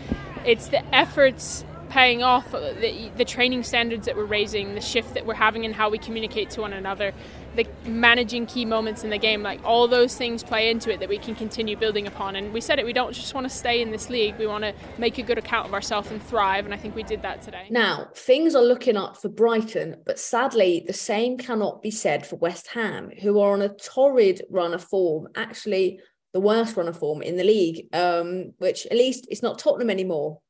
it's 0.45 0.69
the 0.69 0.85
efforts 0.95 1.65
paying 1.91 2.23
off, 2.25 2.51
the, 2.51 3.11
the 3.17 3.25
training 3.25 3.63
standards 3.63 4.07
that 4.07 4.17
we're 4.17 4.25
raising, 4.25 4.75
the 4.75 4.81
shift 4.81 5.15
that 5.15 5.27
we're 5.27 5.35
having 5.35 5.63
in 5.63 5.73
how 5.73 5.89
we 5.89 5.99
communicate 5.99 6.51
to 6.51 6.61
one 6.61 6.73
another 6.73 7.13
the 7.57 7.67
managing 7.85 8.47
key 8.47 8.65
moments 8.65 9.05
in 9.05 9.11
the 9.11 9.19
game, 9.19 9.43
like 9.43 9.61
all 9.65 9.87
those 9.87 10.17
things 10.17 10.43
play 10.43 10.71
into 10.71 10.93
it 10.93 11.01
that 11.01 11.09
we 11.09 11.19
can 11.19 11.35
continue 11.35 11.77
building 11.77 12.07
upon. 12.07 12.37
And 12.37 12.53
we 12.53 12.61
said 12.61 12.79
it, 12.79 12.85
we 12.85 12.93
don't 12.93 13.13
just 13.13 13.35
want 13.35 13.49
to 13.49 13.55
stay 13.55 13.81
in 13.81 13.91
this 13.91 14.11
league, 14.11 14.37
we 14.39 14.47
want 14.47 14.65
to 14.65 14.75
make 14.99 15.19
a 15.19 15.23
good 15.23 15.39
account 15.39 15.69
of 15.69 15.75
ourselves 15.75 16.11
and 16.11 16.23
thrive. 16.23 16.65
And 16.65 16.75
I 16.75 16.77
think 16.77 16.95
we 16.95 17.03
did 17.03 17.23
that 17.23 17.43
today. 17.43 17.67
Now, 17.71 18.09
things 18.15 18.55
are 18.55 18.63
looking 18.63 18.97
up 18.97 19.17
for 19.17 19.29
Brighton, 19.29 19.97
but 20.05 20.19
sadly, 20.19 20.85
the 20.87 20.93
same 20.93 21.39
cannot 21.39 21.83
be 21.83 21.91
said 21.91 22.27
for 22.27 22.37
West 22.37 22.69
Ham, 22.69 23.11
who 23.23 23.41
are 23.41 23.53
on 23.53 23.63
a 23.63 23.69
torrid 23.69 24.43
run 24.51 24.75
of 24.75 24.83
form, 24.83 25.29
actually, 25.37 26.01
the 26.33 26.41
worst 26.41 26.77
run 26.77 26.89
of 26.89 26.99
form 26.99 27.23
in 27.23 27.37
the 27.37 27.45
league, 27.45 27.87
um, 27.95 28.53
which 28.59 28.87
at 28.87 28.97
least 28.97 29.27
it's 29.31 29.43
not 29.43 29.59
Tottenham 29.59 29.91
anymore. 29.91 30.41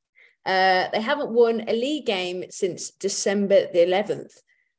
Uh, 0.47 0.89
they 0.93 1.01
haven't 1.01 1.31
won 1.31 1.65
a 1.69 1.73
league 1.73 2.07
game 2.07 2.45
since 2.51 2.91
December 2.91 3.67
the 3.73 3.79
11th. 3.79 4.33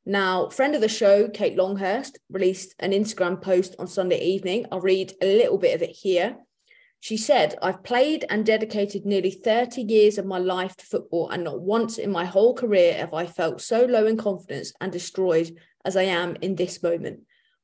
Now, 0.08 0.48
friend 0.50 0.76
of 0.76 0.80
the 0.80 0.88
show, 0.88 1.28
Kate 1.28 1.56
Longhurst, 1.56 2.20
released 2.30 2.76
an 2.78 2.92
Instagram 2.92 3.42
post 3.42 3.74
on 3.80 3.88
Sunday 3.88 4.20
evening. 4.20 4.64
I'll 4.70 4.80
read 4.80 5.12
a 5.20 5.36
little 5.36 5.58
bit 5.58 5.74
of 5.74 5.82
it 5.82 5.90
here. 5.90 6.36
She 7.00 7.16
said, 7.16 7.56
I've 7.60 7.82
played 7.82 8.24
and 8.30 8.46
dedicated 8.46 9.04
nearly 9.04 9.32
30 9.32 9.82
years 9.82 10.16
of 10.16 10.24
my 10.24 10.38
life 10.38 10.76
to 10.76 10.86
football, 10.86 11.30
and 11.30 11.42
not 11.42 11.60
once 11.60 11.98
in 11.98 12.12
my 12.12 12.24
whole 12.24 12.54
career 12.54 12.94
have 12.94 13.14
I 13.14 13.26
felt 13.26 13.60
so 13.60 13.84
low 13.84 14.06
in 14.06 14.16
confidence 14.16 14.72
and 14.80 14.92
destroyed 14.92 15.58
as 15.84 15.96
I 15.96 16.02
am 16.02 16.36
in 16.40 16.54
this 16.54 16.84
moment. 16.84 17.22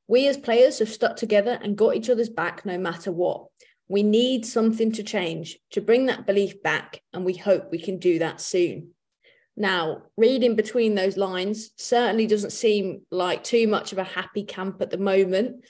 We 0.09 0.27
as 0.27 0.35
players 0.35 0.79
have 0.79 0.89
stuck 0.89 1.15
together 1.15 1.57
and 1.63 1.77
got 1.77 1.95
each 1.95 2.09
other's 2.09 2.29
back 2.29 2.65
no 2.65 2.77
matter 2.77 3.13
what. 3.13 3.45
We 3.87 4.03
need 4.03 4.45
something 4.45 4.91
to 4.93 5.03
change 5.03 5.59
to 5.71 5.79
bring 5.79 6.07
that 6.07 6.27
belief 6.27 6.61
back, 6.61 7.01
and 7.13 7.23
we 7.23 7.35
hope 7.35 7.71
we 7.71 7.79
can 7.79 7.99
do 7.99 8.19
that 8.19 8.41
soon. 8.41 8.89
Now, 9.55 10.03
reading 10.17 10.55
between 10.55 10.95
those 10.95 11.17
lines 11.17 11.71
certainly 11.77 12.25
doesn't 12.25 12.51
seem 12.51 13.01
like 13.11 13.43
too 13.43 13.67
much 13.67 13.91
of 13.91 13.99
a 13.99 14.03
happy 14.03 14.43
camp 14.43 14.81
at 14.81 14.89
the 14.89 14.97
moment. 14.97 15.63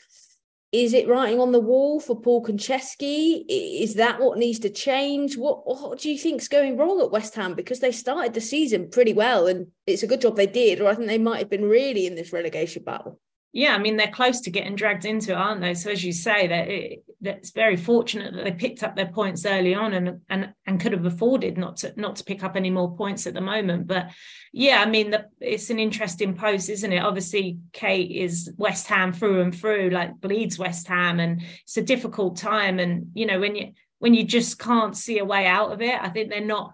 Is 0.71 0.93
it 0.93 1.07
writing 1.07 1.39
on 1.39 1.51
the 1.51 1.59
wall 1.59 1.99
for 1.99 2.19
Paul 2.19 2.43
Konchesky? 2.43 3.43
Is 3.47 3.95
that 3.95 4.19
what 4.19 4.39
needs 4.39 4.59
to 4.59 4.69
change? 4.71 5.38
What, 5.38 5.67
what 5.67 5.99
do 5.99 6.09
you 6.09 6.17
think's 6.17 6.47
going 6.47 6.77
wrong 6.77 6.99
at 6.99 7.11
West 7.11 7.36
Ham? 7.36 7.53
Because 7.53 7.79
they 7.79 7.91
started 7.91 8.34
the 8.34 8.41
season 8.41 8.89
pretty 8.89 9.13
well, 9.13 9.45
and 9.45 9.67
it's 9.86 10.01
a 10.01 10.07
good 10.07 10.21
job 10.21 10.36
they 10.36 10.47
did, 10.47 10.81
or 10.81 10.88
I 10.88 10.95
think 10.95 11.07
they 11.07 11.19
might 11.19 11.39
have 11.39 11.49
been 11.49 11.65
really 11.65 12.07
in 12.07 12.15
this 12.15 12.34
relegation 12.34 12.84
battle. 12.84 13.19
Yeah, 13.55 13.75
I 13.75 13.77
mean 13.77 13.97
they're 13.97 14.07
close 14.07 14.41
to 14.41 14.49
getting 14.49 14.75
dragged 14.75 15.05
into 15.05 15.31
it, 15.31 15.35
aren't 15.35 15.61
they? 15.61 15.75
So 15.75 15.91
as 15.91 16.03
you 16.03 16.11
say, 16.11 16.47
that 16.47 16.67
it, 16.67 17.03
that's 17.21 17.51
very 17.51 17.77
fortunate 17.77 18.33
that 18.33 18.43
they 18.43 18.51
picked 18.51 18.81
up 18.81 18.95
their 18.95 19.11
points 19.11 19.45
early 19.45 19.75
on 19.75 19.93
and 19.93 20.21
and 20.27 20.53
and 20.65 20.79
could 20.79 20.91
have 20.91 21.05
afforded 21.05 21.55
not 21.55 21.77
to 21.77 21.93
not 21.95 22.15
to 22.15 22.23
pick 22.23 22.43
up 22.43 22.55
any 22.55 22.71
more 22.71 22.97
points 22.97 23.27
at 23.27 23.35
the 23.35 23.41
moment. 23.41 23.85
But 23.85 24.09
yeah, 24.51 24.81
I 24.81 24.87
mean 24.87 25.11
the, 25.11 25.25
it's 25.39 25.69
an 25.69 25.77
interesting 25.77 26.35
post, 26.35 26.67
isn't 26.67 26.91
it? 26.91 27.03
Obviously, 27.03 27.59
Kate 27.73 28.09
is 28.09 28.51
West 28.57 28.87
Ham 28.87 29.13
through 29.13 29.41
and 29.41 29.55
through, 29.55 29.91
like 29.91 30.19
bleeds 30.19 30.57
West 30.57 30.87
Ham, 30.87 31.19
and 31.19 31.43
it's 31.61 31.77
a 31.77 31.83
difficult 31.83 32.37
time. 32.37 32.79
And 32.79 33.11
you 33.13 33.27
know 33.27 33.39
when 33.39 33.55
you 33.55 33.73
when 33.99 34.15
you 34.15 34.23
just 34.23 34.57
can't 34.57 34.97
see 34.97 35.19
a 35.19 35.25
way 35.25 35.45
out 35.45 35.71
of 35.71 35.81
it, 35.81 35.97
I 36.01 36.09
think 36.09 36.29
they're 36.29 36.41
not, 36.41 36.73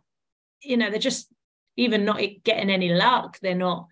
you 0.64 0.78
know, 0.78 0.90
they're 0.90 0.98
just 0.98 1.28
even 1.76 2.06
not 2.06 2.22
getting 2.44 2.70
any 2.70 2.90
luck. 2.94 3.38
They're 3.42 3.54
not 3.54 3.88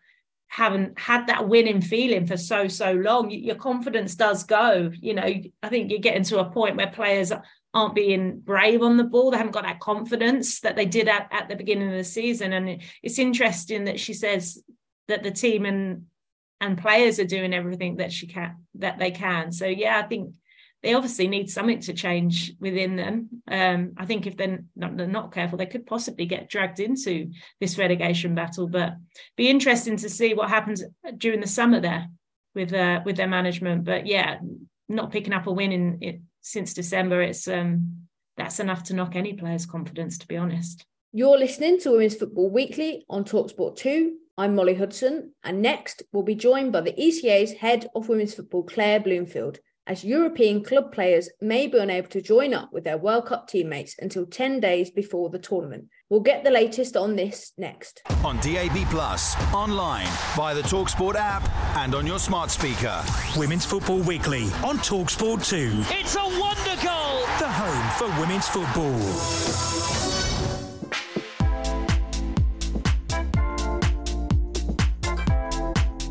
haven't 0.50 0.98
had 0.98 1.28
that 1.28 1.48
winning 1.48 1.82
feeling 1.82 2.26
for 2.26 2.38
so 2.38 2.68
so 2.68 2.94
long. 2.94 3.30
Your 3.30 3.56
confidence 3.56 4.16
does 4.16 4.44
go 4.44 4.92
you 5.00 5.14
know 5.14 5.24
i 5.64 5.70
think 5.70 5.92
you're 5.92 6.00
getting 6.00 6.24
to 6.24 6.40
a 6.40 6.50
point 6.50 6.78
where 6.78 6.88
players 6.88 7.32
aren't 7.78 7.96
being 7.96 8.40
brave 8.40 8.82
on 8.82 8.98
the 8.98 9.04
ball. 9.04 9.30
They 9.30 9.38
haven't 9.38 9.54
got 9.54 9.64
that 9.64 9.80
confidence 9.80 10.62
that 10.62 10.76
they 10.76 10.86
did 10.86 11.08
at, 11.08 11.28
at 11.32 11.48
the 11.48 11.56
beginning 11.56 11.90
of 11.90 11.94
the 11.98 12.04
season. 12.04 12.54
And 12.54 12.82
it's 13.04 13.20
interesting 13.20 13.86
that 13.86 14.00
she 14.00 14.14
says 14.14 14.62
that 15.08 15.24
the 15.24 15.32
team 15.32 15.66
and 15.66 16.06
and 16.60 16.78
players 16.78 17.20
are 17.20 17.26
doing 17.26 17.54
everything 17.54 17.98
that 17.98 18.12
she 18.12 18.26
can 18.26 18.56
that 18.76 18.98
they 18.98 19.12
can. 19.12 19.52
So 19.52 19.68
yeah 19.68 20.02
i 20.04 20.08
think 20.08 20.34
they 20.84 20.94
obviously 20.94 21.28
need 21.28 21.50
something 21.50 21.80
to 21.82 21.94
change 21.94 22.54
within 22.60 22.96
them. 22.96 23.42
Um, 23.50 23.94
I 23.98 24.06
think 24.06 24.28
if 24.28 24.38
they're 24.38 24.64
not, 24.76 24.96
they're 24.96 25.08
not, 25.08 25.34
careful, 25.34 25.58
they 25.58 25.66
could 25.66 25.88
possibly 25.88 26.26
get 26.26 26.50
dragged 26.50 26.80
into 26.80 27.32
this 27.60 27.78
relegation 27.78 28.36
battle. 28.36 28.68
But 28.68 28.94
be 29.36 29.50
interesting 29.50 29.98
to 29.98 30.10
see 30.10 30.34
what 30.34 30.50
happens 30.50 30.84
during 31.18 31.42
the 31.42 31.48
summer 31.48 31.80
there 31.80 32.08
with 32.54 32.74
uh, 32.74 33.02
with 33.06 33.18
their 33.18 33.28
management. 33.28 33.86
But 33.86 34.06
yeah, 34.06 34.38
not 34.88 35.12
picking 35.12 35.34
up 35.34 35.48
a 35.48 35.52
win 35.52 35.72
in 35.72 36.24
since 36.42 36.74
December, 36.74 37.22
it's 37.22 37.48
um, 37.48 38.08
that's 38.38 38.60
enough 38.60 38.84
to 38.84 38.94
knock 38.94 39.16
any 39.16 39.34
player's 39.34 39.66
confidence, 39.66 40.18
to 40.20 40.28
be 40.28 40.38
honest. 40.38 40.86
You're 41.12 41.40
listening 41.40 41.80
to 41.80 41.92
Women's 41.92 42.16
Football 42.16 42.52
Weekly 42.52 43.06
on 43.10 43.24
Talksport 43.24 43.78
2. 43.78 44.16
I'm 44.38 44.54
Molly 44.54 44.76
Hudson, 44.76 45.34
and 45.44 45.64
next 45.64 46.04
we'll 46.14 46.22
be 46.22 46.36
joined 46.36 46.72
by 46.72 46.82
the 46.82 46.94
ECA's 46.94 47.54
head 47.54 47.90
of 47.96 48.08
women's 48.08 48.36
football, 48.36 48.62
Claire 48.62 49.00
Bloomfield 49.00 49.58
as 49.88 50.04
European 50.04 50.64
club 50.64 50.92
players 50.92 51.30
may 51.42 51.66
be 51.66 51.78
unable 51.78 52.10
to 52.10 52.22
join 52.22 52.54
up 52.54 52.72
with 52.74 52.84
their 52.84 52.98
World 52.98 53.26
Cup 53.26 53.48
teammates 53.48 53.96
until 54.00 54.26
10 54.26 54.60
days 54.60 54.92
before 54.92 55.30
the 55.30 55.40
tournament. 55.40 55.86
We'll 56.10 56.20
get 56.20 56.44
the 56.44 56.52
latest 56.52 56.96
on 56.96 57.16
this 57.16 57.54
next. 57.58 58.02
On 58.24 58.38
DAB, 58.40 58.76
Plus, 58.90 59.36
online, 59.54 60.08
via 60.36 60.54
the 60.54 60.62
Talksport 60.62 61.16
app, 61.16 61.50
and 61.78 61.96
on 61.96 62.06
your 62.06 62.20
smart 62.20 62.52
speaker. 62.52 63.02
Women's 63.36 63.66
Football 63.66 64.00
Weekly 64.00 64.44
on 64.64 64.78
Talksport 64.80 65.48
2. 65.48 65.84
It's 65.98 66.16
a 66.16 66.20
wonder 66.20 66.82
goal! 66.84 67.22
The 67.40 67.50
home 67.50 67.92
for 67.98 68.22
women's 68.22 68.48
football. 68.48 69.97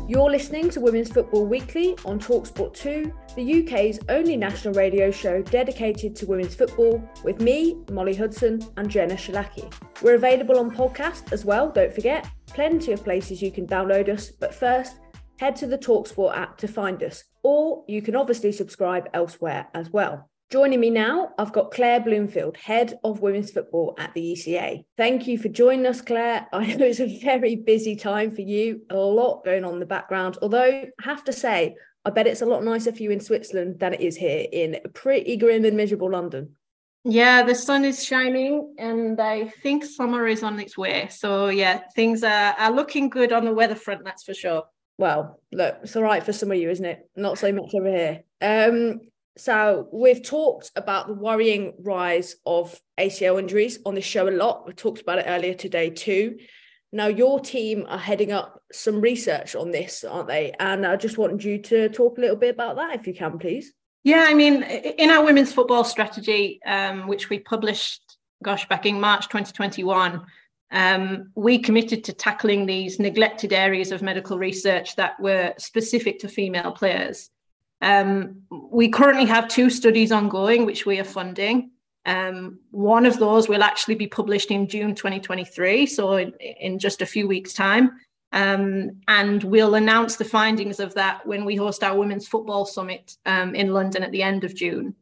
You're 0.09 0.31
listening 0.31 0.69
to 0.69 0.79
Women's 0.79 1.11
Football 1.11 1.47
Weekly 1.47 1.97
on 2.05 2.17
Talksport 2.17 2.73
2, 2.75 3.13
the 3.35 3.61
UK's 3.61 3.99
only 4.07 4.37
national 4.37 4.73
radio 4.73 5.11
show 5.11 5.41
dedicated 5.41 6.15
to 6.15 6.25
women's 6.25 6.55
football, 6.55 7.03
with 7.25 7.41
me, 7.41 7.75
Molly 7.91 8.15
Hudson, 8.15 8.65
and 8.77 8.89
Jenna 8.89 9.15
Schillaci. 9.15 9.69
We're 10.01 10.15
available 10.15 10.59
on 10.59 10.71
podcast 10.71 11.33
as 11.33 11.43
well, 11.43 11.69
don't 11.69 11.93
forget. 11.93 12.25
Plenty 12.47 12.93
of 12.93 13.03
places 13.03 13.41
you 13.41 13.51
can 13.51 13.67
download 13.67 14.07
us, 14.07 14.31
but 14.31 14.55
first, 14.55 14.95
head 15.39 15.57
to 15.57 15.67
the 15.67 15.77
Talksport 15.77 16.37
app 16.37 16.57
to 16.59 16.69
find 16.69 17.03
us, 17.03 17.25
or 17.43 17.83
you 17.89 18.01
can 18.01 18.15
obviously 18.15 18.53
subscribe 18.53 19.09
elsewhere 19.13 19.67
as 19.73 19.89
well. 19.89 20.29
Joining 20.49 20.79
me 20.79 20.89
now, 20.89 21.33
I've 21.37 21.51
got 21.51 21.71
Claire 21.71 21.99
Bloomfield, 21.99 22.55
Head 22.55 22.97
of 23.03 23.19
Women's 23.19 23.51
Football 23.51 23.95
at 23.97 24.13
the 24.13 24.31
ECA. 24.31 24.85
Thank 24.95 25.27
you 25.27 25.37
for 25.37 25.49
joining 25.49 25.85
us, 25.85 25.99
Claire. 25.99 26.47
I 26.53 26.73
know 26.73 26.85
it's 26.85 27.01
a 27.01 27.19
very 27.19 27.57
busy 27.57 27.97
time 27.97 28.33
for 28.33 28.39
you, 28.39 28.81
a 28.89 28.95
lot 28.95 29.43
going 29.43 29.65
on 29.65 29.73
in 29.73 29.79
the 29.81 29.85
background. 29.85 30.37
Although, 30.41 30.63
I 30.63 30.89
have 31.01 31.25
to 31.25 31.33
say, 31.33 31.75
I 32.05 32.11
bet 32.11 32.27
it's 32.27 32.41
a 32.41 32.45
lot 32.45 32.63
nicer 32.63 32.93
for 32.93 33.03
you 33.03 33.11
in 33.11 33.19
Switzerland 33.19 33.81
than 33.81 33.93
it 33.93 33.99
is 33.99 34.15
here 34.15 34.47
in 34.49 34.79
pretty 34.93 35.35
grim 35.35 35.65
and 35.65 35.75
miserable 35.75 36.11
London. 36.11 36.55
Yeah, 37.03 37.43
the 37.43 37.53
sun 37.53 37.83
is 37.83 38.05
shining 38.05 38.73
and 38.79 39.19
I 39.19 39.49
think 39.49 39.83
summer 39.83 40.27
is 40.27 40.43
on 40.43 40.57
its 40.61 40.77
way. 40.77 41.09
So, 41.11 41.49
yeah, 41.49 41.81
things 41.93 42.23
are, 42.23 42.55
are 42.57 42.71
looking 42.71 43.09
good 43.09 43.33
on 43.33 43.43
the 43.43 43.53
weather 43.53 43.75
front, 43.75 44.05
that's 44.05 44.23
for 44.23 44.33
sure. 44.33 44.63
Well, 44.97 45.41
look, 45.51 45.79
it's 45.83 45.97
all 45.97 46.03
right 46.03 46.23
for 46.23 46.31
some 46.31 46.51
of 46.51 46.57
you, 46.57 46.69
isn't 46.69 46.85
it? 46.85 47.09
Not 47.17 47.37
so 47.37 47.51
much 47.51 47.75
over 47.75 47.89
here. 47.89 48.23
Um, 48.41 49.01
so 49.37 49.87
we've 49.91 50.23
talked 50.23 50.71
about 50.75 51.07
the 51.07 51.13
worrying 51.13 51.73
rise 51.79 52.35
of 52.45 52.79
ACL 52.99 53.39
injuries 53.39 53.79
on 53.85 53.95
this 53.95 54.05
show 54.05 54.27
a 54.27 54.31
lot. 54.31 54.67
We 54.67 54.73
talked 54.73 55.01
about 55.01 55.19
it 55.19 55.25
earlier 55.27 55.53
today 55.53 55.89
too. 55.89 56.37
Now 56.91 57.07
your 57.07 57.39
team 57.39 57.85
are 57.87 57.97
heading 57.97 58.31
up 58.31 58.61
some 58.71 59.01
research 59.01 59.55
on 59.55 59.71
this, 59.71 60.03
aren't 60.03 60.27
they? 60.27 60.53
And 60.59 60.85
I 60.85 60.95
just 60.95 61.17
wanted 61.17 61.43
you 61.43 61.61
to 61.63 61.89
talk 61.89 62.17
a 62.17 62.21
little 62.21 62.35
bit 62.35 62.53
about 62.53 62.77
that, 62.77 62.99
if 62.99 63.07
you 63.07 63.13
can, 63.13 63.37
please. 63.37 63.73
Yeah, 64.03 64.25
I 64.27 64.33
mean, 64.33 64.63
in 64.63 65.09
our 65.09 65.23
women's 65.23 65.51
football 65.51 65.83
strategy, 65.83 66.59
um, 66.65 67.07
which 67.07 67.29
we 67.29 67.39
published, 67.39 68.01
gosh, 68.41 68.67
back 68.69 68.85
in 68.85 69.01
March 69.01 69.27
2021, 69.27 70.25
um, 70.71 71.31
we 71.35 71.59
committed 71.59 72.05
to 72.05 72.13
tackling 72.13 72.65
these 72.65 72.99
neglected 72.99 73.53
areas 73.53 73.91
of 73.91 74.01
medical 74.01 74.37
research 74.37 74.95
that 74.95 75.19
were 75.19 75.53
specific 75.57 76.19
to 76.19 76.29
female 76.29 76.71
players. 76.71 77.29
Um, 77.81 78.41
we 78.49 78.89
currently 78.89 79.25
have 79.25 79.47
two 79.47 79.69
studies 79.69 80.11
ongoing, 80.11 80.65
which 80.65 80.85
we 80.85 80.99
are 80.99 81.03
funding. 81.03 81.71
Um, 82.05 82.59
one 82.71 83.05
of 83.05 83.19
those 83.19 83.49
will 83.49 83.63
actually 83.63 83.95
be 83.95 84.07
published 84.07 84.49
in 84.49 84.67
June 84.67 84.95
2023, 84.95 85.85
so 85.85 86.13
in, 86.13 86.33
in 86.39 86.79
just 86.79 87.01
a 87.01 87.05
few 87.05 87.27
weeks' 87.27 87.53
time. 87.53 87.91
Um, 88.31 89.01
and 89.07 89.43
we'll 89.43 89.75
announce 89.75 90.15
the 90.15 90.25
findings 90.25 90.79
of 90.79 90.93
that 90.95 91.25
when 91.25 91.45
we 91.45 91.55
host 91.55 91.83
our 91.83 91.97
Women's 91.97 92.27
Football 92.27 92.65
Summit 92.65 93.17
um, 93.25 93.55
in 93.55 93.73
London 93.73 94.03
at 94.03 94.11
the 94.11 94.23
end 94.23 94.43
of 94.43 94.55
June. 94.55 94.95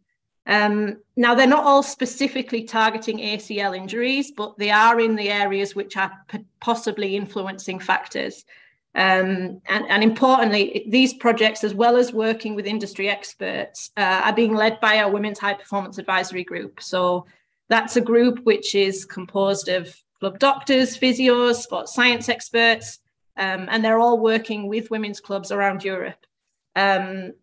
Um, 0.47 0.97
now, 1.15 1.33
they're 1.33 1.47
not 1.47 1.63
all 1.63 1.81
specifically 1.81 2.63
targeting 2.63 3.17
ACL 3.17 3.75
injuries, 3.75 4.31
but 4.31 4.57
they 4.57 4.69
are 4.69 4.99
in 4.99 5.15
the 5.15 5.29
areas 5.29 5.75
which 5.75 5.97
are 5.97 6.11
possibly 6.59 7.15
influencing 7.15 7.79
factors. 7.79 8.45
Um, 8.95 9.61
and, 9.67 9.85
and, 9.89 10.03
importantly, 10.03 10.85
these 10.87 11.13
projects, 11.13 11.65
as 11.65 11.73
well 11.73 11.97
as 11.97 12.13
working 12.13 12.55
with 12.55 12.65
industry 12.65 13.09
experts, 13.09 13.91
uh, 13.97 14.21
are 14.23 14.33
being 14.33 14.55
led 14.55 14.79
by 14.79 14.99
our 14.99 15.11
Women's 15.11 15.37
High 15.37 15.53
Performance 15.53 15.97
Advisory 15.97 16.45
Group. 16.45 16.81
So 16.81 17.25
that's 17.67 17.97
a 17.97 18.01
group 18.01 18.45
which 18.45 18.73
is 18.73 19.03
composed 19.03 19.67
of 19.67 19.93
club 20.19 20.39
doctors, 20.39 20.97
physios, 20.97 21.55
sports 21.55 21.93
science 21.93 22.29
experts, 22.29 22.99
um, 23.37 23.67
and 23.69 23.83
they're 23.83 23.99
all 23.99 24.17
working 24.17 24.67
with 24.67 24.91
women's 24.91 25.19
clubs 25.19 25.51
around 25.51 25.83
Europe. 25.83 26.25
Um, 26.75 27.33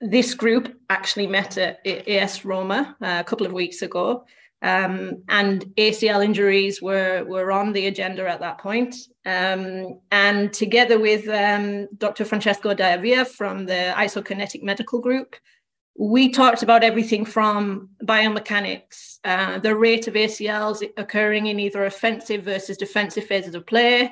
this 0.00 0.34
group 0.34 0.78
actually 0.88 1.26
met 1.26 1.56
at 1.58 1.86
AS 1.86 2.44
Roma 2.44 2.96
uh, 3.00 3.18
a 3.20 3.24
couple 3.24 3.46
of 3.46 3.52
weeks 3.52 3.82
ago, 3.82 4.24
um, 4.62 5.22
and 5.28 5.64
ACL 5.76 6.24
injuries 6.24 6.82
were, 6.82 7.24
were 7.24 7.50
on 7.50 7.72
the 7.72 7.86
agenda 7.86 8.28
at 8.28 8.40
that 8.40 8.58
point. 8.58 8.94
Um, 9.24 10.00
and 10.10 10.52
together 10.52 10.98
with 10.98 11.28
um, 11.28 11.88
Dr. 11.96 12.24
Francesco 12.24 12.74
Della 12.74 13.00
Villa 13.00 13.24
from 13.24 13.66
the 13.66 13.94
Isokinetic 13.96 14.62
Medical 14.62 15.00
Group, 15.00 15.36
we 15.98 16.30
talked 16.30 16.62
about 16.62 16.84
everything 16.84 17.24
from 17.24 17.90
biomechanics, 18.04 19.18
uh, 19.24 19.58
the 19.58 19.74
rate 19.74 20.08
of 20.08 20.14
ACLs 20.14 20.82
occurring 20.96 21.46
in 21.46 21.60
either 21.60 21.84
offensive 21.84 22.42
versus 22.44 22.76
defensive 22.76 23.24
phases 23.24 23.54
of 23.54 23.66
play, 23.66 24.10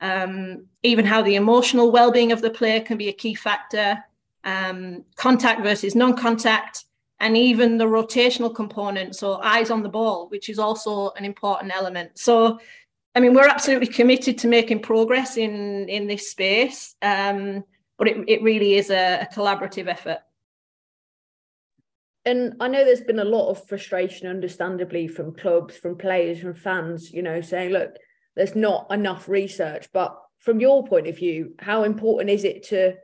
um, 0.00 0.66
even 0.82 1.04
how 1.04 1.22
the 1.22 1.36
emotional 1.36 1.92
well-being 1.92 2.32
of 2.32 2.42
the 2.42 2.50
player 2.50 2.80
can 2.80 2.98
be 2.98 3.08
a 3.08 3.12
key 3.12 3.34
factor, 3.34 3.98
um, 4.44 5.04
contact 5.16 5.62
versus 5.62 5.94
non-contact, 5.94 6.84
and 7.20 7.36
even 7.36 7.76
the 7.76 7.84
rotational 7.84 8.54
component, 8.54 9.14
so 9.14 9.34
eyes 9.42 9.70
on 9.70 9.82
the 9.82 9.88
ball, 9.88 10.28
which 10.30 10.48
is 10.48 10.58
also 10.58 11.10
an 11.16 11.24
important 11.24 11.72
element. 11.74 12.18
So, 12.18 12.58
I 13.14 13.20
mean, 13.20 13.34
we're 13.34 13.46
absolutely 13.46 13.88
committed 13.88 14.38
to 14.38 14.48
making 14.48 14.80
progress 14.80 15.36
in 15.36 15.88
in 15.88 16.06
this 16.06 16.30
space, 16.30 16.96
um, 17.02 17.64
but 17.98 18.08
it, 18.08 18.16
it 18.26 18.42
really 18.42 18.74
is 18.74 18.90
a, 18.90 19.20
a 19.20 19.34
collaborative 19.34 19.86
effort. 19.86 20.20
And 22.24 22.54
I 22.60 22.68
know 22.68 22.84
there's 22.84 23.00
been 23.00 23.18
a 23.18 23.24
lot 23.24 23.50
of 23.50 23.66
frustration, 23.66 24.28
understandably, 24.28 25.08
from 25.08 25.34
clubs, 25.34 25.76
from 25.76 25.96
players, 25.96 26.40
from 26.40 26.54
fans, 26.54 27.10
you 27.12 27.22
know, 27.22 27.40
saying, 27.40 27.70
look, 27.70 27.96
there's 28.36 28.54
not 28.54 28.90
enough 28.90 29.28
research. 29.28 29.88
But 29.92 30.18
from 30.38 30.60
your 30.60 30.86
point 30.86 31.06
of 31.06 31.16
view, 31.16 31.54
how 31.58 31.84
important 31.84 32.30
is 32.30 32.44
it 32.44 32.64
to 32.64 32.94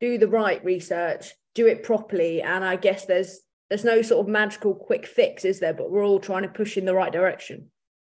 do 0.00 0.16
the 0.16 0.28
right 0.28 0.62
research, 0.64 1.32
do 1.54 1.66
it 1.66 1.82
properly? 1.82 2.40
And 2.40 2.64
I 2.64 2.76
guess 2.76 3.04
there's 3.04 3.40
there's 3.72 3.84
no 3.84 4.02
sort 4.02 4.20
of 4.20 4.30
magical 4.30 4.74
quick 4.74 5.06
fix, 5.06 5.46
is 5.46 5.58
there? 5.58 5.72
But 5.72 5.90
we're 5.90 6.04
all 6.04 6.20
trying 6.20 6.42
to 6.42 6.48
push 6.50 6.76
in 6.76 6.84
the 6.84 6.94
right 6.94 7.10
direction. 7.10 7.70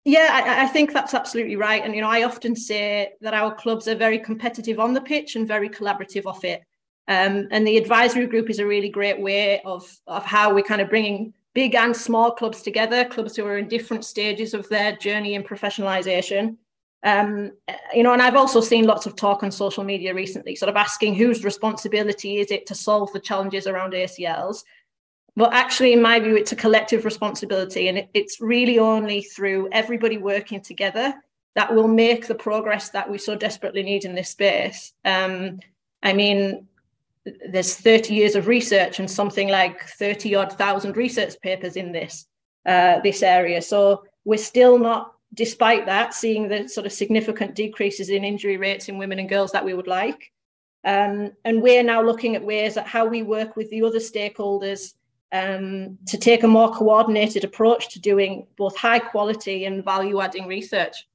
Yeah, 0.03 0.27
I, 0.29 0.65
I, 0.65 0.67
think 0.67 0.91
that's 0.91 1.13
absolutely 1.13 1.55
right. 1.55 1.81
And 1.81 1.95
you 1.95 2.01
know, 2.01 2.09
I 2.09 2.23
often 2.23 2.57
say 2.57 3.13
that 3.21 3.33
our 3.33 3.55
clubs 3.55 3.87
are 3.87 3.95
very 3.95 4.19
competitive 4.19 4.81
on 4.81 4.91
the 4.91 4.99
pitch 4.99 5.37
and 5.37 5.47
very 5.47 5.69
collaborative 5.69 6.25
off 6.25 6.43
it. 6.43 6.61
Um, 7.07 7.47
and 7.51 7.65
the 7.65 7.77
advisory 7.77 8.27
group 8.27 8.49
is 8.49 8.59
a 8.59 8.65
really 8.65 8.89
great 8.89 9.21
way 9.21 9.61
of 9.61 9.89
of 10.07 10.25
how 10.25 10.53
we're 10.53 10.61
kind 10.61 10.81
of 10.81 10.89
bringing 10.89 11.33
big 11.53 11.73
and 11.73 11.95
small 11.95 12.31
clubs 12.31 12.61
together, 12.61 13.05
clubs 13.05 13.37
who 13.37 13.45
are 13.45 13.57
in 13.57 13.69
different 13.69 14.03
stages 14.03 14.53
of 14.53 14.67
their 14.67 14.97
journey 14.97 15.35
in 15.35 15.43
professionalization. 15.43 16.57
Um, 17.01 17.53
you 17.93 18.03
know, 18.03 18.11
and 18.11 18.21
I've 18.21 18.35
also 18.35 18.59
seen 18.59 18.87
lots 18.87 19.05
of 19.05 19.15
talk 19.15 19.41
on 19.41 19.51
social 19.51 19.85
media 19.85 20.13
recently, 20.13 20.57
sort 20.57 20.69
of 20.69 20.75
asking 20.75 21.15
whose 21.15 21.45
responsibility 21.45 22.39
is 22.39 22.51
it 22.51 22.65
to 22.65 22.75
solve 22.75 23.13
the 23.13 23.21
challenges 23.21 23.67
around 23.67 23.93
ACLs 23.93 24.63
but 25.35 25.53
actually, 25.53 25.93
in 25.93 26.01
my 26.01 26.19
view, 26.19 26.35
it's 26.37 26.53
a 26.53 26.55
collective 26.55 27.03
responsibility. 27.03 27.89
And 27.89 27.97
it, 27.97 28.09
it's 28.13 28.39
really 28.39 28.79
only 28.79 29.21
through 29.21 29.69
everybody 29.71 30.17
working 30.17 30.61
together 30.61 31.13
that 31.55 31.73
will 31.73 31.87
make 31.87 32.27
the 32.27 32.35
progress 32.35 32.89
that 32.89 33.09
we 33.09 33.17
so 33.17 33.35
desperately 33.35 33.83
need 33.83 34.05
in 34.05 34.15
this 34.15 34.29
space. 34.29 34.93
Um, 35.03 35.59
I 36.03 36.13
mean, 36.13 36.67
there's 37.49 37.75
30 37.75 38.13
years 38.13 38.35
of 38.35 38.47
research 38.47 38.99
and 38.99 39.09
something 39.09 39.49
like 39.49 39.83
30 39.83 40.35
odd 40.35 40.53
thousand 40.53 40.95
research 40.95 41.39
papers 41.41 41.75
in 41.75 41.91
this 41.91 42.27
uh, 42.65 42.99
this 43.01 43.21
area. 43.21 43.61
So 43.61 44.05
we're 44.23 44.37
still 44.37 44.79
not, 44.79 45.13
despite 45.33 45.85
that, 45.85 46.13
seeing 46.13 46.47
the 46.47 46.67
sort 46.67 46.85
of 46.85 46.93
significant 46.93 47.55
decreases 47.55 48.09
in 48.09 48.23
injury 48.23 48.57
rates 48.57 48.89
in 48.89 48.97
women 48.97 49.19
and 49.19 49.29
girls 49.29 49.51
that 49.51 49.65
we 49.65 49.73
would 49.73 49.87
like. 49.87 50.31
Um, 50.83 51.31
and 51.43 51.61
we're 51.61 51.83
now 51.83 52.01
looking 52.01 52.35
at 52.35 52.43
ways 52.43 52.77
at 52.77 52.87
how 52.87 53.05
we 53.05 53.23
work 53.23 53.55
with 53.55 53.69
the 53.69 53.83
other 53.83 53.99
stakeholders 53.99 54.93
um, 55.31 55.97
to 56.07 56.17
take 56.17 56.43
a 56.43 56.47
more 56.47 56.71
coordinated 56.71 57.43
approach 57.43 57.89
to 57.93 57.99
doing 57.99 58.47
both 58.57 58.77
high 58.77 58.99
quality 58.99 59.65
and 59.65 59.83
value 59.83 60.21
adding 60.21 60.47
research. 60.47 61.07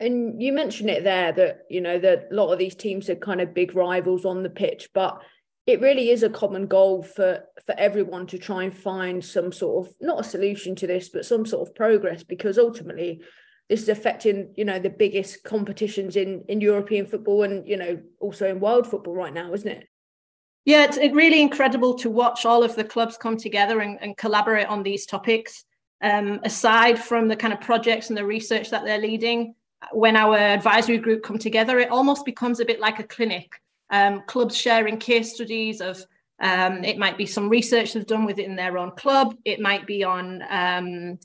And 0.00 0.42
you 0.42 0.52
mentioned 0.52 0.90
it 0.90 1.04
there 1.04 1.32
that, 1.32 1.60
you 1.70 1.80
know, 1.80 1.98
that 1.98 2.28
a 2.30 2.34
lot 2.34 2.52
of 2.52 2.58
these 2.58 2.74
teams 2.74 3.08
are 3.08 3.14
kind 3.14 3.40
of 3.40 3.54
big 3.54 3.76
rivals 3.76 4.24
on 4.24 4.42
the 4.42 4.50
pitch, 4.50 4.88
but 4.92 5.22
it 5.66 5.80
really 5.80 6.10
is 6.10 6.22
a 6.22 6.30
common 6.30 6.66
goal 6.66 7.02
for 7.02 7.44
for 7.66 7.74
everyone 7.78 8.26
to 8.26 8.38
try 8.38 8.64
and 8.64 8.76
find 8.76 9.24
some 9.24 9.52
sort 9.52 9.86
of 9.86 9.94
not 10.00 10.20
a 10.20 10.24
solution 10.24 10.74
to 10.74 10.86
this 10.86 11.08
but 11.08 11.24
some 11.24 11.46
sort 11.46 11.66
of 11.66 11.74
progress 11.74 12.24
because 12.24 12.58
ultimately 12.58 13.20
this 13.68 13.82
is 13.82 13.88
affecting 13.88 14.52
you 14.56 14.64
know 14.64 14.78
the 14.78 14.90
biggest 14.90 15.44
competitions 15.44 16.16
in 16.16 16.44
in 16.48 16.60
European 16.60 17.06
football 17.06 17.44
and 17.44 17.66
you 17.68 17.76
know 17.76 18.00
also 18.20 18.48
in 18.48 18.60
world 18.60 18.86
football 18.86 19.14
right 19.14 19.32
now 19.32 19.52
isn't 19.52 19.70
it 19.70 19.88
yeah, 20.64 20.84
it's 20.84 20.98
really 20.98 21.40
incredible 21.40 21.94
to 21.94 22.10
watch 22.10 22.46
all 22.46 22.62
of 22.62 22.76
the 22.76 22.84
clubs 22.84 23.16
come 23.16 23.36
together 23.36 23.80
and, 23.80 23.98
and 24.00 24.16
collaborate 24.16 24.68
on 24.68 24.82
these 24.82 25.06
topics. 25.06 25.64
Um, 26.00 26.40
aside 26.44 26.98
from 26.98 27.28
the 27.28 27.36
kind 27.36 27.52
of 27.52 27.60
projects 27.60 28.08
and 28.08 28.16
the 28.16 28.24
research 28.24 28.70
that 28.70 28.84
they're 28.84 28.98
leading, 28.98 29.54
when 29.92 30.16
our 30.16 30.36
advisory 30.36 30.98
group 30.98 31.22
come 31.22 31.38
together, 31.38 31.78
it 31.78 31.90
almost 31.90 32.24
becomes 32.24 32.60
a 32.60 32.64
bit 32.64 32.80
like 32.80 33.00
a 33.00 33.04
clinic. 33.04 33.60
Um, 33.90 34.22
clubs 34.26 34.56
sharing 34.56 34.98
case 34.98 35.34
studies 35.34 35.80
of 35.80 36.04
um, 36.40 36.82
it 36.84 36.98
might 36.98 37.18
be 37.18 37.26
some 37.26 37.48
research 37.48 37.92
they've 37.92 38.06
done 38.06 38.24
within 38.24 38.56
their 38.56 38.78
own 38.78 38.92
club. 38.92 39.36
It 39.44 39.60
might 39.60 39.86
be 39.86 40.02
on 40.02 40.42
um, 40.48 41.18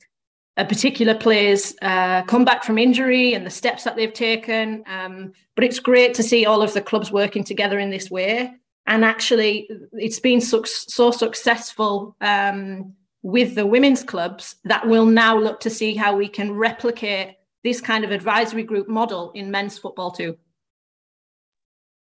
a 0.57 0.65
particular 0.65 1.15
player's 1.15 1.75
uh, 1.81 2.23
comeback 2.23 2.63
from 2.63 2.77
injury 2.77 3.33
and 3.33 3.45
the 3.45 3.51
steps 3.51 3.83
that 3.83 3.95
they've 3.95 4.13
taken. 4.13 4.83
Um, 4.87 5.33
but 5.55 5.63
it's 5.63 5.79
great 5.79 6.15
to 6.15 6.23
see 6.23 6.45
all 6.45 6.61
of 6.61 6.73
the 6.73 6.81
clubs 6.81 7.11
working 7.11 7.43
together 7.43 7.79
in 7.79 7.89
this 7.89 8.11
way 8.11 8.53
and 8.87 9.03
actually 9.03 9.69
it's 9.93 10.19
been 10.19 10.41
so, 10.41 10.63
so 10.63 11.11
successful 11.11 12.15
um, 12.21 12.93
with 13.21 13.55
the 13.55 13.65
women's 13.65 14.03
clubs 14.03 14.55
that 14.63 14.87
we'll 14.87 15.05
now 15.05 15.37
look 15.37 15.59
to 15.59 15.69
see 15.69 15.95
how 15.95 16.15
we 16.15 16.27
can 16.27 16.53
replicate 16.53 17.35
this 17.63 17.81
kind 17.81 18.03
of 18.05 18.11
advisory 18.11 18.63
group 18.63 18.87
model 18.87 19.31
in 19.35 19.51
men's 19.51 19.77
football 19.77 20.11
too. 20.11 20.37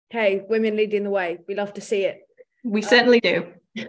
Hey, 0.09 0.43
women 0.47 0.75
leading 0.75 1.03
the 1.03 1.09
way. 1.09 1.39
We 1.47 1.55
love 1.55 1.73
to 1.73 1.81
see 1.81 2.03
it. 2.03 2.21
We 2.63 2.81
certainly 2.81 3.19
do. 3.19 3.53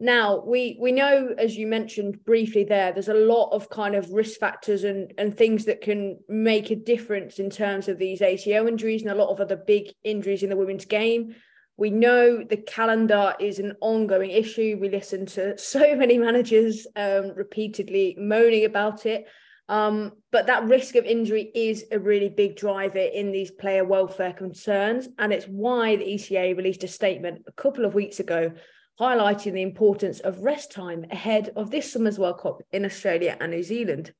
Now 0.00 0.44
we 0.46 0.78
we 0.80 0.92
know, 0.92 1.34
as 1.36 1.56
you 1.56 1.66
mentioned 1.66 2.24
briefly 2.24 2.62
there, 2.62 2.92
there's 2.92 3.08
a 3.08 3.14
lot 3.14 3.50
of 3.50 3.68
kind 3.68 3.96
of 3.96 4.12
risk 4.12 4.38
factors 4.38 4.84
and 4.84 5.12
and 5.18 5.36
things 5.36 5.64
that 5.64 5.80
can 5.80 6.18
make 6.28 6.70
a 6.70 6.76
difference 6.76 7.40
in 7.40 7.50
terms 7.50 7.88
of 7.88 7.98
these 7.98 8.20
ACL 8.20 8.68
injuries 8.68 9.02
and 9.02 9.10
a 9.10 9.14
lot 9.16 9.30
of 9.30 9.40
other 9.40 9.56
big 9.56 9.92
injuries 10.04 10.44
in 10.44 10.50
the 10.50 10.56
women's 10.56 10.84
game. 10.84 11.34
We 11.78 11.90
know 11.90 12.42
the 12.42 12.56
calendar 12.56 13.34
is 13.38 13.60
an 13.60 13.76
ongoing 13.80 14.30
issue. 14.32 14.76
We 14.80 14.90
listen 14.90 15.26
to 15.26 15.56
so 15.56 15.94
many 15.96 16.18
managers 16.18 16.86
um, 16.96 17.32
repeatedly 17.34 18.16
moaning 18.18 18.64
about 18.64 19.06
it. 19.06 19.26
Um, 19.68 20.12
but 20.32 20.46
that 20.46 20.64
risk 20.64 20.96
of 20.96 21.04
injury 21.04 21.52
is 21.54 21.84
a 21.92 21.98
really 21.98 22.30
big 22.30 22.56
driver 22.56 22.98
in 22.98 23.30
these 23.30 23.50
player 23.50 23.84
welfare 23.84 24.32
concerns. 24.32 25.08
And 25.18 25.32
it's 25.32 25.46
why 25.46 25.96
the 25.96 26.04
ECA 26.04 26.56
released 26.56 26.84
a 26.84 26.88
statement 26.88 27.44
a 27.46 27.52
couple 27.52 27.84
of 27.84 27.94
weeks 27.94 28.18
ago 28.18 28.52
highlighting 28.98 29.52
the 29.52 29.62
importance 29.62 30.18
of 30.20 30.40
rest 30.40 30.72
time 30.72 31.06
ahead 31.12 31.52
of 31.54 31.70
this 31.70 31.92
summer's 31.92 32.18
World 32.18 32.40
Cup 32.40 32.62
in 32.72 32.84
Australia 32.84 33.36
and 33.40 33.52
New 33.52 33.62
Zealand. 33.62 34.12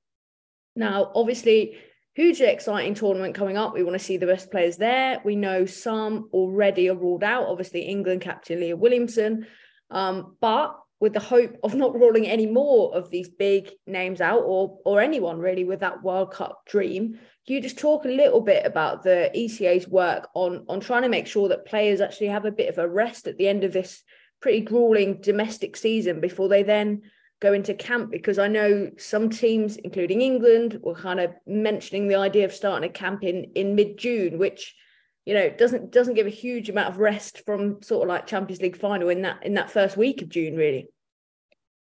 Now, 0.76 1.10
obviously, 1.16 1.76
hugely 2.18 2.46
exciting 2.46 2.94
tournament 2.94 3.32
coming 3.32 3.56
up. 3.56 3.72
We 3.72 3.84
want 3.84 3.94
to 3.94 4.04
see 4.04 4.16
the 4.16 4.26
best 4.26 4.50
players 4.50 4.76
there. 4.76 5.20
We 5.24 5.36
know 5.36 5.66
some 5.66 6.28
already 6.32 6.90
are 6.90 6.96
ruled 6.96 7.22
out. 7.22 7.46
Obviously, 7.46 7.82
England 7.82 8.22
captain 8.22 8.58
Leah 8.58 8.76
Williamson, 8.76 9.46
um, 9.92 10.34
but 10.40 10.76
with 10.98 11.12
the 11.12 11.20
hope 11.20 11.56
of 11.62 11.76
not 11.76 11.94
ruling 11.94 12.26
any 12.26 12.46
more 12.46 12.92
of 12.92 13.08
these 13.08 13.28
big 13.28 13.70
names 13.86 14.20
out, 14.20 14.42
or 14.44 14.80
or 14.84 15.00
anyone 15.00 15.38
really 15.38 15.62
with 15.62 15.78
that 15.78 16.02
World 16.02 16.32
Cup 16.32 16.62
dream. 16.66 17.20
Can 17.46 17.54
you 17.54 17.60
just 17.60 17.78
talk 17.78 18.04
a 18.04 18.08
little 18.08 18.40
bit 18.40 18.66
about 18.66 19.04
the 19.04 19.30
ECA's 19.32 19.86
work 19.86 20.28
on 20.34 20.64
on 20.68 20.80
trying 20.80 21.02
to 21.02 21.08
make 21.08 21.28
sure 21.28 21.48
that 21.50 21.66
players 21.66 22.00
actually 22.00 22.28
have 22.28 22.46
a 22.46 22.50
bit 22.50 22.68
of 22.68 22.78
a 22.78 22.88
rest 22.88 23.28
at 23.28 23.38
the 23.38 23.46
end 23.46 23.62
of 23.62 23.72
this 23.72 24.02
pretty 24.42 24.62
grueling 24.62 25.20
domestic 25.20 25.76
season 25.76 26.18
before 26.18 26.48
they 26.48 26.64
then 26.64 27.02
go 27.40 27.52
into 27.52 27.74
camp 27.74 28.10
because 28.10 28.38
I 28.38 28.48
know 28.48 28.90
some 28.98 29.30
teams, 29.30 29.76
including 29.76 30.22
England, 30.22 30.78
were 30.82 30.94
kind 30.94 31.20
of 31.20 31.32
mentioning 31.46 32.08
the 32.08 32.16
idea 32.16 32.44
of 32.44 32.52
starting 32.52 32.88
a 32.88 32.92
camp 32.92 33.22
in 33.22 33.52
in 33.54 33.74
mid 33.74 33.98
June, 33.98 34.38
which 34.38 34.74
you 35.24 35.34
know 35.34 35.50
doesn't 35.50 35.92
doesn't 35.92 36.14
give 36.14 36.26
a 36.26 36.30
huge 36.30 36.68
amount 36.68 36.88
of 36.88 36.98
rest 36.98 37.44
from 37.44 37.82
sort 37.82 38.02
of 38.02 38.08
like 38.08 38.26
Champions 38.26 38.62
League 38.62 38.76
final 38.76 39.08
in 39.08 39.22
that 39.22 39.44
in 39.44 39.54
that 39.54 39.70
first 39.70 39.96
week 39.96 40.22
of 40.22 40.28
June, 40.28 40.56
really. 40.56 40.88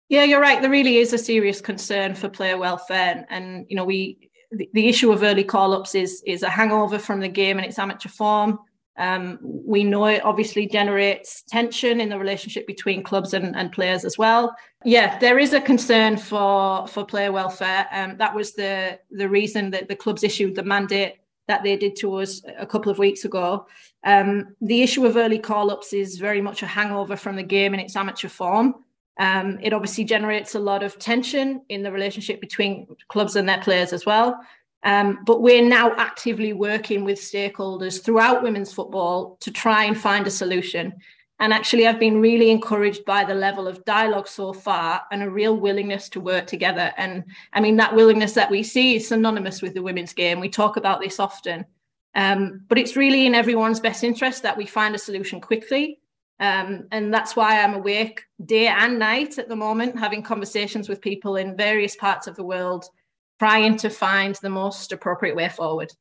Yeah, 0.09 0.23
you're 0.23 0.41
right. 0.41 0.61
There 0.61 0.69
really 0.69 0.97
is 0.97 1.13
a 1.13 1.17
serious 1.17 1.61
concern 1.61 2.13
for 2.13 2.29
player 2.29 2.57
welfare, 2.57 3.15
and, 3.15 3.25
and 3.29 3.65
you 3.69 3.75
know 3.75 3.85
we 3.85 4.29
the, 4.51 4.69
the 4.73 4.87
issue 4.87 5.11
of 5.11 5.23
early 5.23 5.43
call 5.43 5.73
ups 5.73 5.95
is 5.95 6.21
is 6.25 6.43
a 6.43 6.49
hangover 6.49 6.99
from 6.99 7.19
the 7.19 7.27
game 7.27 7.57
and 7.57 7.65
its 7.65 7.79
amateur 7.79 8.09
form. 8.09 8.59
Um, 8.97 9.39
we 9.41 9.83
know 9.83 10.05
it 10.05 10.23
obviously 10.23 10.67
generates 10.67 11.43
tension 11.43 11.99
in 11.99 12.09
the 12.09 12.17
relationship 12.17 12.65
between 12.65 13.03
clubs 13.03 13.33
and, 13.33 13.55
and 13.55 13.71
players 13.71 14.05
as 14.05 14.17
well. 14.17 14.55
Yeah, 14.85 15.19
there 15.19 15.37
is 15.37 15.53
a 15.53 15.59
concern 15.59 16.17
for 16.17 16.87
for 16.87 17.05
player 17.05 17.31
welfare. 17.31 17.87
Um, 17.91 18.17
that 18.17 18.33
was 18.33 18.53
the 18.53 18.99
the 19.11 19.27
reason 19.27 19.71
that 19.71 19.87
the 19.87 19.95
clubs 19.95 20.23
issued 20.23 20.55
the 20.55 20.63
mandate 20.63 21.15
that 21.47 21.63
they 21.63 21.75
did 21.75 21.95
to 21.97 22.15
us 22.15 22.41
a 22.57 22.65
couple 22.65 22.91
of 22.91 22.97
weeks 22.97 23.25
ago. 23.25 23.67
Um, 24.03 24.55
the 24.61 24.81
issue 24.81 25.05
of 25.05 25.17
early 25.17 25.39
call 25.39 25.71
ups 25.71 25.93
is 25.93 26.17
very 26.17 26.41
much 26.41 26.63
a 26.63 26.67
hangover 26.67 27.15
from 27.15 27.35
the 27.35 27.43
game 27.43 27.73
in 27.73 27.79
its 27.79 27.95
amateur 27.95 28.29
form. 28.29 28.75
Um, 29.19 29.59
it 29.61 29.73
obviously 29.73 30.03
generates 30.03 30.55
a 30.55 30.59
lot 30.59 30.83
of 30.83 30.99
tension 30.99 31.61
in 31.69 31.83
the 31.83 31.91
relationship 31.91 32.41
between 32.41 32.87
clubs 33.07 33.35
and 33.35 33.47
their 33.47 33.61
players 33.61 33.93
as 33.93 34.05
well. 34.05 34.39
Um, 34.85 35.23
but 35.25 35.41
we're 35.41 35.67
now 35.67 35.93
actively 35.97 36.53
working 36.53 37.03
with 37.03 37.19
stakeholders 37.19 38.03
throughout 38.03 38.43
women's 38.43 38.71
football 38.71 39.35
to 39.41 39.51
try 39.51 39.85
and 39.85 39.97
find 39.97 40.27
a 40.27 40.31
solution. 40.31 40.93
And 41.39 41.51
actually, 41.51 41.87
I've 41.87 41.99
been 41.99 42.21
really 42.21 42.51
encouraged 42.51 43.03
by 43.03 43.25
the 43.25 43.33
level 43.33 43.67
of 43.67 43.83
dialogue 43.83 44.27
so 44.27 44.53
far 44.53 45.01
and 45.11 45.23
a 45.23 45.29
real 45.29 45.57
willingness 45.57 46.07
to 46.09 46.21
work 46.21 46.45
together. 46.45 46.93
And 46.97 47.25
I 47.51 47.59
mean, 47.59 47.75
that 47.77 47.95
willingness 47.95 48.33
that 48.33 48.51
we 48.51 48.61
see 48.61 48.95
is 48.95 49.07
synonymous 49.07 49.61
with 49.61 49.73
the 49.73 49.83
women's 49.83 50.13
game. 50.13 50.39
We 50.39 50.49
talk 50.49 50.77
about 50.77 51.01
this 51.01 51.19
often. 51.19 51.65
Um, 52.13 52.61
but 52.69 52.77
it's 52.77 52.95
really 52.95 53.25
in 53.25 53.35
everyone's 53.35 53.81
best 53.81 54.03
interest 54.03 54.43
that 54.43 54.55
we 54.55 54.65
find 54.65 54.95
a 54.95 54.99
solution 54.99 55.41
quickly. 55.41 55.99
Um, 56.39 56.87
and 56.91 57.13
that's 57.13 57.35
why 57.35 57.61
I'm 57.61 57.73
awake 57.73 58.23
day 58.45 58.67
and 58.67 58.99
night 58.99 59.39
at 59.39 59.49
the 59.49 59.55
moment, 59.55 59.99
having 59.99 60.21
conversations 60.21 60.87
with 60.87 61.01
people 61.01 61.37
in 61.37 61.57
various 61.57 61.95
parts 61.95 62.27
of 62.27 62.35
the 62.35 62.43
world 62.43 62.85
trying 63.39 63.77
to 63.77 63.89
find 63.89 64.35
the 64.35 64.49
most 64.49 64.91
appropriate 64.91 65.35
way 65.35 65.49
forward. 65.49 65.91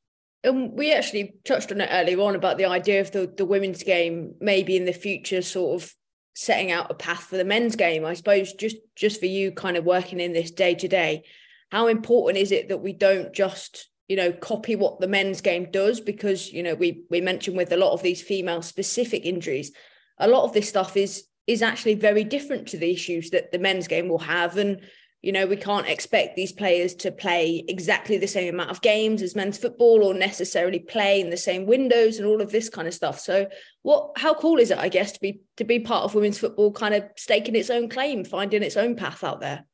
And 0.42 0.72
we 0.72 0.92
actually 0.92 1.36
touched 1.44 1.72
on 1.72 1.80
it 1.80 1.88
earlier 1.90 2.20
on 2.20 2.36
about 2.36 2.58
the 2.58 2.66
idea 2.66 3.00
of 3.00 3.10
the, 3.12 3.32
the 3.34 3.46
women's 3.46 3.82
game 3.82 4.34
maybe 4.40 4.76
in 4.76 4.84
the 4.84 4.92
future 4.92 5.42
sort 5.42 5.82
of 5.82 5.94
setting 6.34 6.70
out 6.70 6.90
a 6.90 6.94
path 6.94 7.24
for 7.24 7.36
the 7.36 7.44
men's 7.44 7.76
game. 7.76 8.04
I 8.04 8.14
suppose 8.14 8.52
just 8.52 8.76
just 8.94 9.20
for 9.20 9.26
you 9.26 9.52
kind 9.52 9.76
of 9.76 9.84
working 9.84 10.20
in 10.20 10.32
this 10.32 10.50
day 10.50 10.74
to 10.74 10.88
day, 10.88 11.24
how 11.70 11.86
important 11.86 12.42
is 12.42 12.52
it 12.52 12.68
that 12.68 12.82
we 12.82 12.92
don't 12.92 13.32
just 13.32 13.88
you 14.08 14.16
know 14.16 14.32
copy 14.32 14.76
what 14.76 15.00
the 15.00 15.08
men's 15.08 15.40
game 15.40 15.70
does 15.70 16.00
because 16.00 16.52
you 16.52 16.62
know 16.62 16.74
we 16.74 17.04
we 17.10 17.20
mentioned 17.20 17.56
with 17.56 17.72
a 17.72 17.76
lot 17.76 17.92
of 17.92 18.02
these 18.02 18.20
female 18.20 18.62
specific 18.62 19.24
injuries 19.24 19.72
a 20.18 20.28
lot 20.28 20.44
of 20.44 20.52
this 20.52 20.68
stuff 20.68 20.96
is 20.96 21.24
is 21.46 21.62
actually 21.62 21.94
very 21.94 22.24
different 22.24 22.68
to 22.68 22.78
the 22.78 22.90
issues 22.90 23.30
that 23.30 23.50
the 23.50 23.58
men's 23.58 23.88
game 23.88 24.08
will 24.08 24.18
have 24.18 24.56
and 24.56 24.80
you 25.24 25.32
know, 25.32 25.46
we 25.46 25.56
can't 25.56 25.88
expect 25.88 26.36
these 26.36 26.52
players 26.52 26.94
to 26.96 27.10
play 27.10 27.64
exactly 27.66 28.18
the 28.18 28.26
same 28.26 28.52
amount 28.52 28.70
of 28.70 28.82
games 28.82 29.22
as 29.22 29.34
men's 29.34 29.56
football 29.56 30.04
or 30.04 30.12
necessarily 30.12 30.78
play 30.78 31.18
in 31.18 31.30
the 31.30 31.36
same 31.36 31.64
windows 31.64 32.18
and 32.18 32.26
all 32.26 32.42
of 32.42 32.52
this 32.52 32.68
kind 32.68 32.86
of 32.86 32.92
stuff. 32.92 33.18
So 33.18 33.46
what 33.82 34.10
how 34.18 34.34
cool 34.34 34.58
is 34.58 34.70
it, 34.70 34.76
I 34.76 34.90
guess, 34.90 35.12
to 35.12 35.20
be 35.20 35.40
to 35.56 35.64
be 35.64 35.80
part 35.80 36.04
of 36.04 36.14
women's 36.14 36.38
football 36.38 36.70
kind 36.72 36.94
of 36.94 37.04
staking 37.16 37.56
its 37.56 37.70
own 37.70 37.88
claim, 37.88 38.24
finding 38.24 38.62
its 38.62 38.76
own 38.76 38.96
path 38.96 39.24
out 39.24 39.40
there? 39.40 39.64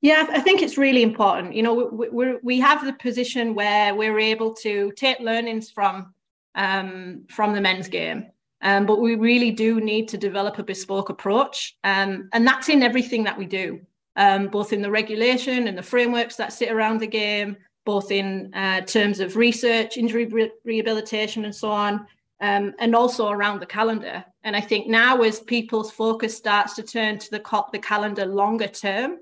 Yeah, 0.00 0.26
I 0.28 0.40
think 0.40 0.60
it's 0.60 0.76
really 0.76 1.02
important. 1.02 1.54
You 1.54 1.62
know, 1.62 1.74
we, 1.74 2.36
we 2.42 2.60
have 2.60 2.84
the 2.84 2.92
position 2.92 3.54
where 3.54 3.94
we're 3.94 4.18
able 4.18 4.54
to 4.54 4.92
take 4.96 5.20
learnings 5.20 5.70
from 5.70 6.14
um, 6.56 7.26
from 7.30 7.54
the 7.54 7.60
men's 7.60 7.86
game, 7.86 8.26
um, 8.60 8.86
but 8.86 9.00
we 9.00 9.14
really 9.14 9.52
do 9.52 9.80
need 9.80 10.08
to 10.08 10.18
develop 10.18 10.58
a 10.58 10.64
bespoke 10.64 11.10
approach, 11.10 11.76
um, 11.84 12.28
and 12.32 12.44
that's 12.44 12.68
in 12.68 12.82
everything 12.82 13.22
that 13.24 13.38
we 13.38 13.46
do 13.46 13.80
um, 14.16 14.48
both 14.48 14.72
in 14.72 14.82
the 14.82 14.90
regulation 14.90 15.68
and 15.68 15.76
the 15.76 15.82
frameworks 15.82 16.36
that 16.36 16.52
sit 16.52 16.70
around 16.70 17.00
the 17.00 17.06
game, 17.06 17.56
both 17.84 18.10
in 18.10 18.52
uh, 18.54 18.80
terms 18.82 19.20
of 19.20 19.36
research, 19.36 19.96
injury 19.96 20.26
re- 20.26 20.52
rehabilitation, 20.64 21.44
and 21.44 21.54
so 21.54 21.70
on, 21.70 22.06
um, 22.40 22.74
and 22.78 22.94
also 22.94 23.28
around 23.30 23.60
the 23.60 23.66
calendar. 23.66 24.24
And 24.42 24.56
I 24.56 24.60
think 24.60 24.86
now, 24.88 25.22
as 25.22 25.40
people's 25.40 25.90
focus 25.90 26.36
starts 26.36 26.74
to 26.74 26.82
turn 26.82 27.18
to 27.18 27.30
the, 27.30 27.64
the 27.72 27.78
calendar 27.78 28.26
longer 28.26 28.68
term, 28.68 29.18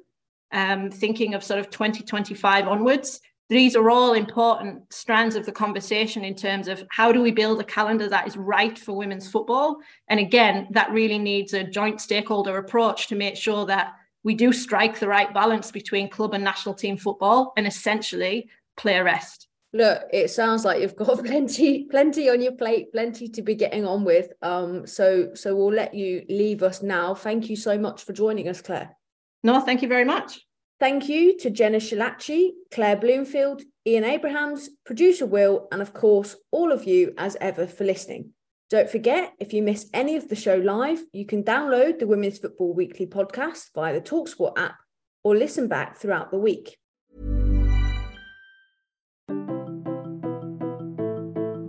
um, 0.52 0.90
thinking 0.90 1.34
of 1.34 1.42
sort 1.42 1.60
of 1.60 1.70
2025 1.70 2.68
onwards, 2.68 3.20
these 3.50 3.76
are 3.76 3.90
all 3.90 4.14
important 4.14 4.90
strands 4.92 5.36
of 5.36 5.44
the 5.44 5.52
conversation 5.52 6.24
in 6.24 6.34
terms 6.34 6.66
of 6.66 6.84
how 6.90 7.12
do 7.12 7.20
we 7.20 7.30
build 7.30 7.60
a 7.60 7.64
calendar 7.64 8.08
that 8.08 8.26
is 8.26 8.36
right 8.36 8.78
for 8.78 8.96
women's 8.96 9.30
football. 9.30 9.76
And 10.08 10.18
again, 10.18 10.68
that 10.70 10.90
really 10.90 11.18
needs 11.18 11.52
a 11.52 11.62
joint 11.62 12.00
stakeholder 12.00 12.56
approach 12.56 13.08
to 13.08 13.16
make 13.16 13.36
sure 13.36 13.66
that 13.66 13.94
we 14.24 14.34
do 14.34 14.52
strike 14.52 14.98
the 14.98 15.06
right 15.06 15.32
balance 15.32 15.70
between 15.70 16.08
club 16.08 16.34
and 16.34 16.42
national 16.42 16.74
team 16.74 16.96
football 16.96 17.52
and 17.56 17.66
essentially 17.66 18.50
play 18.76 18.96
a 18.96 19.04
rest. 19.04 19.46
Look, 19.74 20.04
it 20.12 20.30
sounds 20.30 20.64
like 20.64 20.80
you've 20.80 20.96
got 20.96 21.24
plenty, 21.24 21.84
plenty 21.84 22.30
on 22.30 22.40
your 22.40 22.52
plate, 22.52 22.92
plenty 22.92 23.28
to 23.28 23.42
be 23.42 23.54
getting 23.54 23.84
on 23.84 24.04
with. 24.04 24.32
Um, 24.40 24.86
so 24.86 25.34
so 25.34 25.54
we'll 25.54 25.72
let 25.72 25.94
you 25.94 26.24
leave 26.28 26.62
us 26.62 26.82
now. 26.82 27.14
Thank 27.14 27.50
you 27.50 27.56
so 27.56 27.78
much 27.78 28.04
for 28.04 28.12
joining 28.12 28.48
us, 28.48 28.62
Claire. 28.62 28.96
No, 29.42 29.60
thank 29.60 29.82
you 29.82 29.88
very 29.88 30.04
much. 30.04 30.40
Thank 30.80 31.08
you 31.08 31.38
to 31.38 31.50
Jenna 31.50 31.78
Schillaci, 31.78 32.50
Claire 32.72 32.96
Bloomfield, 32.96 33.62
Ian 33.86 34.04
Abrahams, 34.04 34.70
producer 34.84 35.26
Will, 35.26 35.68
and 35.70 35.82
of 35.82 35.92
course, 35.92 36.36
all 36.50 36.72
of 36.72 36.84
you 36.84 37.14
as 37.18 37.36
ever 37.40 37.66
for 37.66 37.84
listening. 37.84 38.30
Don't 38.74 38.90
forget, 38.90 39.34
if 39.38 39.52
you 39.52 39.62
missed 39.62 39.88
any 39.94 40.16
of 40.16 40.28
the 40.28 40.34
show 40.34 40.56
live, 40.56 41.00
you 41.12 41.24
can 41.24 41.44
download 41.44 42.00
the 42.00 42.08
Women's 42.08 42.38
Football 42.38 42.74
Weekly 42.74 43.06
podcast 43.06 43.68
via 43.72 43.94
the 43.94 44.00
Talksport 44.00 44.58
app 44.58 44.74
or 45.22 45.36
listen 45.36 45.68
back 45.68 45.96
throughout 45.96 46.32
the 46.32 46.38
week. 46.38 46.76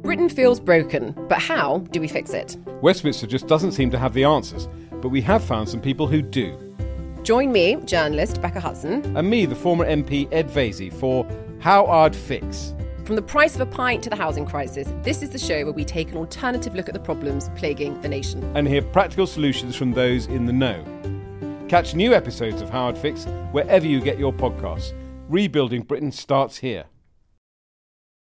Britain 0.01 0.29
feels 0.29 0.59
broken, 0.59 1.11
but 1.29 1.37
how 1.37 1.77
do 1.91 2.01
we 2.01 2.07
fix 2.07 2.31
it? 2.31 2.57
Westminster 2.81 3.27
just 3.27 3.45
doesn't 3.45 3.73
seem 3.73 3.91
to 3.91 3.99
have 3.99 4.15
the 4.15 4.23
answers, 4.23 4.67
but 5.03 5.09
we 5.09 5.21
have 5.21 5.43
found 5.43 5.69
some 5.69 5.81
people 5.81 6.07
who 6.07 6.23
do. 6.23 6.57
Join 7.21 7.51
me, 7.51 7.75
journalist 7.85 8.41
Becca 8.41 8.59
Hudson, 8.59 9.15
and 9.15 9.29
me, 9.29 9.45
the 9.45 9.53
former 9.53 9.85
MP 9.85 10.27
Ed 10.31 10.49
Vaizey, 10.49 10.91
for 10.91 11.23
How 11.59 11.85
I'd 11.85 12.15
Fix 12.15 12.73
from 13.05 13.15
the 13.15 13.21
price 13.21 13.53
of 13.53 13.61
a 13.61 13.65
pint 13.67 14.01
to 14.03 14.09
the 14.09 14.15
housing 14.15 14.45
crisis, 14.45 14.91
this 15.03 15.21
is 15.21 15.29
the 15.29 15.37
show 15.37 15.63
where 15.63 15.73
we 15.73 15.85
take 15.85 16.09
an 16.09 16.17
alternative 16.17 16.73
look 16.73 16.87
at 16.87 16.93
the 16.95 16.99
problems 16.99 17.49
plaguing 17.55 18.01
the 18.01 18.09
nation. 18.09 18.43
And 18.57 18.67
hear 18.67 18.81
practical 18.81 19.27
solutions 19.27 19.75
from 19.75 19.91
those 19.91 20.25
in 20.25 20.45
the 20.45 20.53
know. 20.53 20.83
Catch 21.69 21.93
new 21.93 22.15
episodes 22.15 22.61
of 22.61 22.69
How 22.69 22.87
I'd 22.87 22.97
Fix 22.97 23.25
wherever 23.51 23.85
you 23.85 24.01
get 24.01 24.17
your 24.17 24.33
podcasts. 24.33 24.93
Rebuilding 25.29 25.83
Britain 25.83 26.11
starts 26.11 26.57
here. 26.57 26.85